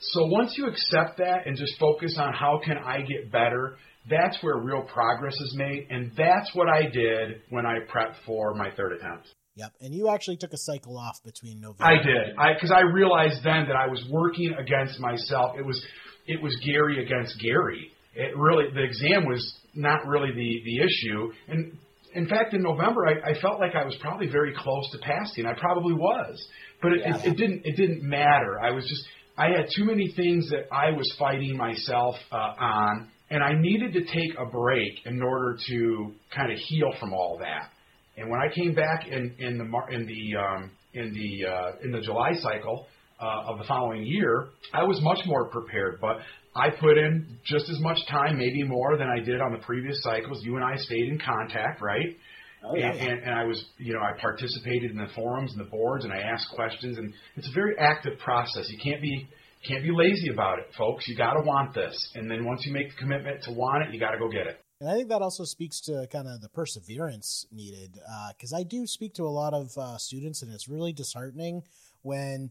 So 0.00 0.26
once 0.26 0.54
you 0.56 0.66
accept 0.66 1.18
that 1.18 1.46
and 1.46 1.56
just 1.56 1.78
focus 1.78 2.16
on 2.20 2.32
how 2.32 2.60
can 2.64 2.76
I 2.78 3.00
get 3.00 3.32
better, 3.32 3.76
that's 4.08 4.38
where 4.42 4.56
real 4.58 4.82
progress 4.82 5.34
is 5.34 5.54
made, 5.56 5.88
and 5.90 6.12
that's 6.16 6.54
what 6.54 6.68
I 6.68 6.82
did 6.82 7.42
when 7.50 7.66
I 7.66 7.78
prepped 7.92 8.14
for 8.24 8.54
my 8.54 8.70
third 8.76 8.92
attempt. 8.92 9.28
Yep. 9.56 9.72
And 9.80 9.92
you 9.92 10.08
actually 10.08 10.36
took 10.36 10.52
a 10.52 10.58
cycle 10.58 10.96
off 10.96 11.16
between 11.24 11.60
November. 11.60 11.84
I 11.84 11.96
did, 11.96 12.38
I 12.38 12.54
because 12.54 12.70
I 12.70 12.82
realized 12.82 13.42
then 13.42 13.66
that 13.66 13.76
I 13.76 13.88
was 13.88 14.04
working 14.08 14.54
against 14.56 15.00
myself. 15.00 15.56
It 15.58 15.66
was 15.66 15.84
it 16.26 16.40
was 16.40 16.56
Gary 16.64 17.04
against 17.04 17.40
Gary. 17.40 17.90
It 18.14 18.36
really 18.36 18.66
the 18.72 18.84
exam 18.84 19.26
was 19.26 19.58
not 19.74 20.06
really 20.06 20.30
the 20.30 20.62
the 20.64 20.78
issue, 20.78 21.32
and 21.48 21.76
in 22.14 22.26
fact, 22.28 22.54
in 22.54 22.62
November, 22.62 23.06
I, 23.06 23.30
I 23.30 23.40
felt 23.40 23.60
like 23.60 23.74
I 23.74 23.84
was 23.84 23.96
probably 24.00 24.28
very 24.28 24.54
close 24.56 24.90
to 24.92 24.98
passing. 24.98 25.46
I 25.46 25.52
probably 25.58 25.94
was, 25.94 26.48
but 26.82 26.92
it, 26.92 27.00
it, 27.04 27.32
it 27.32 27.36
didn't. 27.36 27.62
It 27.64 27.76
didn't 27.76 28.02
matter. 28.02 28.60
I 28.60 28.70
was 28.70 28.84
just. 28.88 29.02
I 29.36 29.46
had 29.56 29.66
too 29.76 29.84
many 29.84 30.12
things 30.16 30.50
that 30.50 30.66
I 30.72 30.90
was 30.90 31.14
fighting 31.18 31.56
myself 31.56 32.16
uh, 32.32 32.36
on, 32.58 33.08
and 33.30 33.42
I 33.42 33.52
needed 33.54 33.92
to 33.92 34.00
take 34.00 34.36
a 34.38 34.46
break 34.46 35.06
in 35.06 35.22
order 35.22 35.56
to 35.68 36.12
kind 36.34 36.50
of 36.50 36.58
heal 36.58 36.90
from 36.98 37.12
all 37.12 37.38
that. 37.38 37.70
And 38.16 38.28
when 38.28 38.40
I 38.40 38.52
came 38.52 38.74
back 38.74 39.06
in 39.06 39.34
in 39.38 39.58
the 39.58 39.64
Mar- 39.64 39.90
in 39.90 40.06
the 40.06 40.36
um, 40.36 40.70
in 40.94 41.12
the 41.12 41.48
uh, 41.48 41.72
in 41.84 41.92
the 41.92 42.00
July 42.00 42.32
cycle 42.34 42.86
uh, 43.20 43.44
of 43.46 43.58
the 43.58 43.64
following 43.64 44.04
year, 44.04 44.48
I 44.72 44.82
was 44.82 45.00
much 45.02 45.20
more 45.26 45.46
prepared. 45.46 45.98
But 46.00 46.18
I 46.56 46.70
put 46.70 46.98
in 46.98 47.38
just 47.44 47.68
as 47.70 47.78
much 47.80 47.98
time, 48.10 48.38
maybe 48.38 48.64
more 48.64 48.96
than 48.96 49.06
I 49.06 49.20
did 49.20 49.40
on 49.40 49.52
the 49.52 49.58
previous 49.58 50.02
cycles. 50.02 50.42
You 50.42 50.56
and 50.56 50.64
I 50.64 50.74
stayed 50.76 51.08
in 51.08 51.18
contact, 51.18 51.80
right? 51.80 52.16
Oh, 52.64 52.74
yeah. 52.76 52.90
and, 52.90 53.00
and, 53.00 53.22
and 53.24 53.34
I 53.34 53.44
was, 53.44 53.64
you 53.78 53.94
know, 53.94 54.00
I 54.00 54.18
participated 54.20 54.90
in 54.90 54.96
the 54.96 55.08
forums 55.14 55.52
and 55.52 55.60
the 55.60 55.70
boards, 55.70 56.04
and 56.04 56.12
I 56.12 56.18
asked 56.18 56.48
questions, 56.54 56.98
and 56.98 57.14
it's 57.36 57.48
a 57.48 57.54
very 57.54 57.76
active 57.78 58.18
process. 58.18 58.68
You 58.68 58.78
can't 58.82 59.00
be 59.00 59.28
can't 59.66 59.82
be 59.82 59.90
lazy 59.92 60.30
about 60.32 60.60
it, 60.60 60.66
folks. 60.76 61.08
You 61.08 61.16
got 61.16 61.32
to 61.34 61.42
want 61.42 61.74
this, 61.74 62.12
and 62.14 62.30
then 62.30 62.44
once 62.44 62.64
you 62.64 62.72
make 62.72 62.90
the 62.90 62.96
commitment 62.96 63.42
to 63.44 63.52
want 63.52 63.84
it, 63.84 63.92
you 63.92 63.98
got 63.98 64.12
to 64.12 64.18
go 64.18 64.28
get 64.28 64.46
it. 64.46 64.60
And 64.80 64.88
I 64.88 64.94
think 64.94 65.08
that 65.08 65.22
also 65.22 65.42
speaks 65.44 65.80
to 65.82 66.06
kind 66.12 66.28
of 66.28 66.40
the 66.40 66.48
perseverance 66.48 67.46
needed. 67.50 67.98
Because 68.36 68.52
I 68.52 68.62
do 68.62 68.86
speak 68.86 69.14
to 69.14 69.24
a 69.24 69.28
lot 69.28 69.52
of 69.52 69.76
uh, 69.76 69.98
students, 69.98 70.42
and 70.42 70.52
it's 70.52 70.68
really 70.68 70.92
disheartening 70.92 71.62
when 72.02 72.50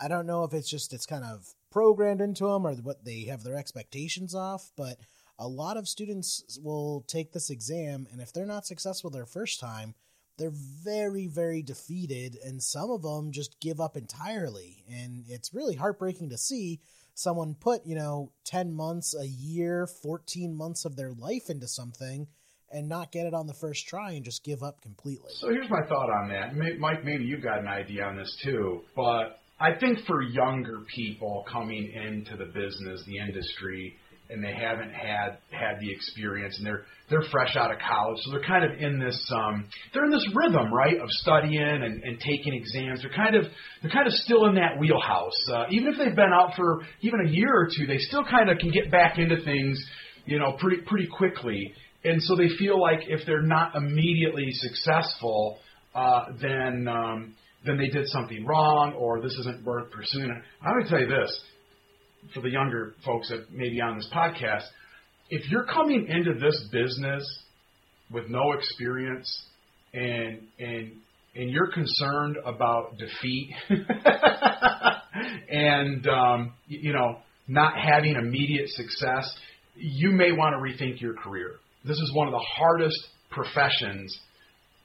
I 0.00 0.08
don't 0.08 0.26
know 0.26 0.44
if 0.44 0.52
it's 0.52 0.70
just 0.70 0.92
it's 0.92 1.06
kind 1.06 1.24
of 1.24 1.46
programmed 1.70 2.20
into 2.20 2.44
them 2.44 2.66
or 2.66 2.74
what 2.74 3.04
they 3.04 3.26
have 3.30 3.42
their 3.42 3.56
expectations 3.56 4.34
off, 4.34 4.70
but 4.76 4.96
a 5.38 5.48
lot 5.48 5.76
of 5.76 5.88
students 5.88 6.58
will 6.62 7.04
take 7.08 7.32
this 7.32 7.50
exam, 7.50 8.06
and 8.12 8.20
if 8.20 8.32
they're 8.32 8.46
not 8.46 8.66
successful 8.66 9.10
their 9.10 9.26
first 9.26 9.60
time, 9.60 9.94
they're 10.38 10.52
very, 10.84 11.26
very 11.26 11.62
defeated, 11.62 12.38
and 12.42 12.62
some 12.62 12.90
of 12.90 13.02
them 13.02 13.32
just 13.32 13.60
give 13.60 13.80
up 13.80 13.96
entirely. 13.96 14.84
And 14.90 15.24
it's 15.28 15.52
really 15.52 15.74
heartbreaking 15.74 16.30
to 16.30 16.38
see 16.38 16.80
someone 17.14 17.54
put, 17.54 17.84
you 17.84 17.94
know, 17.94 18.32
10 18.46 18.72
months, 18.72 19.14
a 19.14 19.26
year, 19.26 19.86
14 20.02 20.54
months 20.54 20.84
of 20.84 20.96
their 20.96 21.12
life 21.12 21.50
into 21.50 21.68
something 21.68 22.26
and 22.70 22.88
not 22.88 23.12
get 23.12 23.26
it 23.26 23.34
on 23.34 23.46
the 23.46 23.54
first 23.54 23.86
try 23.86 24.12
and 24.12 24.24
just 24.24 24.42
give 24.44 24.62
up 24.62 24.80
completely. 24.80 25.30
So 25.40 25.50
here's 25.50 25.68
my 25.68 25.82
thought 25.86 26.08
on 26.10 26.30
that. 26.30 26.56
Mike, 26.78 27.04
maybe 27.04 27.24
you've 27.24 27.42
got 27.42 27.58
an 27.58 27.68
idea 27.68 28.04
on 28.04 28.16
this 28.16 28.34
too, 28.42 28.80
but 28.96 29.40
I 29.60 29.78
think 29.78 29.98
for 30.06 30.22
younger 30.22 30.80
people 30.94 31.44
coming 31.52 31.92
into 31.92 32.36
the 32.36 32.46
business, 32.46 33.04
the 33.06 33.18
industry, 33.18 33.94
and 34.32 34.42
they 34.42 34.54
haven't 34.54 34.92
had 34.92 35.38
had 35.50 35.78
the 35.80 35.90
experience, 35.92 36.56
and 36.58 36.66
they're 36.66 36.84
they're 37.10 37.24
fresh 37.30 37.56
out 37.56 37.70
of 37.70 37.78
college, 37.78 38.18
so 38.22 38.30
they're 38.32 38.44
kind 38.44 38.64
of 38.64 38.78
in 38.80 38.98
this 38.98 39.30
um, 39.36 39.68
they're 39.92 40.04
in 40.04 40.10
this 40.10 40.26
rhythm, 40.34 40.72
right, 40.72 40.98
of 40.98 41.08
studying 41.10 41.60
and, 41.62 42.02
and 42.02 42.18
taking 42.18 42.54
exams. 42.54 43.02
They're 43.02 43.14
kind 43.14 43.36
of 43.36 43.44
they're 43.82 43.90
kind 43.90 44.06
of 44.06 44.12
still 44.14 44.46
in 44.46 44.54
that 44.54 44.78
wheelhouse. 44.78 45.48
Uh, 45.52 45.66
even 45.70 45.92
if 45.92 45.98
they've 45.98 46.16
been 46.16 46.32
out 46.32 46.54
for 46.56 46.80
even 47.02 47.26
a 47.26 47.30
year 47.30 47.52
or 47.54 47.68
two, 47.76 47.86
they 47.86 47.98
still 47.98 48.24
kind 48.24 48.50
of 48.50 48.58
can 48.58 48.70
get 48.70 48.90
back 48.90 49.18
into 49.18 49.42
things, 49.44 49.82
you 50.24 50.38
know, 50.38 50.56
pretty 50.58 50.82
pretty 50.82 51.08
quickly. 51.08 51.74
And 52.04 52.20
so 52.22 52.34
they 52.34 52.48
feel 52.58 52.80
like 52.80 53.00
if 53.06 53.20
they're 53.26 53.42
not 53.42 53.76
immediately 53.76 54.48
successful, 54.50 55.58
uh, 55.94 56.26
then 56.40 56.88
um, 56.88 57.34
then 57.64 57.76
they 57.76 57.88
did 57.88 58.08
something 58.08 58.44
wrong 58.44 58.94
or 58.94 59.20
this 59.20 59.34
isn't 59.40 59.64
worth 59.64 59.90
pursuing. 59.90 60.30
I'm 60.62 60.72
going 60.72 60.84
to 60.84 60.90
tell 60.90 61.00
you 61.00 61.08
this 61.08 61.44
for 62.34 62.40
the 62.40 62.50
younger 62.50 62.94
folks 63.04 63.28
that 63.30 63.52
may 63.52 63.68
be 63.70 63.80
on 63.80 63.96
this 63.96 64.08
podcast. 64.14 64.64
If 65.30 65.50
you're 65.50 65.64
coming 65.64 66.06
into 66.08 66.34
this 66.34 66.68
business 66.72 67.24
with 68.10 68.28
no 68.28 68.52
experience 68.52 69.44
and 69.94 70.40
and 70.58 70.92
and 71.34 71.50
you're 71.50 71.70
concerned 71.72 72.36
about 72.44 72.98
defeat 72.98 73.50
and 75.50 76.06
um, 76.06 76.52
you 76.66 76.92
know 76.92 77.18
not 77.48 77.74
having 77.76 78.16
immediate 78.16 78.68
success, 78.68 79.34
you 79.74 80.10
may 80.10 80.32
want 80.32 80.54
to 80.54 80.58
rethink 80.58 81.00
your 81.00 81.14
career. 81.14 81.56
This 81.84 81.98
is 81.98 82.12
one 82.14 82.28
of 82.28 82.32
the 82.32 82.44
hardest 82.56 82.98
professions 83.30 84.16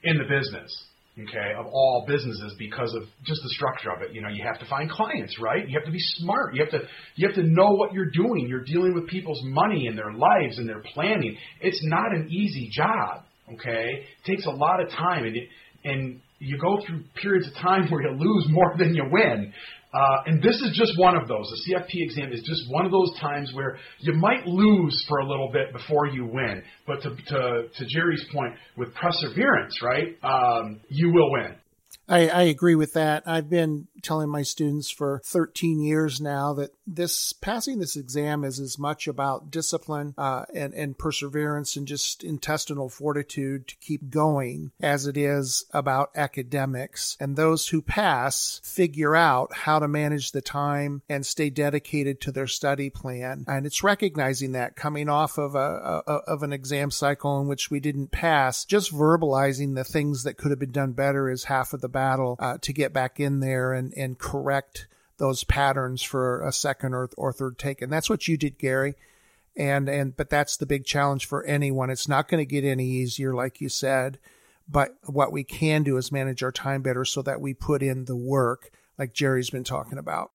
in 0.02 0.18
the 0.18 0.24
business, 0.24 0.84
okay, 1.20 1.52
of 1.58 1.66
all 1.66 2.04
businesses 2.06 2.54
because 2.58 2.94
of 2.94 3.02
just 3.24 3.40
the 3.42 3.50
structure 3.50 3.90
of 3.90 4.02
it. 4.02 4.14
You 4.14 4.22
know, 4.22 4.28
you 4.28 4.44
have 4.44 4.58
to 4.60 4.66
find 4.66 4.90
clients, 4.90 5.38
right? 5.40 5.68
You 5.68 5.78
have 5.78 5.86
to 5.86 5.92
be 5.92 5.98
smart. 6.00 6.54
You 6.54 6.64
have 6.64 6.70
to 6.72 6.86
you 7.16 7.26
have 7.26 7.36
to 7.36 7.42
know 7.42 7.70
what 7.72 7.92
you're 7.92 8.10
doing. 8.10 8.46
You're 8.48 8.64
dealing 8.64 8.94
with 8.94 9.08
people's 9.08 9.40
money 9.44 9.86
and 9.86 9.98
their 9.98 10.12
lives 10.12 10.58
and 10.58 10.68
their 10.68 10.82
planning. 10.94 11.36
It's 11.60 11.80
not 11.84 12.12
an 12.12 12.28
easy 12.30 12.70
job, 12.72 13.24
okay? 13.54 14.04
It 14.24 14.30
takes 14.30 14.46
a 14.46 14.50
lot 14.50 14.82
of 14.82 14.90
time 14.90 15.24
and 15.24 15.36
and 15.84 16.20
you 16.38 16.58
go 16.58 16.78
through 16.86 17.04
periods 17.20 17.48
of 17.48 17.54
time 17.54 17.88
where 17.90 18.02
you 18.02 18.16
lose 18.16 18.46
more 18.48 18.74
than 18.78 18.94
you 18.94 19.04
win. 19.10 19.52
Uh, 19.92 20.22
and 20.26 20.42
this 20.42 20.56
is 20.56 20.76
just 20.76 20.98
one 20.98 21.16
of 21.16 21.28
those. 21.28 21.50
The 21.50 21.74
CFP 21.74 22.04
exam 22.04 22.32
is 22.32 22.42
just 22.42 22.70
one 22.70 22.84
of 22.84 22.92
those 22.92 23.10
times 23.20 23.52
where 23.54 23.78
you 24.00 24.12
might 24.12 24.46
lose 24.46 25.04
for 25.08 25.18
a 25.18 25.26
little 25.26 25.50
bit 25.50 25.72
before 25.72 26.06
you 26.06 26.26
win. 26.26 26.62
But 26.86 27.02
to, 27.02 27.16
to, 27.16 27.68
to 27.74 27.86
Jerry's 27.86 28.24
point, 28.32 28.54
with 28.76 28.94
perseverance, 28.94 29.80
right, 29.82 30.18
um, 30.22 30.80
you 30.88 31.12
will 31.12 31.32
win. 31.32 31.54
I, 32.06 32.28
I 32.28 32.42
agree 32.44 32.74
with 32.74 32.94
that. 32.94 33.22
I've 33.26 33.50
been 33.50 33.86
telling 34.02 34.28
my 34.28 34.42
students 34.42 34.90
for 34.90 35.20
13 35.24 35.80
years 35.80 36.20
now 36.20 36.54
that 36.54 36.70
this 36.86 37.32
passing 37.32 37.78
this 37.78 37.96
exam 37.96 38.44
is 38.44 38.60
as 38.60 38.78
much 38.78 39.06
about 39.06 39.50
discipline 39.50 40.14
uh, 40.16 40.44
and, 40.54 40.74
and 40.74 40.98
perseverance 40.98 41.76
and 41.76 41.86
just 41.86 42.24
intestinal 42.24 42.88
fortitude 42.88 43.68
to 43.68 43.76
keep 43.76 44.10
going 44.10 44.70
as 44.80 45.06
it 45.06 45.16
is 45.16 45.64
about 45.72 46.10
academics. 46.14 47.16
And 47.20 47.36
those 47.36 47.68
who 47.68 47.82
pass 47.82 48.60
figure 48.64 49.14
out 49.14 49.54
how 49.54 49.78
to 49.78 49.88
manage 49.88 50.32
the 50.32 50.42
time 50.42 51.02
and 51.08 51.24
stay 51.24 51.50
dedicated 51.50 52.20
to 52.22 52.32
their 52.32 52.46
study 52.46 52.90
plan. 52.90 53.44
And 53.46 53.66
it's 53.66 53.82
recognizing 53.82 54.52
that 54.52 54.76
coming 54.76 55.08
off 55.08 55.38
of 55.38 55.54
a, 55.54 56.02
a 56.06 56.12
of 56.28 56.42
an 56.42 56.52
exam 56.52 56.90
cycle 56.90 57.40
in 57.40 57.48
which 57.48 57.70
we 57.70 57.80
didn't 57.80 58.10
pass, 58.10 58.64
just 58.64 58.92
verbalizing 58.92 59.74
the 59.74 59.84
things 59.84 60.24
that 60.24 60.36
could 60.36 60.50
have 60.50 60.58
been 60.58 60.72
done 60.72 60.92
better 60.92 61.30
is 61.30 61.44
half 61.44 61.72
of 61.72 61.80
the 61.80 61.88
battle 61.88 62.36
uh, 62.38 62.58
to 62.62 62.72
get 62.72 62.92
back 62.92 63.20
in 63.20 63.40
there 63.40 63.72
and, 63.72 63.87
and 63.96 64.18
correct 64.18 64.86
those 65.18 65.44
patterns 65.44 66.02
for 66.02 66.46
a 66.46 66.52
second 66.52 66.94
or, 66.94 67.10
or 67.16 67.32
third 67.32 67.58
take. 67.58 67.82
And 67.82 67.92
that's 67.92 68.08
what 68.08 68.28
you 68.28 68.36
did, 68.36 68.58
Gary. 68.58 68.94
And, 69.56 69.88
and, 69.88 70.16
but 70.16 70.30
that's 70.30 70.56
the 70.56 70.66
big 70.66 70.84
challenge 70.84 71.26
for 71.26 71.44
anyone. 71.44 71.90
It's 71.90 72.08
not 72.08 72.28
going 72.28 72.40
to 72.40 72.46
get 72.46 72.64
any 72.64 72.86
easier, 72.86 73.34
like 73.34 73.60
you 73.60 73.68
said. 73.68 74.18
But 74.68 74.96
what 75.04 75.32
we 75.32 75.44
can 75.44 75.82
do 75.82 75.96
is 75.96 76.12
manage 76.12 76.42
our 76.42 76.52
time 76.52 76.82
better 76.82 77.04
so 77.04 77.22
that 77.22 77.40
we 77.40 77.54
put 77.54 77.82
in 77.82 78.04
the 78.04 78.16
work, 78.16 78.70
like 78.98 79.14
Jerry's 79.14 79.50
been 79.50 79.64
talking 79.64 79.98
about. 79.98 80.30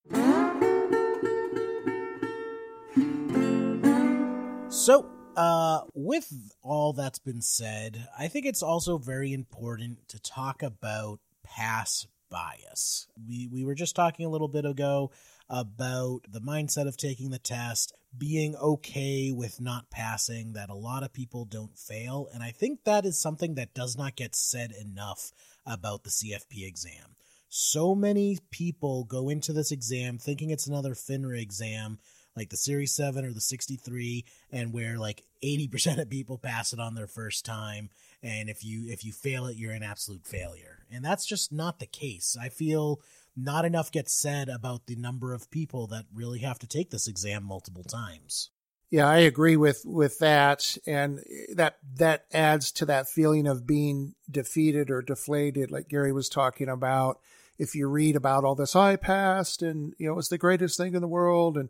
So, 4.69 5.05
uh, 5.37 5.81
with 5.93 6.33
all 6.63 6.93
that's 6.93 7.19
been 7.19 7.41
said, 7.41 8.07
I 8.17 8.27
think 8.27 8.47
it's 8.47 8.63
also 8.63 8.97
very 8.97 9.31
important 9.31 10.09
to 10.09 10.19
talk 10.19 10.63
about 10.63 11.19
pass 11.43 12.07
bias. 12.33 13.07
We 13.27 13.47
we 13.47 13.63
were 13.63 13.75
just 13.75 13.95
talking 13.95 14.25
a 14.25 14.29
little 14.29 14.47
bit 14.47 14.65
ago 14.65 15.11
about 15.49 16.21
the 16.27 16.41
mindset 16.41 16.87
of 16.87 16.97
taking 16.97 17.29
the 17.29 17.37
test, 17.37 17.93
being 18.17 18.55
okay 18.55 19.31
with 19.31 19.61
not 19.61 19.91
passing, 19.91 20.53
that 20.53 20.71
a 20.71 20.75
lot 20.75 21.03
of 21.03 21.13
people 21.13 21.45
don't 21.45 21.77
fail, 21.77 22.27
and 22.33 22.41
I 22.41 22.49
think 22.49 22.83
that 22.83 23.05
is 23.05 23.21
something 23.21 23.53
that 23.55 23.75
does 23.75 23.95
not 23.95 24.15
get 24.15 24.35
said 24.35 24.71
enough 24.71 25.31
about 25.65 26.03
the 26.03 26.09
CFP 26.09 26.67
exam. 26.67 27.15
So 27.49 27.93
many 27.93 28.39
people 28.49 29.03
go 29.03 29.29
into 29.29 29.53
this 29.53 29.71
exam 29.71 30.17
thinking 30.17 30.49
it's 30.49 30.65
another 30.65 30.95
FINRA 30.95 31.39
exam 31.39 31.99
like 32.35 32.49
the 32.49 32.57
Series 32.57 32.95
7 32.95 33.23
or 33.23 33.31
the 33.31 33.39
63 33.39 34.25
and 34.51 34.73
where 34.73 34.97
like 34.97 35.23
80% 35.43 36.01
of 36.01 36.09
people 36.09 36.39
pass 36.39 36.73
it 36.73 36.79
on 36.79 36.95
their 36.95 37.05
first 37.05 37.45
time 37.45 37.91
and 38.23 38.49
if 38.49 38.63
you 38.63 38.85
if 38.87 39.03
you 39.03 39.11
fail 39.11 39.45
it 39.45 39.57
you're 39.57 39.73
an 39.73 39.83
absolute 39.83 40.25
failure. 40.25 40.85
And 40.91 41.03
that's 41.03 41.25
just 41.25 41.51
not 41.51 41.79
the 41.79 41.85
case. 41.85 42.37
I 42.39 42.49
feel 42.49 43.01
not 43.35 43.65
enough 43.65 43.91
gets 43.91 44.13
said 44.13 44.49
about 44.49 44.85
the 44.85 44.95
number 44.95 45.33
of 45.33 45.51
people 45.51 45.87
that 45.87 46.05
really 46.13 46.39
have 46.39 46.59
to 46.59 46.67
take 46.67 46.91
this 46.91 47.07
exam 47.07 47.43
multiple 47.43 47.83
times. 47.83 48.51
Yeah, 48.93 49.07
I 49.07 49.17
agree 49.17 49.57
with 49.57 49.81
with 49.85 50.19
that, 50.19 50.77
and 50.85 51.19
that 51.55 51.79
that 51.95 52.25
adds 52.31 52.71
to 52.73 52.85
that 52.85 53.09
feeling 53.09 53.47
of 53.47 53.65
being 53.65 54.13
defeated 54.29 54.91
or 54.91 55.01
deflated, 55.01 55.71
like 55.71 55.89
Gary 55.89 56.11
was 56.11 56.29
talking 56.29 56.69
about. 56.69 57.19
If 57.57 57.73
you 57.73 57.87
read 57.87 58.15
about 58.15 58.43
all 58.43 58.53
this, 58.53 58.75
I 58.75 58.95
passed, 58.95 59.63
and 59.63 59.95
you 59.97 60.07
know, 60.07 60.19
it's 60.19 60.27
the 60.27 60.37
greatest 60.37 60.77
thing 60.77 60.93
in 60.93 61.01
the 61.01 61.07
world, 61.07 61.57
and 61.57 61.69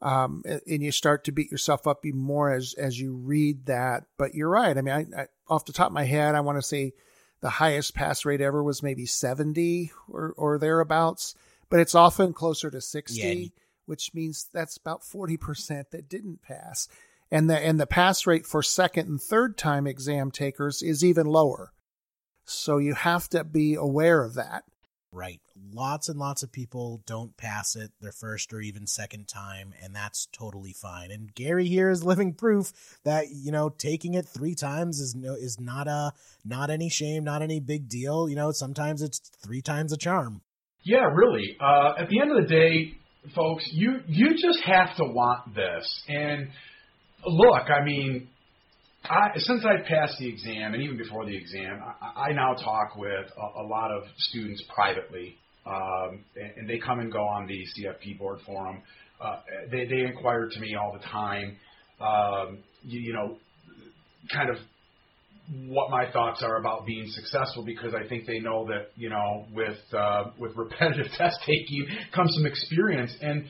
um, 0.00 0.42
and 0.46 0.82
you 0.82 0.92
start 0.92 1.24
to 1.24 1.32
beat 1.32 1.50
yourself 1.50 1.86
up 1.86 2.04
even 2.06 2.20
more 2.20 2.52
as 2.52 2.74
as 2.74 2.98
you 2.98 3.14
read 3.14 3.66
that. 3.66 4.04
But 4.16 4.34
you're 4.34 4.48
right. 4.48 4.76
I 4.76 4.80
mean, 4.80 4.94
I, 4.94 5.22
I, 5.22 5.26
off 5.48 5.64
the 5.64 5.72
top 5.72 5.88
of 5.88 5.92
my 5.92 6.04
head, 6.04 6.34
I 6.34 6.40
want 6.40 6.58
to 6.58 6.62
say 6.62 6.92
the 7.40 7.50
highest 7.50 7.94
pass 7.94 8.24
rate 8.24 8.40
ever 8.40 8.62
was 8.62 8.82
maybe 8.82 9.06
70 9.06 9.90
or 10.08 10.34
or 10.36 10.58
thereabouts, 10.58 11.34
but 11.68 11.80
it's 11.80 11.94
often 11.94 12.32
closer 12.32 12.70
to 12.70 12.80
60, 12.80 13.20
yeah. 13.20 13.48
which 13.86 14.14
means 14.14 14.48
that's 14.52 14.76
about 14.76 15.02
40% 15.02 15.90
that 15.90 16.08
didn't 16.08 16.42
pass. 16.42 16.88
And 17.30 17.50
the 17.50 17.58
and 17.58 17.78
the 17.78 17.86
pass 17.86 18.26
rate 18.26 18.46
for 18.46 18.62
second 18.62 19.08
and 19.08 19.20
third 19.20 19.58
time 19.58 19.86
exam 19.86 20.30
takers 20.30 20.82
is 20.82 21.04
even 21.04 21.26
lower. 21.26 21.72
So 22.44 22.78
you 22.78 22.94
have 22.94 23.28
to 23.30 23.44
be 23.44 23.74
aware 23.74 24.22
of 24.22 24.34
that. 24.34 24.64
Right. 25.10 25.40
Lots 25.72 26.10
and 26.10 26.18
lots 26.18 26.42
of 26.42 26.52
people 26.52 27.02
don't 27.06 27.34
pass 27.36 27.76
it 27.76 27.90
their 28.00 28.12
first 28.12 28.52
or 28.52 28.60
even 28.60 28.86
second 28.86 29.26
time, 29.26 29.72
and 29.82 29.96
that's 29.96 30.28
totally 30.32 30.74
fine. 30.74 31.10
And 31.10 31.34
Gary 31.34 31.66
here 31.66 31.88
is 31.88 32.04
living 32.04 32.34
proof 32.34 32.72
that 33.04 33.30
you 33.30 33.50
know 33.50 33.70
taking 33.70 34.14
it 34.14 34.26
three 34.26 34.54
times 34.54 35.00
is 35.00 35.14
no 35.14 35.34
is 35.34 35.58
not 35.58 35.88
a 35.88 36.12
not 36.44 36.68
any 36.68 36.90
shame, 36.90 37.24
not 37.24 37.40
any 37.40 37.58
big 37.58 37.88
deal. 37.88 38.28
You 38.28 38.36
know, 38.36 38.52
sometimes 38.52 39.00
it's 39.00 39.18
three 39.42 39.62
times 39.62 39.92
a 39.92 39.96
charm. 39.96 40.42
Yeah, 40.84 41.04
really. 41.14 41.56
Uh, 41.58 41.94
at 41.98 42.08
the 42.10 42.20
end 42.20 42.30
of 42.30 42.42
the 42.42 42.48
day, 42.48 42.92
folks, 43.34 43.66
you 43.72 44.00
you 44.06 44.32
just 44.32 44.60
have 44.64 44.94
to 44.96 45.04
want 45.04 45.54
this. 45.54 46.02
And 46.08 46.48
look, 47.26 47.70
I 47.70 47.82
mean, 47.82 48.28
I, 49.04 49.30
since 49.36 49.64
I 49.64 49.88
passed 49.88 50.18
the 50.18 50.28
exam, 50.28 50.74
and 50.74 50.82
even 50.82 50.96
before 50.96 51.24
the 51.24 51.36
exam, 51.36 51.80
I, 52.02 52.28
I 52.28 52.32
now 52.32 52.54
talk 52.54 52.96
with 52.96 53.26
a, 53.36 53.62
a 53.62 53.64
lot 53.64 53.90
of 53.90 54.02
students 54.16 54.62
privately, 54.74 55.36
um, 55.66 56.24
and, 56.36 56.52
and 56.58 56.68
they 56.68 56.78
come 56.78 57.00
and 57.00 57.10
go 57.12 57.22
on 57.22 57.46
the 57.46 57.64
CFP 57.76 58.18
board 58.18 58.40
forum. 58.44 58.82
Uh, 59.20 59.40
they, 59.70 59.86
they 59.86 60.00
inquire 60.00 60.48
to 60.48 60.60
me 60.60 60.74
all 60.74 60.92
the 60.92 61.04
time, 61.06 61.56
um, 62.00 62.58
you, 62.82 63.00
you 63.00 63.12
know, 63.12 63.36
kind 64.32 64.50
of 64.50 64.56
what 65.66 65.90
my 65.90 66.10
thoughts 66.12 66.42
are 66.42 66.56
about 66.58 66.84
being 66.84 67.06
successful 67.08 67.64
because 67.64 67.94
I 67.94 68.06
think 68.06 68.26
they 68.26 68.38
know 68.38 68.66
that 68.66 68.90
you 68.96 69.08
know 69.08 69.46
with 69.52 69.78
uh, 69.96 70.24
with 70.38 70.54
repetitive 70.56 71.06
test 71.16 71.38
taking 71.46 71.86
comes 72.14 72.34
some 72.34 72.46
experience 72.46 73.16
and 73.22 73.46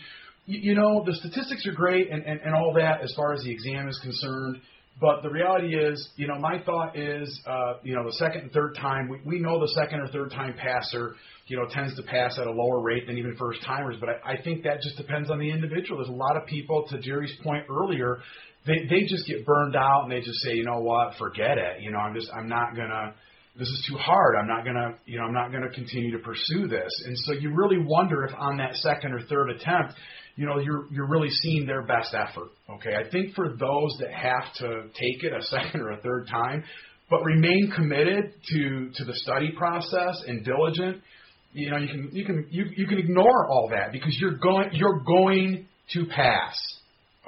you, 0.46 0.70
you 0.70 0.74
know 0.74 1.02
the 1.04 1.14
statistics 1.14 1.66
are 1.66 1.72
great 1.72 2.10
and, 2.10 2.22
and, 2.24 2.40
and 2.40 2.54
all 2.54 2.72
that 2.74 3.02
as 3.02 3.12
far 3.16 3.32
as 3.32 3.42
the 3.42 3.50
exam 3.50 3.88
is 3.88 3.98
concerned 4.02 4.58
but 5.00 5.22
the 5.22 5.30
reality 5.30 5.76
is, 5.76 6.08
you 6.16 6.26
know, 6.26 6.38
my 6.38 6.60
thought 6.64 6.98
is, 6.98 7.40
uh, 7.46 7.74
you 7.82 7.94
know, 7.94 8.04
the 8.04 8.14
second 8.14 8.42
and 8.42 8.52
third 8.52 8.74
time, 8.74 9.08
we, 9.08 9.20
we 9.24 9.38
know 9.38 9.60
the 9.60 9.68
second 9.68 10.00
or 10.00 10.08
third 10.08 10.30
time 10.30 10.54
passer, 10.56 11.14
you 11.46 11.56
know, 11.56 11.66
tends 11.70 11.94
to 11.96 12.02
pass 12.02 12.38
at 12.38 12.46
a 12.46 12.50
lower 12.50 12.80
rate 12.80 13.06
than 13.06 13.16
even 13.16 13.36
first 13.36 13.60
timers. 13.64 13.96
But 14.00 14.08
I, 14.08 14.32
I 14.32 14.42
think 14.42 14.64
that 14.64 14.80
just 14.82 14.96
depends 14.96 15.30
on 15.30 15.38
the 15.38 15.50
individual. 15.50 15.98
There's 15.98 16.08
a 16.08 16.12
lot 16.12 16.36
of 16.36 16.46
people, 16.46 16.86
to 16.88 16.98
Jerry's 16.98 17.34
point 17.42 17.66
earlier, 17.70 18.18
they 18.66 18.86
they 18.90 19.02
just 19.06 19.26
get 19.26 19.46
burned 19.46 19.76
out 19.76 20.02
and 20.02 20.12
they 20.12 20.20
just 20.20 20.40
say, 20.42 20.54
you 20.54 20.64
know 20.64 20.80
what, 20.80 21.14
forget 21.18 21.58
it. 21.58 21.80
You 21.80 21.90
know, 21.90 21.98
I'm 21.98 22.14
just 22.14 22.30
I'm 22.36 22.48
not 22.48 22.74
gonna. 22.76 23.14
This 23.56 23.68
is 23.68 23.86
too 23.90 23.96
hard. 23.96 24.36
I'm 24.40 24.46
not 24.46 24.64
gonna, 24.64 24.94
you 25.04 25.18
know, 25.18 25.24
I'm 25.24 25.32
not 25.32 25.50
gonna 25.50 25.70
continue 25.70 26.12
to 26.12 26.22
pursue 26.22 26.68
this. 26.68 26.90
And 27.06 27.16
so 27.18 27.32
you 27.32 27.52
really 27.54 27.78
wonder 27.78 28.24
if 28.24 28.32
on 28.38 28.58
that 28.58 28.74
second 28.76 29.12
or 29.12 29.20
third 29.22 29.50
attempt, 29.50 29.94
you 30.38 30.46
know, 30.46 30.60
you're 30.60 30.86
you're 30.92 31.08
really 31.08 31.30
seeing 31.30 31.66
their 31.66 31.82
best 31.82 32.14
effort. 32.14 32.50
Okay, 32.70 32.94
I 32.94 33.10
think 33.10 33.34
for 33.34 33.48
those 33.48 33.96
that 33.98 34.12
have 34.12 34.54
to 34.58 34.82
take 34.94 35.24
it 35.24 35.32
a 35.32 35.42
second 35.46 35.80
or 35.80 35.90
a 35.90 36.00
third 36.00 36.28
time, 36.28 36.62
but 37.10 37.22
remain 37.24 37.72
committed 37.74 38.32
to 38.50 38.90
to 38.94 39.04
the 39.04 39.14
study 39.14 39.50
process 39.58 40.22
and 40.28 40.44
diligent, 40.44 41.02
you 41.52 41.70
know, 41.70 41.76
you 41.76 41.88
can 41.88 42.10
you 42.12 42.24
can 42.24 42.46
you, 42.50 42.66
you 42.76 42.86
can 42.86 42.98
ignore 42.98 43.48
all 43.50 43.68
that 43.72 43.90
because 43.90 44.16
you're 44.20 44.38
going 44.38 44.70
you're 44.72 45.00
going 45.00 45.66
to 45.94 46.06
pass. 46.06 46.56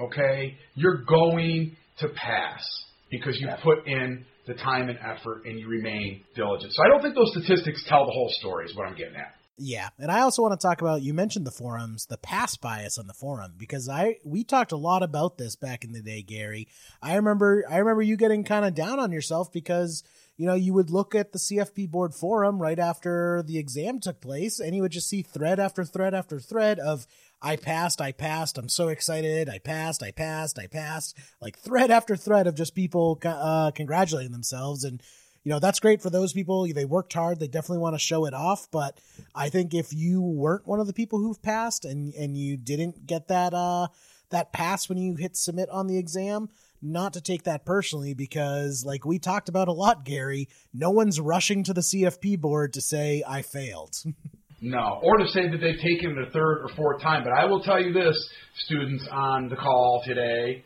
Okay, 0.01 0.57
you're 0.77 1.03
going 1.03 1.77
to 1.99 2.09
pass 2.15 2.63
because 3.11 3.37
you 3.41 3.49
put 3.63 3.87
in 3.89 4.25
the 4.47 4.55
the 4.55 4.55
time 4.55 4.89
and 4.89 4.99
effort 4.99 5.45
and 5.45 5.59
you 5.59 5.69
remain 5.69 6.23
diligent. 6.35 6.73
So 6.73 6.83
I 6.85 6.89
don't 6.89 7.03
think 7.03 7.15
those 7.15 7.31
statistics 7.33 7.85
tell 7.89 8.05
the 8.07 8.13
whole 8.13 8.31
story, 8.39 8.67
is 8.67 8.77
what 8.77 8.87
I'm 8.87 8.97
getting 8.97 9.17
at. 9.17 9.35
Yeah, 9.63 9.91
and 9.99 10.11
I 10.11 10.21
also 10.21 10.41
want 10.41 10.59
to 10.59 10.67
talk 10.67 10.81
about 10.81 11.03
you 11.03 11.13
mentioned 11.13 11.47
the 11.47 11.51
forums, 11.51 12.07
the 12.07 12.17
pass 12.17 12.57
bias 12.57 12.97
on 12.97 13.07
the 13.07 13.13
forum 13.13 13.53
because 13.59 13.91
I 13.91 14.17
we 14.25 14.43
talked 14.43 14.73
a 14.73 14.77
lot 14.79 15.03
about 15.03 15.37
this 15.37 15.55
back 15.55 15.85
in 15.85 15.93
the 15.93 16.01
day, 16.01 16.23
Gary. 16.23 16.67
I 17.03 17.17
remember 17.17 17.63
I 17.69 17.77
remember 17.77 18.01
you 18.01 18.17
getting 18.17 18.43
kind 18.43 18.65
of 18.65 18.75
down 18.75 18.99
on 18.99 19.13
yourself 19.13 19.53
because 19.53 20.03
you 20.39 20.47
know 20.47 20.55
you 20.55 20.73
would 20.73 20.89
look 20.89 21.15
at 21.15 21.33
the 21.33 21.39
CFP 21.39 21.91
board 21.91 22.15
forum 22.15 22.59
right 22.59 22.79
after 22.79 23.43
the 23.47 23.59
exam 23.59 24.01
took 24.01 24.23
place 24.23 24.61
and 24.61 24.75
you 24.75 24.81
would 24.81 24.93
just 24.93 25.11
see 25.11 25.21
thread 25.21 25.61
after 25.61 25.85
thread 25.85 26.15
after 26.15 26.41
thread 26.41 26.79
of 26.79 27.07
I 27.43 27.57
passed, 27.57 28.01
I 28.01 28.13
passed, 28.13 28.57
I'm 28.57 28.69
so 28.71 28.89
excited, 28.89 29.51
I 29.51 29.59
passed, 29.59 30.03
I 30.03 30.11
passed, 30.11 30.59
I 30.59 30.69
passed, 30.69 31.19
like 31.41 31.59
thread 31.59 31.91
after 31.91 32.17
thread 32.17 32.47
of 32.47 32.55
just 32.55 32.75
people 32.75 33.19
uh, 33.25 33.73
congratulating 33.73 34.33
themselves 34.33 34.85
and 34.85 35.03
you 35.45 35.51
know 35.51 35.59
that's 35.59 35.81
great 35.81 36.03
for 36.03 36.11
those 36.11 36.33
people. 36.33 36.67
They 36.73 36.85
worked 36.85 37.13
hard. 37.13 37.41
They 37.41 37.49
definitely 37.49 37.79
want 37.79 37.95
to 37.95 37.99
show 37.99 38.27
it 38.27 38.35
off. 38.35 38.69
But 38.71 39.01
i 39.35 39.49
think 39.49 39.75
if 39.75 39.93
you 39.93 40.21
weren't 40.21 40.67
one 40.67 40.81
of 40.81 40.87
the 40.87 40.93
people 40.93 41.19
who've 41.19 41.41
passed 41.43 41.85
and 41.85 42.15
and 42.15 42.37
you 42.37 42.57
didn't 42.57 43.07
get 43.07 43.29
that 43.29 43.55
uh 43.55 43.89
that 44.31 44.53
pass 44.53 44.89
when 44.89 44.99
you 44.99 45.15
hit 45.17 45.37
submit 45.37 45.69
on 45.71 45.87
the 45.87 45.99
exam 45.99 46.49
not 46.83 47.13
to 47.13 47.21
take 47.21 47.45
that 47.45 47.65
personally 47.65 48.15
because 48.15 48.85
like 48.85 49.05
we 49.05 49.19
talked 49.19 49.49
about 49.49 49.69
a 49.69 49.73
lot 49.73 50.05
gary 50.05 50.49
no 50.73 50.91
one's 50.91 51.21
rushing 51.21 51.63
to 51.65 51.73
the 51.73 51.81
cfp 51.81 52.39
board 52.39 52.73
to 52.73 52.81
say 52.81 53.23
i 53.27 53.43
failed. 53.43 53.97
No 54.63 55.01
or 55.03 55.17
to 55.17 55.27
say 55.29 55.49
that 55.49 55.57
they've 55.57 55.81
taken 55.81 56.19
it 56.19 56.29
a 56.29 56.31
third 56.33 56.65
or 56.65 56.69
fourth 56.77 57.01
time. 57.01 57.25
But 57.25 57.33
i 57.33 57.47
will 57.47 57.63
tell 57.63 57.81
you 57.81 57.95
this 57.95 58.29
students 58.67 59.09
on 59.11 59.49
the 59.49 59.57
call 59.57 60.03
today. 60.05 60.63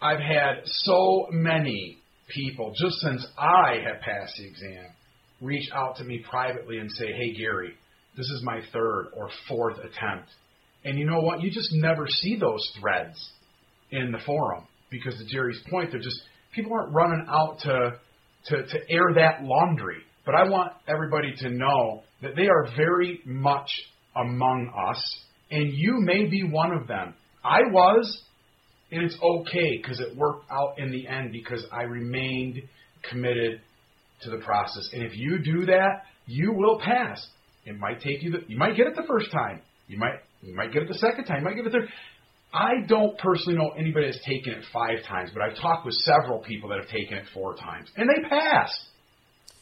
I've 0.00 0.20
had 0.20 0.60
so 0.64 1.26
many 1.32 1.98
people, 2.34 2.72
just 2.76 2.96
since 2.96 3.26
I 3.38 3.76
have 3.86 4.00
passed 4.00 4.36
the 4.36 4.46
exam, 4.46 4.86
reach 5.40 5.68
out 5.74 5.96
to 5.96 6.04
me 6.04 6.24
privately 6.28 6.78
and 6.78 6.90
say, 6.90 7.06
hey, 7.06 7.34
Gary, 7.34 7.74
this 8.16 8.26
is 8.26 8.42
my 8.44 8.60
third 8.72 9.08
or 9.16 9.30
fourth 9.48 9.78
attempt. 9.78 10.28
And 10.84 10.98
you 10.98 11.06
know 11.06 11.20
what? 11.20 11.40
You 11.42 11.50
just 11.50 11.70
never 11.72 12.06
see 12.06 12.36
those 12.36 12.72
threads 12.80 13.30
in 13.90 14.12
the 14.12 14.18
forum 14.24 14.66
because, 14.90 15.16
to 15.16 15.24
Jerry's 15.26 15.62
point, 15.70 15.90
they're 15.90 16.00
just 16.00 16.20
people 16.54 16.72
aren't 16.72 16.92
running 16.92 17.26
out 17.28 17.58
to, 17.60 17.92
to, 18.46 18.66
to 18.66 18.78
air 18.90 19.14
that 19.14 19.42
laundry. 19.42 19.98
But 20.24 20.34
I 20.34 20.48
want 20.48 20.72
everybody 20.86 21.34
to 21.38 21.50
know 21.50 22.02
that 22.20 22.36
they 22.36 22.46
are 22.46 22.68
very 22.76 23.20
much 23.24 23.70
among 24.14 24.72
us, 24.88 25.02
and 25.50 25.72
you 25.72 25.96
may 26.00 26.26
be 26.26 26.42
one 26.44 26.72
of 26.72 26.86
them. 26.86 27.14
I 27.44 27.60
was, 27.70 28.22
and 28.92 29.02
it's 29.02 29.16
okay 29.20 29.78
because 29.78 30.00
it 30.00 30.16
worked 30.16 30.44
out 30.50 30.78
in 30.78 30.90
the 30.92 31.08
end 31.08 31.32
because 31.32 31.64
I 31.72 31.82
remained 31.82 32.62
committed 33.08 33.60
to 34.22 34.30
the 34.30 34.38
process. 34.38 34.88
And 34.92 35.02
if 35.02 35.16
you 35.16 35.38
do 35.38 35.66
that, 35.66 36.04
you 36.26 36.52
will 36.52 36.78
pass. 36.78 37.26
It 37.64 37.78
might 37.78 38.00
take 38.00 38.22
you 38.22 38.32
the, 38.32 38.38
you 38.46 38.56
might 38.56 38.76
get 38.76 38.86
it 38.86 38.94
the 38.94 39.06
first 39.08 39.32
time. 39.32 39.62
You 39.88 39.98
might 39.98 40.16
you 40.42 40.54
might 40.54 40.72
get 40.72 40.82
it 40.82 40.88
the 40.88 40.98
second 40.98 41.24
time. 41.24 41.38
You 41.38 41.44
might 41.44 41.56
get 41.56 41.66
it 41.66 41.72
the 41.72 41.78
third. 41.78 41.88
I 42.54 42.86
don't 42.86 43.16
personally 43.18 43.58
know 43.58 43.70
anybody 43.78 44.06
that's 44.06 44.24
taken 44.26 44.52
it 44.52 44.64
five 44.72 45.04
times, 45.08 45.30
but 45.32 45.42
I've 45.42 45.56
talked 45.56 45.86
with 45.86 45.94
several 45.94 46.40
people 46.40 46.68
that 46.68 46.80
have 46.80 46.88
taken 46.88 47.16
it 47.16 47.24
four 47.32 47.56
times 47.56 47.88
and 47.96 48.08
they 48.08 48.28
passed. 48.28 48.78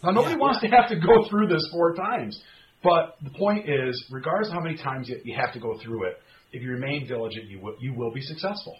Now 0.02 0.10
nobody 0.10 0.34
yeah, 0.34 0.40
wants 0.40 0.60
to 0.62 0.66
have 0.68 0.88
to 0.88 0.96
go 0.96 1.28
through 1.28 1.46
this 1.48 1.68
four 1.72 1.94
times. 1.94 2.42
But 2.82 3.16
the 3.22 3.30
point 3.30 3.68
is, 3.68 4.06
regardless 4.10 4.48
of 4.48 4.54
how 4.54 4.60
many 4.60 4.76
times 4.76 5.10
you 5.24 5.36
have 5.36 5.52
to 5.52 5.60
go 5.60 5.78
through 5.84 6.08
it, 6.08 6.14
if 6.52 6.62
you 6.62 6.70
remain 6.70 7.06
diligent, 7.06 7.46
you 7.48 7.60
will, 7.60 7.76
you 7.78 7.94
will 7.94 8.12
be 8.12 8.22
successful. 8.22 8.76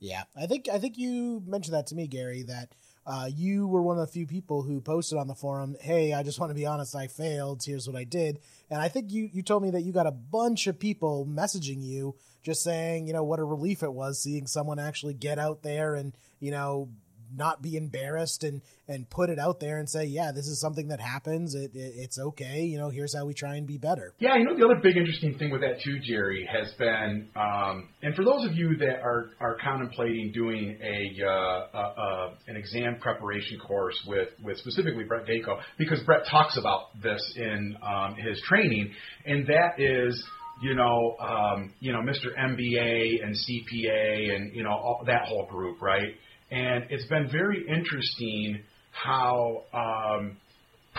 Yeah, 0.00 0.22
I 0.34 0.46
think 0.46 0.68
I 0.72 0.78
think 0.78 0.96
you 0.96 1.42
mentioned 1.46 1.74
that 1.74 1.86
to 1.88 1.94
me, 1.94 2.06
Gary. 2.06 2.42
That 2.42 2.74
uh, 3.06 3.28
you 3.32 3.66
were 3.68 3.82
one 3.82 3.98
of 3.98 4.06
the 4.06 4.12
few 4.12 4.26
people 4.26 4.62
who 4.62 4.80
posted 4.80 5.18
on 5.18 5.28
the 5.28 5.34
forum, 5.34 5.76
"Hey, 5.80 6.14
I 6.14 6.22
just 6.22 6.40
want 6.40 6.50
to 6.50 6.54
be 6.54 6.64
honest, 6.64 6.96
I 6.96 7.06
failed. 7.06 7.62
Here's 7.64 7.86
what 7.86 7.96
I 7.96 8.04
did." 8.04 8.40
And 8.70 8.80
I 8.80 8.88
think 8.88 9.12
you 9.12 9.28
you 9.30 9.42
told 9.42 9.62
me 9.62 9.70
that 9.72 9.82
you 9.82 9.92
got 9.92 10.06
a 10.06 10.10
bunch 10.10 10.66
of 10.66 10.78
people 10.78 11.26
messaging 11.30 11.82
you, 11.82 12.16
just 12.42 12.62
saying, 12.62 13.08
you 13.08 13.12
know, 13.12 13.22
what 13.24 13.40
a 13.40 13.44
relief 13.44 13.82
it 13.82 13.92
was 13.92 14.22
seeing 14.22 14.46
someone 14.46 14.78
actually 14.78 15.14
get 15.14 15.38
out 15.38 15.62
there 15.62 15.94
and 15.94 16.14
you 16.40 16.50
know 16.50 16.88
not 17.34 17.62
be 17.62 17.76
embarrassed 17.76 18.44
and 18.44 18.60
and 18.88 19.08
put 19.08 19.30
it 19.30 19.38
out 19.38 19.60
there 19.60 19.78
and 19.78 19.88
say, 19.88 20.04
yeah, 20.04 20.32
this 20.32 20.46
is 20.46 20.60
something 20.60 20.88
that 20.88 21.00
happens. 21.00 21.54
It, 21.54 21.70
it, 21.74 21.92
it's 21.96 22.18
okay. 22.18 22.62
You 22.62 22.78
know, 22.78 22.90
here's 22.90 23.14
how 23.14 23.24
we 23.24 23.34
try 23.34 23.54
and 23.56 23.66
be 23.66 23.78
better. 23.78 24.12
Yeah, 24.18 24.36
you 24.36 24.44
know, 24.44 24.56
the 24.56 24.64
other 24.64 24.80
big 24.82 24.96
interesting 24.96 25.38
thing 25.38 25.50
with 25.50 25.60
that 25.60 25.80
too, 25.84 26.00
Jerry, 26.02 26.48
has 26.50 26.72
been, 26.72 27.28
um, 27.36 27.88
and 28.02 28.16
for 28.16 28.24
those 28.24 28.44
of 28.44 28.56
you 28.56 28.76
that 28.78 29.00
are 29.02 29.30
are 29.40 29.56
contemplating 29.62 30.32
doing 30.32 30.76
a, 30.82 31.24
uh, 31.24 31.30
uh, 31.30 31.78
uh, 31.78 32.34
an 32.48 32.56
exam 32.56 32.96
preparation 33.00 33.58
course 33.60 33.98
with 34.06 34.28
with 34.42 34.58
specifically 34.58 35.04
Brett 35.04 35.26
Danko, 35.26 35.58
because 35.78 36.00
Brett 36.04 36.22
talks 36.28 36.56
about 36.56 37.00
this 37.00 37.22
in 37.36 37.76
um, 37.82 38.16
his 38.16 38.40
training, 38.48 38.92
and 39.24 39.46
that 39.46 39.78
is 39.78 40.22
you 40.60 40.74
know, 40.74 41.16
um, 41.18 41.72
you 41.80 41.92
know, 41.92 42.00
Mr. 42.00 42.36
MBA 42.38 43.24
and 43.24 43.34
CPA 43.34 44.34
and 44.34 44.54
you 44.54 44.62
know 44.62 44.70
all, 44.70 45.02
that 45.06 45.22
whole 45.26 45.46
group, 45.46 45.80
right? 45.80 46.14
And 46.50 46.84
it's 46.90 47.06
been 47.06 47.28
very 47.30 47.64
interesting 47.68 48.62
how 48.92 49.62
um, 49.72 50.36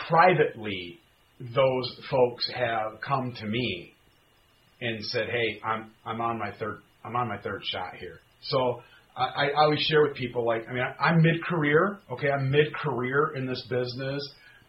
privately 0.08 1.00
those 1.40 2.02
folks 2.10 2.50
have 2.56 3.02
come 3.06 3.34
to 3.40 3.46
me 3.46 3.94
and 4.80 5.04
said, 5.06 5.28
"Hey, 5.30 5.60
I'm 5.64 5.92
I'm 6.06 6.22
on 6.22 6.40
my 6.40 6.52
third 6.58 6.82
I'm 7.04 7.16
on 7.16 7.28
my 7.28 7.38
third 7.38 7.62
shot 7.66 7.96
here." 8.00 8.20
So 8.44 8.82
I, 9.16 9.48
I 9.48 9.52
always 9.58 9.80
share 9.82 10.04
with 10.04 10.16
people 10.16 10.46
like, 10.46 10.68
I 10.70 10.74
mean, 10.74 10.84
I, 10.84 11.04
I'm 11.04 11.22
mid 11.22 11.44
career. 11.44 12.00
Okay, 12.12 12.30
I'm 12.30 12.50
mid 12.50 12.74
career 12.76 13.34
in 13.36 13.46
this 13.46 13.66
business. 13.70 14.22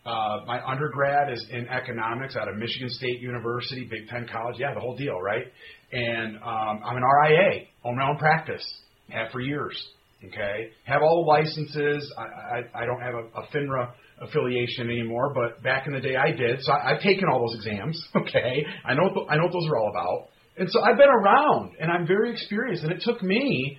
Uh, 0.04 0.40
my 0.46 0.60
undergrad 0.66 1.32
is 1.32 1.46
in 1.50 1.68
economics 1.68 2.34
out 2.34 2.48
of 2.48 2.56
Michigan 2.56 2.88
State 2.90 3.20
University, 3.20 3.86
Big 3.88 4.08
Ten 4.08 4.26
College. 4.26 4.56
Yeah, 4.58 4.74
the 4.74 4.80
whole 4.80 4.96
deal, 4.96 5.20
right? 5.20 5.44
And 5.92 6.36
um, 6.38 6.80
I'm 6.84 6.96
an 6.96 7.02
RIA, 7.04 7.66
own 7.84 7.96
my 7.96 8.08
own 8.08 8.18
practice, 8.18 8.64
have 9.10 9.30
for 9.30 9.40
years. 9.40 9.80
Okay, 10.24 10.70
have 10.84 11.02
all 11.02 11.24
the 11.24 11.28
licenses. 11.28 12.12
I, 12.16 12.22
I, 12.22 12.82
I 12.82 12.86
don't 12.86 13.00
have 13.00 13.14
a, 13.14 13.24
a 13.40 13.46
FINRA 13.52 13.92
affiliation 14.20 14.88
anymore, 14.88 15.32
but 15.34 15.62
back 15.62 15.86
in 15.88 15.94
the 15.94 16.00
day 16.00 16.14
I 16.14 16.30
did. 16.30 16.60
So 16.62 16.72
I, 16.72 16.92
I've 16.92 17.02
taken 17.02 17.24
all 17.28 17.40
those 17.40 17.56
exams. 17.56 18.00
Okay, 18.16 18.64
I 18.84 18.94
know 18.94 19.26
I 19.28 19.36
know 19.36 19.44
what 19.44 19.52
those 19.52 19.68
are 19.68 19.76
all 19.76 19.90
about, 19.90 20.28
and 20.56 20.70
so 20.70 20.80
I've 20.80 20.96
been 20.96 21.08
around 21.08 21.72
and 21.80 21.90
I'm 21.90 22.06
very 22.06 22.32
experienced. 22.32 22.84
And 22.84 22.92
it 22.92 23.02
took 23.04 23.22
me 23.22 23.78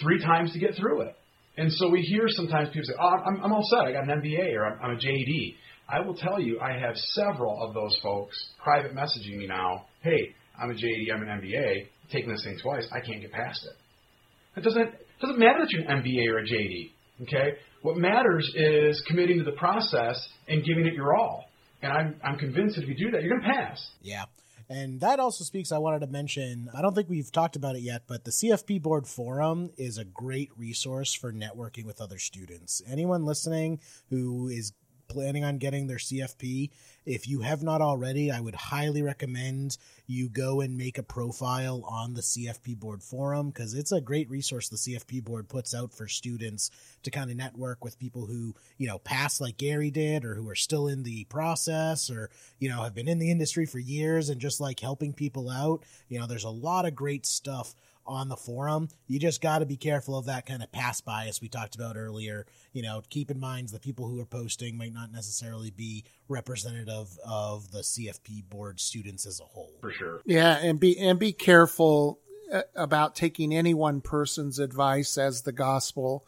three 0.00 0.22
times 0.22 0.52
to 0.52 0.58
get 0.60 0.74
through 0.76 1.02
it. 1.02 1.16
And 1.56 1.72
so 1.72 1.90
we 1.90 2.00
hear 2.02 2.24
sometimes 2.28 2.68
people 2.68 2.84
say, 2.84 2.94
"Oh, 3.00 3.08
I'm, 3.08 3.44
I'm 3.44 3.52
all 3.52 3.64
set. 3.68 3.80
I 3.80 3.92
got 3.92 4.08
an 4.08 4.20
MBA 4.22 4.54
or 4.54 4.66
I'm, 4.66 4.78
I'm 4.82 4.96
a 4.96 5.00
JD." 5.00 5.56
I 5.88 6.00
will 6.00 6.14
tell 6.14 6.40
you, 6.40 6.60
I 6.60 6.78
have 6.78 6.94
several 6.96 7.60
of 7.66 7.74
those 7.74 7.98
folks 8.00 8.36
private 8.62 8.94
messaging 8.94 9.38
me 9.38 9.48
now. 9.48 9.86
Hey, 10.02 10.34
I'm 10.56 10.70
a 10.70 10.74
JD. 10.74 11.12
I'm 11.12 11.22
an 11.22 11.40
MBA. 11.40 11.88
Taking 12.12 12.30
this 12.30 12.44
thing 12.44 12.58
twice, 12.62 12.88
I 12.92 13.00
can't 13.00 13.20
get 13.20 13.32
past 13.32 13.60
it. 13.64 14.60
It 14.60 14.64
doesn't 14.64 14.94
doesn't 15.20 15.38
matter 15.38 15.60
that 15.60 15.70
you're 15.70 15.82
an 15.82 16.02
MBA 16.02 16.28
or 16.28 16.38
a 16.38 16.44
JD. 16.44 16.90
Okay, 17.22 17.58
what 17.82 17.96
matters 17.96 18.50
is 18.54 19.02
committing 19.06 19.38
to 19.38 19.44
the 19.44 19.56
process 19.56 20.16
and 20.48 20.64
giving 20.64 20.86
it 20.86 20.94
your 20.94 21.16
all. 21.16 21.44
And 21.82 21.92
I'm 21.92 22.16
I'm 22.24 22.38
convinced 22.38 22.76
that 22.76 22.82
if 22.82 22.88
you 22.88 23.06
do 23.06 23.10
that, 23.12 23.22
you're 23.22 23.38
going 23.38 23.42
to 23.42 23.54
pass. 23.54 23.80
Yeah. 24.02 24.24
And 24.70 25.00
that 25.00 25.18
also 25.18 25.42
speaks, 25.42 25.72
I 25.72 25.78
wanted 25.78 25.98
to 26.02 26.06
mention, 26.06 26.70
I 26.72 26.80
don't 26.80 26.94
think 26.94 27.08
we've 27.08 27.32
talked 27.32 27.56
about 27.56 27.74
it 27.74 27.82
yet, 27.82 28.02
but 28.06 28.22
the 28.22 28.30
CFP 28.30 28.80
Board 28.80 29.08
Forum 29.08 29.70
is 29.76 29.98
a 29.98 30.04
great 30.04 30.48
resource 30.56 31.12
for 31.12 31.32
networking 31.32 31.84
with 31.84 32.00
other 32.00 32.18
students. 32.20 32.80
Anyone 32.88 33.24
listening 33.24 33.80
who 34.10 34.46
is 34.46 34.72
planning 35.10 35.44
on 35.44 35.58
getting 35.58 35.86
their 35.86 35.98
CFP, 35.98 36.70
if 37.04 37.28
you 37.28 37.40
have 37.40 37.62
not 37.62 37.82
already, 37.82 38.30
I 38.30 38.40
would 38.40 38.54
highly 38.54 39.02
recommend 39.02 39.76
you 40.06 40.28
go 40.28 40.60
and 40.60 40.76
make 40.76 40.96
a 40.96 41.02
profile 41.02 41.84
on 41.86 42.14
the 42.14 42.20
CFP 42.20 42.78
board 42.78 43.02
forum 43.02 43.50
because 43.50 43.74
it's 43.74 43.92
a 43.92 44.00
great 44.00 44.30
resource 44.30 44.68
the 44.68 44.76
CFP 44.76 45.24
board 45.24 45.48
puts 45.48 45.74
out 45.74 45.92
for 45.92 46.06
students 46.06 46.70
to 47.02 47.10
kind 47.10 47.30
of 47.30 47.36
network 47.36 47.84
with 47.84 47.98
people 47.98 48.26
who, 48.26 48.54
you 48.78 48.86
know, 48.86 48.98
pass 48.98 49.40
like 49.40 49.56
Gary 49.56 49.90
did 49.90 50.24
or 50.24 50.34
who 50.34 50.48
are 50.48 50.54
still 50.54 50.88
in 50.88 51.02
the 51.02 51.24
process 51.24 52.10
or, 52.10 52.30
you 52.58 52.68
know, 52.68 52.82
have 52.82 52.94
been 52.94 53.08
in 53.08 53.18
the 53.18 53.30
industry 53.30 53.66
for 53.66 53.78
years 53.78 54.28
and 54.28 54.40
just 54.40 54.60
like 54.60 54.80
helping 54.80 55.12
people 55.12 55.50
out. 55.50 55.84
You 56.08 56.20
know, 56.20 56.26
there's 56.26 56.44
a 56.44 56.50
lot 56.50 56.86
of 56.86 56.94
great 56.94 57.26
stuff 57.26 57.74
on 58.10 58.28
the 58.28 58.36
forum. 58.36 58.88
You 59.06 59.18
just 59.18 59.40
got 59.40 59.60
to 59.60 59.66
be 59.66 59.76
careful 59.76 60.18
of 60.18 60.26
that 60.26 60.44
kind 60.44 60.62
of 60.62 60.72
pass 60.72 61.00
bias 61.00 61.40
we 61.40 61.48
talked 61.48 61.76
about 61.76 61.96
earlier. 61.96 62.44
You 62.72 62.82
know, 62.82 63.02
keep 63.08 63.30
in 63.30 63.38
mind 63.38 63.68
the 63.68 63.78
people 63.78 64.08
who 64.08 64.20
are 64.20 64.26
posting 64.26 64.76
might 64.76 64.92
not 64.92 65.12
necessarily 65.12 65.70
be 65.70 66.04
representative 66.28 67.16
of 67.24 67.70
the 67.70 67.80
CFP 67.80 68.48
board 68.50 68.80
students 68.80 69.26
as 69.26 69.40
a 69.40 69.44
whole. 69.44 69.72
For 69.80 69.92
sure. 69.92 70.20
Yeah, 70.26 70.56
and 70.56 70.80
be 70.80 70.98
and 70.98 71.18
be 71.18 71.32
careful 71.32 72.18
uh, 72.52 72.62
about 72.74 73.14
taking 73.14 73.54
any 73.54 73.74
one 73.74 74.00
person's 74.00 74.58
advice 74.58 75.16
as 75.16 75.42
the 75.42 75.52
gospel 75.52 76.26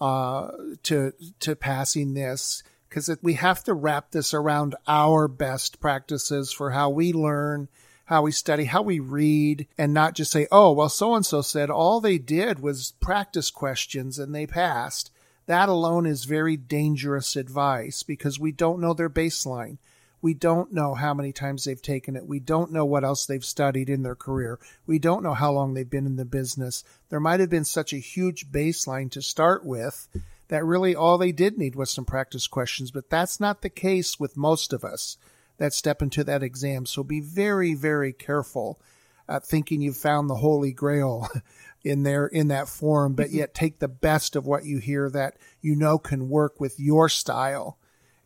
uh, 0.00 0.50
to 0.82 1.12
to 1.40 1.54
passing 1.54 2.14
this 2.14 2.64
because 2.88 3.08
we 3.22 3.34
have 3.34 3.64
to 3.64 3.72
wrap 3.72 4.10
this 4.10 4.34
around 4.34 4.74
our 4.86 5.28
best 5.28 5.80
practices 5.80 6.52
for 6.52 6.72
how 6.72 6.90
we 6.90 7.12
learn 7.12 7.68
how 8.06 8.22
we 8.22 8.32
study, 8.32 8.64
how 8.64 8.82
we 8.82 8.98
read, 8.98 9.66
and 9.78 9.94
not 9.94 10.14
just 10.14 10.30
say, 10.30 10.46
oh, 10.50 10.72
well, 10.72 10.88
so 10.88 11.14
and 11.14 11.24
so 11.24 11.40
said 11.40 11.70
all 11.70 12.00
they 12.00 12.18
did 12.18 12.60
was 12.60 12.92
practice 13.00 13.50
questions 13.50 14.18
and 14.18 14.34
they 14.34 14.46
passed. 14.46 15.10
that 15.46 15.68
alone 15.68 16.06
is 16.06 16.24
very 16.24 16.56
dangerous 16.56 17.34
advice 17.34 18.02
because 18.02 18.38
we 18.38 18.52
don't 18.52 18.80
know 18.80 18.94
their 18.94 19.10
baseline. 19.10 19.78
We 20.20 20.34
don't 20.34 20.72
know 20.72 20.94
how 20.94 21.14
many 21.14 21.32
times 21.32 21.64
they've 21.64 21.82
taken 21.82 22.14
it. 22.14 22.26
We 22.26 22.38
don't 22.38 22.70
know 22.70 22.84
what 22.84 23.02
else 23.02 23.26
they've 23.26 23.44
studied 23.44 23.90
in 23.90 24.04
their 24.04 24.14
career. 24.14 24.60
We 24.86 25.00
don't 25.00 25.24
know 25.24 25.34
how 25.34 25.50
long 25.50 25.74
they've 25.74 25.88
been 25.88 26.06
in 26.06 26.14
the 26.14 26.24
business. 26.24 26.84
There 27.08 27.18
might 27.18 27.40
have 27.40 27.50
been 27.50 27.64
such 27.64 27.92
a 27.92 27.96
huge 27.98 28.52
baseline 28.52 29.10
to 29.10 29.20
start 29.20 29.64
with 29.64 30.08
that 30.46 30.64
really 30.64 30.94
all 30.94 31.18
they 31.18 31.32
did 31.32 31.58
need 31.58 31.74
was 31.74 31.90
some 31.90 32.04
practice 32.04 32.46
questions, 32.46 32.92
but 32.92 33.10
that's 33.10 33.40
not 33.40 33.62
the 33.62 33.68
case 33.68 34.20
with 34.20 34.36
most 34.36 34.72
of 34.72 34.84
us 34.84 35.16
that 35.62 35.72
step 35.72 36.02
into 36.02 36.24
that 36.24 36.42
exam. 36.42 36.86
So 36.86 37.04
be 37.04 37.20
very, 37.20 37.72
very 37.74 38.12
careful 38.12 38.80
at 39.28 39.46
thinking 39.46 39.80
you've 39.80 39.96
found 39.96 40.28
the 40.28 40.34
holy 40.34 40.72
grail 40.72 41.28
in 41.84 42.02
there 42.02 42.26
in 42.26 42.48
that 42.48 42.68
forum, 42.68 43.14
but 43.14 43.30
yet 43.30 43.54
take 43.54 43.78
the 43.78 43.86
best 43.86 44.34
of 44.34 44.44
what 44.44 44.64
you 44.64 44.78
hear 44.78 45.08
that 45.10 45.36
you 45.60 45.76
know 45.76 45.98
can 45.98 46.28
work 46.28 46.58
with 46.58 46.80
your 46.80 47.08
style 47.08 47.78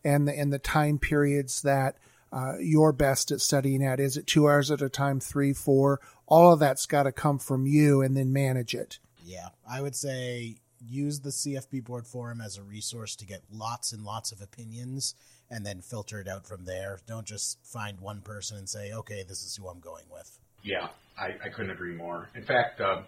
and 0.03 0.27
the, 0.27 0.35
and 0.35 0.51
the 0.51 0.57
time 0.57 0.97
periods 0.97 1.61
that 1.61 1.97
uh, 2.33 2.53
you're 2.59 2.91
best 2.91 3.29
at 3.29 3.39
studying 3.39 3.85
at. 3.85 3.99
Is 3.99 4.17
it 4.17 4.25
two 4.25 4.47
hours 4.47 4.71
at 4.71 4.81
a 4.81 4.89
time, 4.89 5.19
three, 5.19 5.53
four? 5.53 6.01
All 6.25 6.51
of 6.51 6.59
that's 6.59 6.87
got 6.87 7.03
to 7.03 7.11
come 7.11 7.37
from 7.37 7.67
you 7.67 8.01
and 8.01 8.17
then 8.17 8.33
manage 8.33 8.73
it. 8.73 8.97
Yeah, 9.23 9.49
I 9.69 9.81
would 9.81 9.95
say 9.95 10.55
use 10.79 11.19
the 11.19 11.29
CFP 11.29 11.83
board 11.85 12.05
forum 12.05 12.41
as 12.41 12.57
a 12.57 12.63
resource 12.63 13.15
to 13.17 13.25
get 13.25 13.41
lots 13.51 13.93
and 13.93 14.03
lots 14.03 14.31
of 14.31 14.41
opinions 14.41 15.15
and 15.49 15.65
then 15.65 15.81
filter 15.81 16.19
it 16.19 16.27
out 16.27 16.45
from 16.45 16.65
there. 16.65 16.99
Don't 17.07 17.25
just 17.25 17.57
find 17.63 17.99
one 17.99 18.21
person 18.21 18.57
and 18.57 18.67
say, 18.69 18.91
okay, 18.93 19.23
this 19.23 19.43
is 19.43 19.57
who 19.59 19.67
I'm 19.67 19.79
going 19.79 20.05
with. 20.11 20.29
Yeah, 20.63 20.87
I, 21.17 21.27
I 21.45 21.49
couldn't 21.49 21.71
agree 21.71 21.95
more. 21.95 22.29
In 22.35 22.43
fact, 22.43 22.81
uh, 22.81 23.03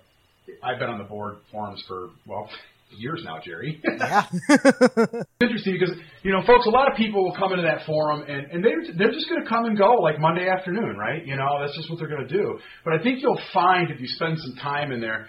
I've 0.63 0.79
been 0.79 0.89
on 0.89 0.99
the 0.99 1.05
board 1.05 1.37
forums 1.51 1.83
for, 1.87 2.09
well, 2.25 2.49
years 2.97 3.21
now, 3.25 3.39
Jerry. 3.43 3.81
Yeah. 3.99 4.23
interesting 5.41 5.73
because 5.73 5.95
you 6.23 6.31
know, 6.31 6.41
folks. 6.47 6.65
A 6.65 6.69
lot 6.69 6.89
of 6.89 6.97
people 6.97 7.23
will 7.23 7.35
come 7.35 7.51
into 7.51 7.63
that 7.63 7.85
forum 7.85 8.23
and 8.27 8.51
and 8.51 8.63
they 8.63 8.71
they're 8.97 9.11
just 9.11 9.29
going 9.29 9.43
to 9.43 9.47
come 9.49 9.65
and 9.65 9.77
go 9.77 9.95
like 9.95 10.19
Monday 10.19 10.47
afternoon, 10.47 10.95
right? 10.97 11.25
You 11.25 11.35
know, 11.35 11.59
that's 11.59 11.75
just 11.75 11.89
what 11.89 11.99
they're 11.99 12.09
going 12.09 12.27
to 12.27 12.33
do. 12.33 12.59
But 12.83 12.93
I 12.93 13.03
think 13.03 13.19
you'll 13.21 13.41
find 13.53 13.91
if 13.91 13.99
you 13.99 14.07
spend 14.07 14.37
some 14.39 14.55
time 14.61 14.91
in 14.91 15.01
there. 15.01 15.27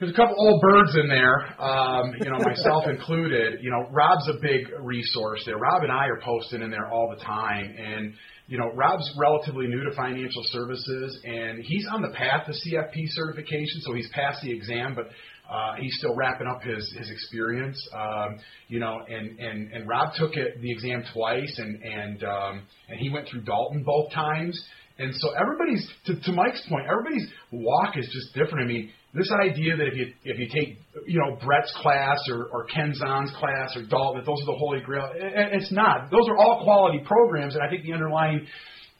There's 0.00 0.12
a 0.12 0.16
couple 0.16 0.34
old 0.38 0.62
birds 0.62 0.96
in 0.96 1.08
there, 1.08 1.60
um, 1.60 2.14
you 2.18 2.30
know, 2.30 2.38
myself 2.38 2.84
included. 2.88 3.62
You 3.62 3.70
know, 3.70 3.86
Rob's 3.90 4.26
a 4.30 4.40
big 4.40 4.70
resource 4.80 5.42
there. 5.44 5.58
Rob 5.58 5.82
and 5.82 5.92
I 5.92 6.06
are 6.06 6.18
posting 6.24 6.62
in 6.62 6.70
there 6.70 6.88
all 6.90 7.14
the 7.14 7.22
time, 7.22 7.76
and 7.76 8.14
you 8.46 8.56
know, 8.56 8.72
Rob's 8.74 9.12
relatively 9.18 9.66
new 9.66 9.84
to 9.84 9.94
financial 9.94 10.42
services, 10.46 11.20
and 11.24 11.62
he's 11.62 11.86
on 11.92 12.00
the 12.00 12.08
path 12.08 12.46
to 12.46 12.52
CFP 12.52 13.08
certification, 13.08 13.82
so 13.82 13.92
he's 13.92 14.08
passed 14.14 14.40
the 14.42 14.50
exam, 14.50 14.94
but 14.94 15.10
uh, 15.54 15.74
he's 15.78 15.94
still 15.98 16.16
wrapping 16.16 16.46
up 16.46 16.62
his 16.62 16.90
his 16.98 17.10
experience, 17.10 17.78
um, 17.94 18.38
you 18.68 18.80
know, 18.80 19.00
and 19.06 19.38
and 19.38 19.70
and 19.70 19.86
Rob 19.86 20.14
took 20.16 20.34
it 20.34 20.62
the 20.62 20.72
exam 20.72 21.04
twice, 21.12 21.58
and 21.58 21.82
and 21.82 22.24
um, 22.24 22.62
and 22.88 22.98
he 22.98 23.10
went 23.10 23.28
through 23.28 23.42
Dalton 23.42 23.82
both 23.84 24.10
times, 24.14 24.58
and 24.98 25.14
so 25.16 25.28
everybody's 25.38 25.86
to, 26.06 26.18
to 26.20 26.32
Mike's 26.32 26.66
point, 26.70 26.86
everybody's 26.90 27.28
walk 27.52 27.98
is 27.98 28.08
just 28.12 28.34
different. 28.34 28.64
I 28.64 28.66
mean, 28.66 28.90
this 29.12 29.30
idea 29.32 29.76
that 29.76 29.88
if 29.88 29.94
you 29.96 30.12
if 30.24 30.38
you 30.38 30.48
take 30.48 30.78
you 31.06 31.18
know 31.18 31.36
Brett's 31.44 31.72
class 31.82 32.18
or 32.30 32.46
or 32.52 32.64
Ken 32.66 32.94
Zahn's 32.94 33.32
class 33.32 33.76
or 33.76 33.84
Dalton, 33.84 34.20
that 34.20 34.26
those 34.26 34.40
are 34.42 34.46
the 34.46 34.58
holy 34.58 34.80
grail, 34.80 35.10
it's 35.14 35.72
not. 35.72 36.10
Those 36.10 36.28
are 36.28 36.36
all 36.36 36.62
quality 36.62 37.02
programs, 37.04 37.54
and 37.54 37.64
I 37.64 37.68
think 37.68 37.84
the 37.84 37.92
underlying 37.92 38.46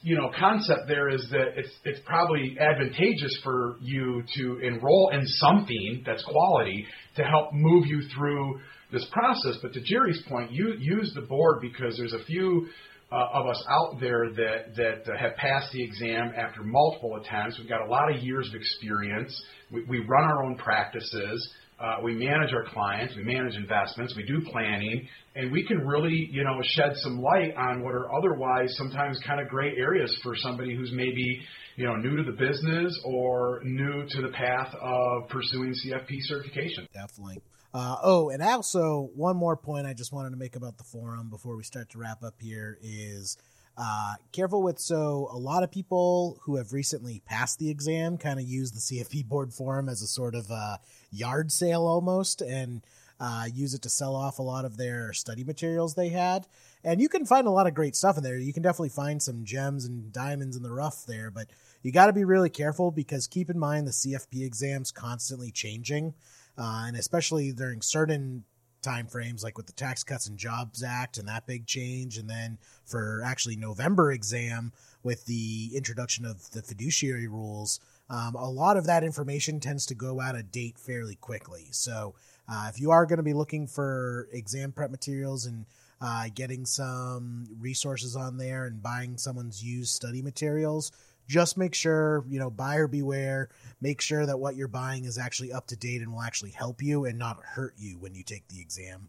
you 0.03 0.17
know 0.17 0.33
concept 0.37 0.89
there 0.89 1.09
is 1.09 1.27
that 1.31 1.57
it's 1.57 1.71
it's 1.85 2.01
probably 2.05 2.57
advantageous 2.59 3.39
for 3.45 3.77
you 3.81 4.25
to 4.37 4.59
enroll 4.59 5.11
in 5.13 5.27
something 5.27 6.03
that's 6.05 6.25
quality 6.25 6.87
to 7.17 7.23
help 7.23 7.53
move 7.53 7.87
you 7.87 8.03
through 8.17 8.61
this 8.91 9.07
process. 9.13 9.59
But 9.63 9.73
to 9.75 9.81
Jerry's 9.81 10.23
point, 10.29 10.51
you 10.51 10.75
use 10.79 11.13
the 11.15 11.23
board 11.23 11.61
because 11.61 11.97
there's 11.97 12.15
a 12.15 12.25
few 12.25 12.67
uh, 13.13 13.27
of 13.33 13.47
us 13.47 13.63
out 13.69 13.99
there 14.01 14.31
that 14.31 14.77
that 14.77 15.13
uh, 15.13 15.17
have 15.19 15.35
passed 15.37 15.73
the 15.73 15.83
exam 15.83 16.33
after 16.37 16.63
multiple 16.63 17.17
attempts. 17.17 17.59
We've 17.59 17.69
got 17.69 17.87
a 17.87 17.91
lot 17.91 18.15
of 18.15 18.23
years 18.23 18.49
of 18.49 18.55
experience. 18.55 19.43
We, 19.73 19.85
we 19.85 19.99
run 19.99 20.25
our 20.25 20.45
own 20.45 20.57
practices. 20.57 21.51
Uh, 21.81 21.97
we 22.05 22.15
manage 22.15 22.53
our 22.53 22.65
clients, 22.75 23.17
we 23.17 23.23
manage 23.23 23.55
investments, 23.55 24.15
we 24.15 24.23
do 24.25 24.43
planning, 24.51 25.09
and 25.35 25.51
we 25.51 25.67
can 25.67 25.79
really, 25.79 26.29
you 26.31 26.45
know, 26.45 26.61
shed 26.63 26.93
some 26.97 27.23
light 27.23 27.55
on 27.57 27.83
what 27.83 27.95
are 27.95 28.15
otherwise 28.15 28.69
sometimes 28.77 29.19
kind 29.27 29.41
of 29.41 29.49
gray 29.49 29.75
areas 29.79 30.15
for 30.23 30.35
somebody 30.37 30.77
who's 30.77 30.93
maybe, 30.93 31.41
you 31.77 31.87
know, 31.87 31.97
new 31.97 32.17
to 32.17 32.23
the 32.23 32.37
business 32.37 33.01
or 33.03 33.63
new 33.65 34.05
to 34.11 34.21
the 34.21 34.29
path 34.29 34.75
of 34.79 35.27
pursuing 35.31 35.73
CFP 35.73 36.19
certification. 36.25 36.87
Definitely. 36.93 37.39
Uh, 37.73 37.97
oh, 38.03 38.31
and 38.31 38.43
also 38.43 39.11
one 39.15 39.37
more 39.37 39.57
point 39.57 39.87
I 39.87 39.95
just 39.95 40.13
wanted 40.13 40.31
to 40.31 40.37
make 40.37 40.57
about 40.57 40.77
the 40.77 40.85
forum 40.85 41.31
before 41.31 41.57
we 41.57 41.63
start 41.63 41.91
to 41.91 41.99
wrap 41.99 42.23
up 42.25 42.35
here 42.41 42.79
is 42.83 43.37
uh, 43.79 44.15
careful 44.33 44.63
with 44.63 44.79
so 44.79 45.29
a 45.33 45.39
lot 45.39 45.63
of 45.63 45.71
people 45.71 46.39
who 46.43 46.57
have 46.57 46.73
recently 46.73 47.23
passed 47.27 47.59
the 47.59 47.71
exam 47.71 48.19
kind 48.19 48.41
of 48.41 48.47
use 48.47 48.73
the 48.73 48.81
CFP 48.81 49.25
board 49.29 49.55
forum 49.55 49.89
as 49.89 50.03
a 50.03 50.07
sort 50.09 50.35
of 50.35 50.51
uh, 50.51 50.79
yard 51.13 51.53
sale 51.53 51.87
almost 51.87 52.43
and 52.43 52.83
uh, 53.21 53.45
use 53.53 53.75
it 53.75 53.83
to 53.83 53.91
sell 53.91 54.17
off 54.17 54.39
a 54.39 54.43
lot 54.43 54.65
of 54.65 54.77
their 54.77 55.13
study 55.13 55.45
materials 55.45 55.95
they 55.95 56.09
had. 56.09 56.47
And 56.83 57.01
you 57.01 57.09
can 57.09 57.27
find 57.27 57.47
a 57.47 57.51
lot 57.51 57.67
of 57.67 57.75
great 57.75 57.95
stuff 57.95 58.17
in 58.17 58.25
there. 58.25 58.39
You 58.39 58.53
can 58.55 58.63
definitely 58.63 58.89
find 58.89 59.23
some 59.23 59.45
gems 59.45 59.85
and 59.85 60.11
diamonds 60.13 60.57
in 60.57 60.63
the 60.63 60.73
rough 60.73 61.05
there, 61.07 61.31
but 61.31 61.47
you 61.83 61.93
got 61.93 62.07
to 62.07 62.13
be 62.15 62.25
really 62.25 62.49
careful 62.49 62.91
because 62.91 63.27
keep 63.27 63.51
in 63.51 63.59
mind 63.59 63.87
the 63.87 63.93
CFP 63.93 64.45
exam's 64.45 64.91
constantly 64.91 65.51
changing. 65.51 66.15
Uh, 66.59 66.85
and 66.87 66.97
especially 66.97 67.53
during 67.53 67.81
certain 67.81 68.45
time 68.83 69.07
frames 69.07 69.45
like 69.45 69.59
with 69.59 69.67
the 69.67 69.73
tax 69.73 70.03
cuts 70.03 70.27
and 70.27 70.39
jobs 70.39 70.83
act 70.83 71.19
and 71.19 71.29
that 71.29 71.47
big 71.47 71.67
change 71.67 72.17
and 72.17 72.31
then 72.31 72.57
for 72.87 73.23
actually 73.23 73.55
november 73.55 74.11
exam 74.11 74.73
with 75.03 75.27
the 75.27 75.71
introduction 75.75 76.25
of 76.25 76.51
the 76.53 76.63
fiduciary 76.63 77.29
rules 77.29 77.79
um, 78.11 78.35
a 78.35 78.51
lot 78.51 78.77
of 78.77 78.87
that 78.87 79.05
information 79.05 79.61
tends 79.61 79.87
to 79.87 79.95
go 79.95 80.21
out 80.21 80.35
of 80.35 80.51
date 80.51 80.79
fairly 80.79 81.15
quickly. 81.15 81.69
So 81.71 82.15
uh, 82.49 82.67
if 82.69 82.81
you 82.81 82.91
are 82.91 83.07
going 83.07 83.19
to 83.19 83.23
be 83.23 83.33
looking 83.33 83.69
for 83.69 84.29
exam 84.33 84.73
prep 84.73 84.91
materials 84.91 85.47
and 85.47 85.65
uh, 86.01 86.25
getting 86.35 86.67
some 86.67 87.47
resources 87.61 88.17
on 88.17 88.37
there 88.37 88.65
and 88.65 88.83
buying 88.83 89.17
someone's 89.17 89.63
used 89.63 89.93
study 89.93 90.23
materials 90.23 90.91
just 91.31 91.57
make 91.57 91.75
sure 91.77 92.25
you 92.29 92.41
know 92.41 92.51
buyer 92.51 92.89
beware 92.89 93.49
make 93.81 94.01
sure 94.01 94.27
that 94.27 94.39
what 94.39 94.57
you're 94.57 94.69
buying 94.69 95.05
is 95.05 95.17
actually 95.17 95.53
up 95.53 95.65
to 95.69 95.77
date 95.77 96.01
and 96.01 96.13
will 96.13 96.23
actually 96.23 96.51
help 96.51 96.83
you 96.83 97.05
and 97.05 97.17
not 97.19 97.39
hurt 97.55 97.73
you 97.79 97.97
when 97.99 98.15
you 98.15 98.25
take 98.25 98.47
the 98.49 98.61
exam. 98.61 99.09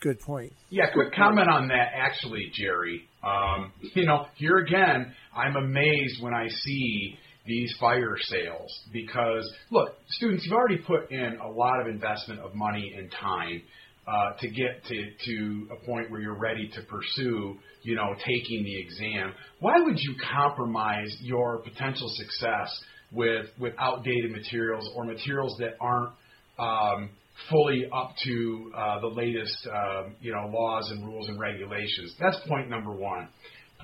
Good 0.00 0.18
point. 0.18 0.52
Yeah 0.68 0.90
quick 0.92 1.14
comment 1.14 1.48
on 1.48 1.68
that 1.68 1.92
actually 1.94 2.50
jerry. 2.52 3.08
Um, 3.22 3.72
you 3.94 4.04
know 4.04 4.26
here 4.34 4.58
again 4.58 5.14
i'm 5.34 5.56
amazed 5.56 6.20
when 6.20 6.34
i 6.34 6.48
see 6.48 7.16
these 7.46 7.72
fire 7.80 8.16
sales 8.20 8.70
because 8.92 9.48
look 9.70 9.94
students 10.08 10.44
you've 10.44 10.54
already 10.54 10.78
put 10.78 11.10
in 11.10 11.38
a 11.42 11.48
lot 11.48 11.80
of 11.80 11.86
investment 11.86 12.40
of 12.40 12.54
money 12.54 12.94
and 12.96 13.10
time 13.12 13.62
uh, 14.06 14.32
to 14.40 14.48
get 14.48 14.84
to, 14.88 15.06
to 15.24 15.68
a 15.70 15.86
point 15.86 16.10
where 16.10 16.20
you're 16.20 16.38
ready 16.38 16.68
to 16.74 16.82
pursue, 16.82 17.56
you 17.82 17.94
know, 17.94 18.14
taking 18.18 18.64
the 18.64 18.80
exam. 18.80 19.32
Why 19.60 19.74
would 19.78 19.96
you 19.96 20.16
compromise 20.34 21.16
your 21.20 21.58
potential 21.58 22.08
success 22.14 22.68
with 23.12 23.46
with 23.60 23.74
outdated 23.78 24.32
materials 24.32 24.90
or 24.96 25.04
materials 25.04 25.56
that 25.60 25.74
aren't 25.80 26.12
um, 26.58 27.10
fully 27.48 27.86
up 27.92 28.14
to 28.24 28.72
uh, 28.76 29.00
the 29.00 29.06
latest, 29.06 29.68
uh, 29.72 30.04
you 30.20 30.32
know, 30.32 30.50
laws 30.52 30.90
and 30.90 31.06
rules 31.06 31.28
and 31.28 31.38
regulations? 31.38 32.14
That's 32.18 32.38
point 32.48 32.68
number 32.68 32.90
one. 32.90 33.28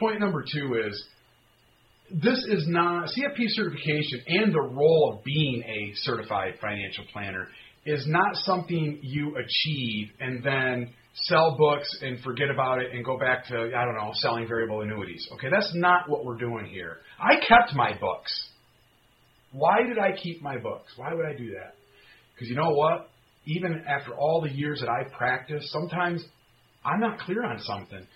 Point 0.01 0.21
number 0.21 0.45
two 0.53 0.83
is 0.85 1.05
this 2.11 2.39
is 2.49 2.65
not 2.67 3.09
CFP 3.09 3.45
certification 3.49 4.23
and 4.27 4.53
the 4.53 4.61
role 4.61 5.15
of 5.15 5.25
being 5.25 5.63
a 5.63 5.93
certified 5.97 6.55
financial 6.61 7.05
planner 7.13 7.49
is 7.85 8.05
not 8.07 8.35
something 8.37 8.99
you 9.03 9.37
achieve 9.37 10.09
and 10.21 10.43
then 10.43 10.91
sell 11.25 11.57
books 11.57 11.89
and 12.03 12.21
forget 12.21 12.51
about 12.51 12.81
it 12.81 12.93
and 12.93 13.05
go 13.05 13.19
back 13.19 13.47
to, 13.47 13.57
I 13.57 13.85
don't 13.85 13.97
know, 13.97 14.11
selling 14.15 14.47
variable 14.47 14.83
annuities. 14.83 15.27
Okay, 15.35 15.49
that's 15.51 15.73
not 15.75 16.09
what 16.09 16.25
we're 16.25 16.37
doing 16.37 16.67
here. 16.67 16.99
I 17.19 17.37
kept 17.47 17.75
my 17.75 17.93
books. 17.99 18.33
Why 19.53 19.83
did 19.87 19.99
I 19.99 20.17
keep 20.17 20.43
my 20.43 20.59
books? 20.59 20.93
Why 20.97 21.15
would 21.15 21.27
I 21.27 21.37
do 21.37 21.51
that? 21.51 21.75
Because 22.35 22.49
you 22.49 22.57
know 22.57 22.71
what? 22.71 23.11
Even 23.47 23.85
after 23.87 24.15
all 24.15 24.43
the 24.43 24.51
years 24.51 24.81
that 24.81 24.91
I 24.91 25.09
practiced, 25.17 25.71
sometimes 25.71 26.23
I'm 26.85 27.01
not 27.01 27.19
clear 27.21 27.45
on 27.45 27.59
something 27.61 28.07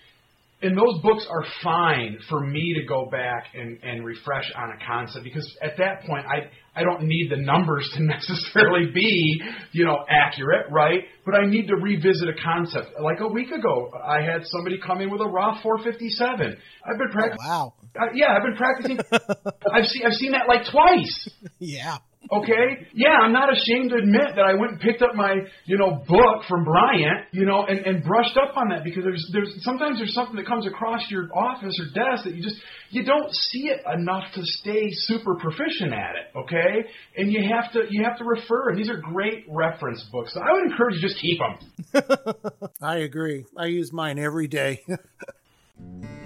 and 0.63 0.77
those 0.77 1.01
books 1.03 1.27
are 1.29 1.43
fine 1.61 2.17
for 2.29 2.39
me 2.39 2.73
to 2.79 2.87
go 2.87 3.09
back 3.11 3.47
and, 3.53 3.77
and 3.83 4.05
refresh 4.05 4.51
on 4.55 4.71
a 4.71 4.85
concept 4.85 5.23
because 5.23 5.45
at 5.61 5.77
that 5.77 6.03
point 6.07 6.25
I 6.25 6.49
I 6.75 6.81
don't 6.81 7.03
need 7.03 7.29
the 7.29 7.37
numbers 7.37 7.87
to 7.95 8.03
necessarily 8.03 8.91
be 8.91 9.41
you 9.73 9.85
know 9.85 9.97
accurate 10.09 10.67
right? 10.71 11.01
But 11.25 11.35
I 11.35 11.45
need 11.45 11.67
to 11.67 11.75
revisit 11.75 12.27
a 12.27 12.33
concept. 12.43 12.99
Like 12.99 13.19
a 13.19 13.27
week 13.27 13.51
ago 13.51 13.91
I 14.03 14.21
had 14.21 14.45
somebody 14.45 14.79
come 14.85 15.01
in 15.01 15.11
with 15.11 15.21
a 15.21 15.27
Roth 15.27 15.61
457 15.61 16.57
I've 16.85 16.97
been 16.97 17.09
practicing 17.11 17.37
oh, 17.45 17.49
wow. 17.49 17.73
Uh, 17.99 18.05
yeah 18.15 18.35
I've 18.35 18.43
been 18.43 18.55
practicing. 18.55 18.99
I've 19.71 19.85
seen 19.85 20.05
I've 20.05 20.13
seen 20.13 20.31
that 20.31 20.47
like 20.47 20.65
twice. 20.71 21.29
Yeah 21.59 21.97
Okay? 22.31 22.87
Yeah, 22.93 23.17
I'm 23.21 23.33
not 23.33 23.49
ashamed 23.51 23.91
to 23.91 23.97
admit 23.97 24.35
that 24.35 24.45
I 24.45 24.53
went 24.53 24.73
and 24.73 24.79
picked 24.79 25.01
up 25.01 25.15
my, 25.15 25.35
you 25.65 25.77
know, 25.77 26.03
book 26.07 26.43
from 26.47 26.63
Bryant, 26.63 27.27
you 27.31 27.45
know, 27.45 27.65
and, 27.65 27.79
and 27.79 28.03
brushed 28.03 28.37
up 28.37 28.55
on 28.55 28.69
that 28.69 28.83
because 28.83 29.03
there's 29.03 29.29
there's 29.33 29.53
sometimes 29.63 29.99
there's 29.99 30.13
something 30.13 30.35
that 30.37 30.47
comes 30.47 30.65
across 30.65 31.01
your 31.09 31.27
office 31.35 31.77
or 31.79 31.85
desk 31.93 32.23
that 32.25 32.33
you 32.35 32.41
just 32.41 32.55
you 32.91 33.03
don't 33.03 33.31
see 33.33 33.69
it 33.69 33.81
enough 33.93 34.23
to 34.35 34.41
stay 34.43 34.89
super 34.91 35.35
proficient 35.35 35.93
at 35.93 36.15
it, 36.15 36.37
okay? 36.37 36.89
And 37.17 37.31
you 37.31 37.41
have 37.53 37.71
to 37.73 37.83
you 37.89 38.03
have 38.03 38.17
to 38.17 38.23
refer 38.23 38.69
and 38.69 38.79
these 38.79 38.89
are 38.89 38.97
great 38.97 39.45
reference 39.49 40.03
books. 40.11 40.33
So 40.33 40.39
I 40.39 40.51
would 40.53 40.71
encourage 40.71 40.95
you 40.95 41.01
just 41.01 41.19
keep 41.19 41.39
them. 41.39 42.71
I 42.81 42.97
agree. 42.97 43.45
I 43.57 43.65
use 43.65 43.91
mine 43.91 44.17
every 44.17 44.47
day. 44.47 44.81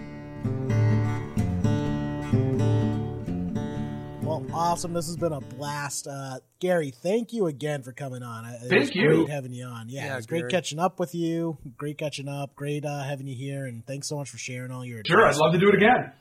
Well, 4.37 4.55
awesome. 4.55 4.93
This 4.93 5.07
has 5.07 5.17
been 5.17 5.33
a 5.33 5.41
blast. 5.41 6.07
Uh, 6.07 6.39
Gary, 6.59 6.91
thank 6.91 7.33
you 7.33 7.47
again 7.47 7.81
for 7.81 7.91
coming 7.91 8.21
on. 8.21 8.45
It 8.45 8.59
Thank 8.69 8.81
was 8.81 8.95
you. 8.95 9.07
Great 9.07 9.29
having 9.29 9.51
you 9.51 9.65
on. 9.65 9.89
Yeah, 9.89 10.05
Yeah, 10.05 10.13
it 10.13 10.15
was 10.17 10.25
great 10.27 10.49
catching 10.49 10.77
up 10.77 10.99
with 10.99 11.15
you. 11.15 11.57
Great 11.75 11.97
catching 11.97 12.27
up. 12.27 12.55
Great 12.55 12.85
uh, 12.85 13.03
having 13.03 13.25
you 13.25 13.35
here. 13.35 13.65
And 13.65 13.85
thanks 13.85 14.07
so 14.07 14.17
much 14.17 14.29
for 14.29 14.37
sharing 14.37 14.71
all 14.71 14.85
your 14.85 15.01
Sure, 15.07 15.25
I'd 15.25 15.35
love 15.37 15.53
to 15.53 15.59
do 15.59 15.69
it 15.69 15.75
again. 15.75 16.11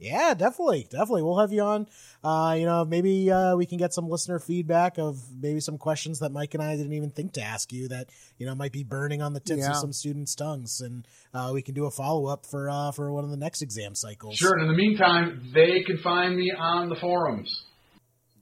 Yeah, 0.00 0.34
definitely, 0.34 0.86
definitely. 0.90 1.22
We'll 1.22 1.38
have 1.38 1.52
you 1.52 1.62
on. 1.62 1.86
Uh, 2.22 2.54
you 2.58 2.66
know, 2.66 2.84
maybe 2.84 3.30
uh, 3.30 3.56
we 3.56 3.66
can 3.66 3.78
get 3.78 3.92
some 3.92 4.08
listener 4.08 4.38
feedback 4.38 4.98
of 4.98 5.18
maybe 5.40 5.60
some 5.60 5.76
questions 5.76 6.20
that 6.20 6.30
Mike 6.30 6.54
and 6.54 6.62
I 6.62 6.76
didn't 6.76 6.92
even 6.92 7.10
think 7.10 7.32
to 7.32 7.42
ask 7.42 7.72
you 7.72 7.88
that 7.88 8.08
you 8.38 8.46
know 8.46 8.54
might 8.54 8.72
be 8.72 8.84
burning 8.84 9.22
on 9.22 9.32
the 9.32 9.40
tips 9.40 9.60
Yeah. 9.60 9.70
of 9.70 9.76
some 9.76 9.92
students' 9.92 10.34
tongues, 10.34 10.80
and 10.80 11.06
uh, 11.34 11.50
we 11.52 11.62
can 11.62 11.74
do 11.74 11.86
a 11.86 11.90
follow 11.90 12.26
up 12.26 12.46
for 12.46 12.70
uh, 12.70 12.92
for 12.92 13.12
one 13.12 13.24
of 13.24 13.30
the 13.30 13.36
next 13.36 13.60
exam 13.62 13.94
cycles. 13.94 14.36
Sure, 14.36 14.52
and 14.54 14.62
in 14.62 14.68
the 14.68 14.76
meantime, 14.76 15.50
they 15.52 15.82
can 15.82 15.98
find 15.98 16.36
me 16.36 16.52
on 16.56 16.88
the 16.88 16.96
forums. 16.96 17.64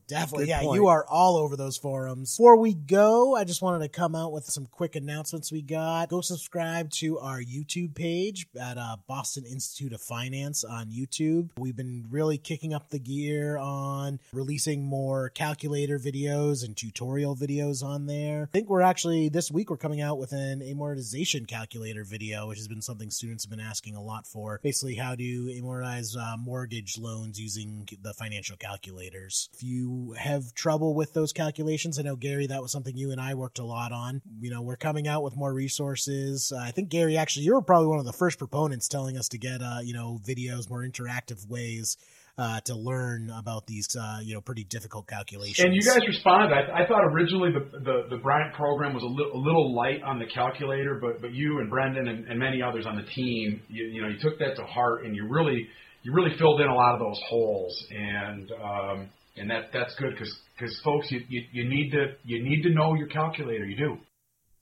Definitely. 0.08 0.44
Good 0.44 0.50
yeah, 0.50 0.60
point. 0.60 0.76
you 0.76 0.86
are 0.86 1.04
all 1.08 1.36
over 1.36 1.56
those 1.56 1.76
forums. 1.76 2.36
Before 2.36 2.56
we 2.56 2.74
go, 2.74 3.34
I 3.34 3.44
just 3.44 3.60
wanted 3.60 3.80
to 3.80 3.88
come 3.88 4.14
out 4.14 4.32
with 4.32 4.44
some 4.44 4.66
quick 4.66 4.94
announcements 4.94 5.50
we 5.50 5.62
got. 5.62 6.10
Go 6.10 6.20
subscribe 6.20 6.90
to 6.92 7.18
our 7.18 7.40
YouTube 7.40 7.94
page 7.94 8.46
at 8.60 8.78
uh, 8.78 8.96
Boston 9.08 9.44
Institute 9.44 9.92
of 9.92 10.00
Finance 10.00 10.62
on 10.62 10.90
YouTube. 10.90 11.50
We've 11.58 11.76
been 11.76 12.06
really 12.10 12.38
kicking 12.38 12.72
up 12.72 12.90
the 12.90 13.00
gear 13.00 13.58
on 13.58 14.20
releasing 14.32 14.84
more 14.84 15.30
calculator 15.30 15.98
videos 15.98 16.64
and 16.64 16.76
tutorial 16.76 17.34
videos 17.34 17.82
on 17.82 18.06
there. 18.06 18.48
I 18.52 18.52
think 18.52 18.68
we're 18.68 18.82
actually, 18.82 19.28
this 19.28 19.50
week, 19.50 19.70
we're 19.70 19.76
coming 19.76 20.00
out 20.00 20.18
with 20.18 20.32
an 20.32 20.60
amortization 20.60 21.48
calculator 21.48 22.04
video, 22.04 22.48
which 22.48 22.58
has 22.58 22.68
been 22.68 22.82
something 22.82 23.10
students 23.10 23.44
have 23.44 23.50
been 23.50 23.60
asking 23.60 23.96
a 23.96 24.02
lot 24.02 24.26
for. 24.26 24.60
Basically, 24.62 24.94
how 24.94 25.16
to 25.16 25.22
amortize 25.22 26.16
uh, 26.16 26.36
mortgage 26.36 26.96
loans 26.98 27.40
using 27.40 27.88
the 28.02 28.14
financial 28.14 28.56
calculators. 28.56 29.48
If 29.52 29.62
you 29.62 29.95
have 30.18 30.42
trouble 30.54 30.94
with 30.94 31.12
those 31.12 31.32
calculations, 31.32 31.98
I 31.98 32.02
know, 32.02 32.16
Gary, 32.16 32.46
that 32.46 32.62
was 32.62 32.72
something 32.72 32.96
you 32.96 33.12
and 33.12 33.20
I 33.20 33.34
worked 33.34 33.58
a 33.58 33.64
lot 33.64 33.92
on. 33.92 34.22
You 34.40 34.50
know, 34.50 34.62
we're 34.62 34.76
coming 34.76 35.06
out 35.06 35.22
with 35.22 35.36
more 35.36 35.52
resources. 35.52 36.52
Uh, 36.54 36.60
I 36.60 36.70
think, 36.70 36.88
Gary, 36.88 37.16
actually, 37.16 37.44
you 37.44 37.54
were 37.54 37.62
probably 37.62 37.88
one 37.88 37.98
of 37.98 38.06
the 38.06 38.16
first 38.18 38.38
proponents 38.38 38.88
telling 38.88 39.16
us 39.16 39.28
to 39.28 39.38
get, 39.38 39.60
uh, 39.62 39.80
you 39.82 39.94
know, 39.94 40.18
videos, 40.26 40.68
more 40.70 40.84
interactive 40.84 41.46
ways. 41.48 41.96
Uh, 42.38 42.60
to 42.66 42.74
learn 42.76 43.30
about 43.30 43.66
these, 43.66 43.88
uh, 43.98 44.18
you 44.22 44.34
know, 44.34 44.42
pretty 44.42 44.64
difficult 44.64 45.06
calculations. 45.06 45.64
And 45.64 45.74
you 45.74 45.80
guys 45.80 46.06
responded. 46.06 46.52
I, 46.52 46.82
I 46.82 46.86
thought 46.86 47.00
originally 47.06 47.48
the, 47.50 47.64
the 47.80 47.96
the 48.10 48.18
Bryant 48.18 48.52
program 48.52 48.92
was 48.92 49.02
a 49.02 49.06
little 49.06 49.32
a 49.32 49.40
little 49.40 49.74
light 49.74 50.02
on 50.04 50.18
the 50.18 50.26
calculator, 50.26 50.98
but 51.00 51.22
but 51.22 51.32
you 51.32 51.60
and 51.60 51.70
Brendan 51.70 52.08
and, 52.08 52.28
and 52.28 52.38
many 52.38 52.60
others 52.60 52.84
on 52.84 52.96
the 52.96 53.08
team, 53.16 53.62
you, 53.68 53.86
you 53.86 54.02
know, 54.02 54.08
you 54.08 54.18
took 54.20 54.38
that 54.40 54.54
to 54.56 54.64
heart 54.64 55.06
and 55.06 55.16
you 55.16 55.26
really 55.26 55.66
you 56.02 56.12
really 56.12 56.36
filled 56.38 56.60
in 56.60 56.68
a 56.68 56.74
lot 56.74 56.92
of 56.92 57.00
those 57.00 57.18
holes, 57.26 57.86
and 57.90 58.52
um, 58.52 59.08
and 59.36 59.50
that 59.50 59.70
that's 59.72 59.94
good 59.96 60.14
because 60.14 60.80
folks, 60.80 61.10
you, 61.10 61.20
you 61.28 61.42
you 61.52 61.68
need 61.68 61.90
to 61.90 62.14
you 62.24 62.42
need 62.42 62.62
to 62.62 62.70
know 62.70 62.94
your 62.94 63.08
calculator. 63.08 63.64
You 63.64 63.76
do. 63.76 63.98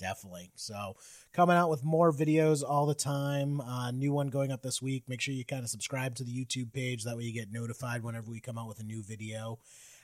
Definitely. 0.01 0.51
So, 0.57 0.97
coming 1.33 1.57
out 1.57 1.71
with 1.71 1.85
more 1.85 2.13
videos 2.13 2.63
all 2.69 2.85
the 2.85 2.97
time. 2.97 3.61
Uh, 3.61 3.91
new 3.93 4.13
one 4.13 4.27
going 4.27 4.51
up 4.51 4.61
this 4.61 4.83
week. 4.83 5.05
Make 5.09 5.21
sure 5.21 5.33
you 5.33 5.45
kind 5.45 5.63
of 5.63 5.71
subscribe 5.71 6.17
to 6.17 6.25
the 6.25 6.33
YouTube 6.33 6.73
page. 6.73 7.05
That 7.05 7.17
way, 7.17 7.23
you 7.23 7.33
get 7.33 7.53
notified 7.53 8.03
whenever 8.03 8.31
we 8.31 8.41
come 8.41 8.59
out 8.59 8.69
with 8.69 8.81
a 8.81 8.85
new 8.85 9.03
video. 9.03 9.59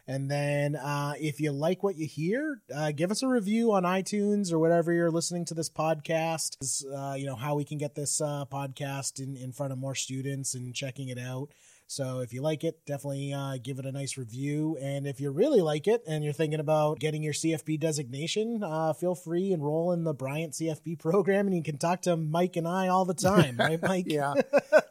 And 0.06 0.30
then, 0.30 0.76
uh, 0.76 1.14
if 1.18 1.40
you 1.40 1.52
like 1.52 1.82
what 1.82 1.96
you 1.96 2.06
hear, 2.06 2.62
uh, 2.74 2.92
give 2.92 3.10
us 3.10 3.22
a 3.22 3.28
review 3.28 3.72
on 3.72 3.82
iTunes 3.82 4.52
or 4.52 4.58
whatever 4.58 4.92
you're 4.92 5.10
listening 5.10 5.44
to 5.46 5.54
this 5.54 5.68
podcast. 5.68 6.56
Is, 6.62 6.86
Uh, 6.86 7.14
you 7.18 7.26
know 7.26 7.36
how 7.36 7.56
we 7.56 7.64
can 7.64 7.76
get 7.76 7.94
this 7.94 8.20
uh, 8.20 8.44
podcast 8.46 9.18
in, 9.18 9.36
in 9.36 9.52
front 9.52 9.72
of 9.72 9.78
more 9.78 9.94
students 9.94 10.54
and 10.54 10.74
checking 10.74 11.08
it 11.08 11.18
out. 11.18 11.50
So 11.90 12.20
if 12.20 12.32
you 12.32 12.40
like 12.40 12.62
it, 12.62 12.86
definitely 12.86 13.32
uh, 13.32 13.58
give 13.60 13.80
it 13.80 13.84
a 13.84 13.90
nice 13.90 14.16
review. 14.16 14.78
And 14.80 15.08
if 15.08 15.20
you 15.20 15.32
really 15.32 15.60
like 15.60 15.88
it 15.88 16.04
and 16.06 16.22
you're 16.22 16.32
thinking 16.32 16.60
about 16.60 17.00
getting 17.00 17.20
your 17.20 17.32
CFP 17.32 17.80
designation, 17.80 18.62
uh, 18.62 18.92
feel 18.92 19.16
free 19.16 19.50
enroll 19.50 19.90
in 19.90 20.04
the 20.04 20.14
Bryant 20.14 20.52
CFP 20.52 20.98
program, 21.00 21.48
and 21.48 21.56
you 21.56 21.64
can 21.64 21.78
talk 21.78 22.02
to 22.02 22.16
Mike 22.16 22.54
and 22.54 22.68
I 22.68 22.86
all 22.86 23.04
the 23.04 23.12
time, 23.12 23.56
right, 23.56 23.82
Mike? 23.82 24.04
yeah. 24.06 24.34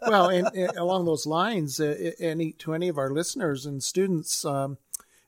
Well, 0.02 0.30
and, 0.30 0.50
and 0.56 0.76
along 0.76 1.06
those 1.06 1.26
lines, 1.26 1.80
uh, 1.80 2.12
any 2.20 2.52
to 2.54 2.74
any 2.74 2.90
of 2.90 2.98
our 2.98 3.12
listeners 3.12 3.66
and 3.66 3.82
students, 3.82 4.44
um, 4.44 4.78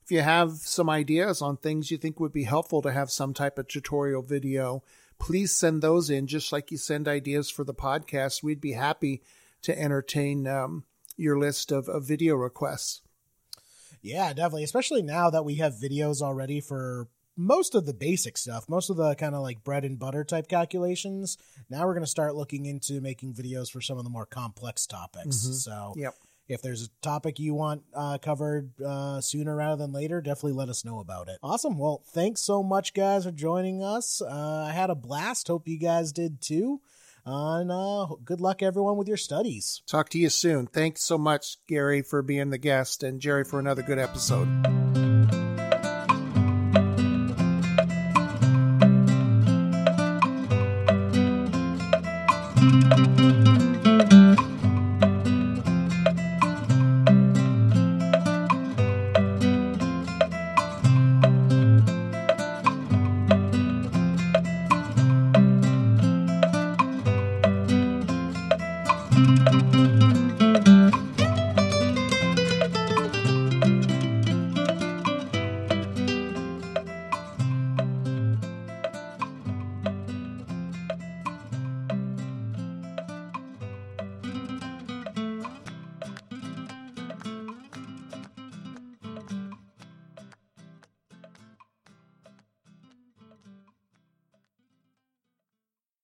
if 0.03 0.11
you 0.11 0.21
have 0.21 0.53
some 0.53 0.89
ideas 0.89 1.41
on 1.41 1.55
things 1.55 1.91
you 1.91 1.97
think 1.97 2.19
would 2.19 2.33
be 2.33 2.43
helpful 2.43 2.81
to 2.81 2.91
have 2.91 3.11
some 3.11 3.33
type 3.33 3.59
of 3.59 3.67
tutorial 3.67 4.23
video, 4.23 4.83
please 5.19 5.53
send 5.53 5.81
those 5.81 6.09
in. 6.09 6.25
Just 6.25 6.51
like 6.51 6.71
you 6.71 6.77
send 6.77 7.07
ideas 7.07 7.49
for 7.49 7.63
the 7.63 7.75
podcast, 7.75 8.41
we'd 8.41 8.59
be 8.59 8.71
happy 8.71 9.21
to 9.61 9.79
entertain 9.79 10.47
um, 10.47 10.83
your 11.21 11.37
list 11.39 11.71
of, 11.71 11.87
of 11.87 12.05
video 12.05 12.35
requests. 12.35 13.01
Yeah, 14.01 14.33
definitely. 14.33 14.63
Especially 14.63 15.01
now 15.01 15.29
that 15.29 15.45
we 15.45 15.55
have 15.55 15.73
videos 15.75 16.21
already 16.21 16.59
for 16.59 17.07
most 17.37 17.75
of 17.75 17.85
the 17.85 17.93
basic 17.93 18.37
stuff, 18.37 18.67
most 18.67 18.89
of 18.89 18.97
the 18.97 19.15
kind 19.15 19.35
of 19.35 19.41
like 19.41 19.63
bread 19.63 19.85
and 19.85 19.97
butter 19.99 20.23
type 20.23 20.47
calculations. 20.47 21.37
Now 21.69 21.85
we're 21.85 21.93
going 21.93 22.03
to 22.03 22.09
start 22.09 22.35
looking 22.35 22.65
into 22.65 22.99
making 22.99 23.33
videos 23.35 23.71
for 23.71 23.79
some 23.81 23.97
of 23.97 24.03
the 24.03 24.09
more 24.09 24.25
complex 24.25 24.85
topics. 24.87 25.37
So, 25.63 25.93
Yep. 25.95 26.13
if 26.47 26.61
there's 26.61 26.83
a 26.85 26.89
topic 27.01 27.39
you 27.39 27.53
want 27.53 27.83
uh, 27.93 28.17
covered 28.17 28.71
uh, 28.81 29.21
sooner 29.21 29.55
rather 29.55 29.77
than 29.81 29.93
later, 29.93 30.19
definitely 30.19 30.53
let 30.53 30.67
us 30.69 30.83
know 30.83 30.99
about 30.99 31.29
it. 31.29 31.37
Awesome. 31.41 31.77
Well, 31.77 32.01
thanks 32.07 32.41
so 32.41 32.61
much, 32.63 32.93
guys, 32.93 33.23
for 33.25 33.31
joining 33.31 33.81
us. 33.83 34.21
Uh, 34.21 34.65
I 34.67 34.71
had 34.73 34.89
a 34.89 34.95
blast. 34.95 35.47
Hope 35.47 35.67
you 35.67 35.77
guys 35.79 36.11
did 36.11 36.41
too. 36.41 36.81
And 37.25 37.71
uh, 37.71 38.07
good 38.25 38.41
luck, 38.41 38.63
everyone, 38.63 38.97
with 38.97 39.07
your 39.07 39.17
studies. 39.17 39.81
Talk 39.87 40.09
to 40.09 40.19
you 40.19 40.29
soon. 40.29 40.67
Thanks 40.67 41.03
so 41.03 41.17
much, 41.17 41.57
Gary, 41.67 42.01
for 42.01 42.21
being 42.21 42.49
the 42.49 42.57
guest, 42.57 43.03
and 43.03 43.19
Jerry 43.19 43.43
for 43.43 43.59
another 43.59 43.83
good 43.83 43.99
episode. 43.99 45.10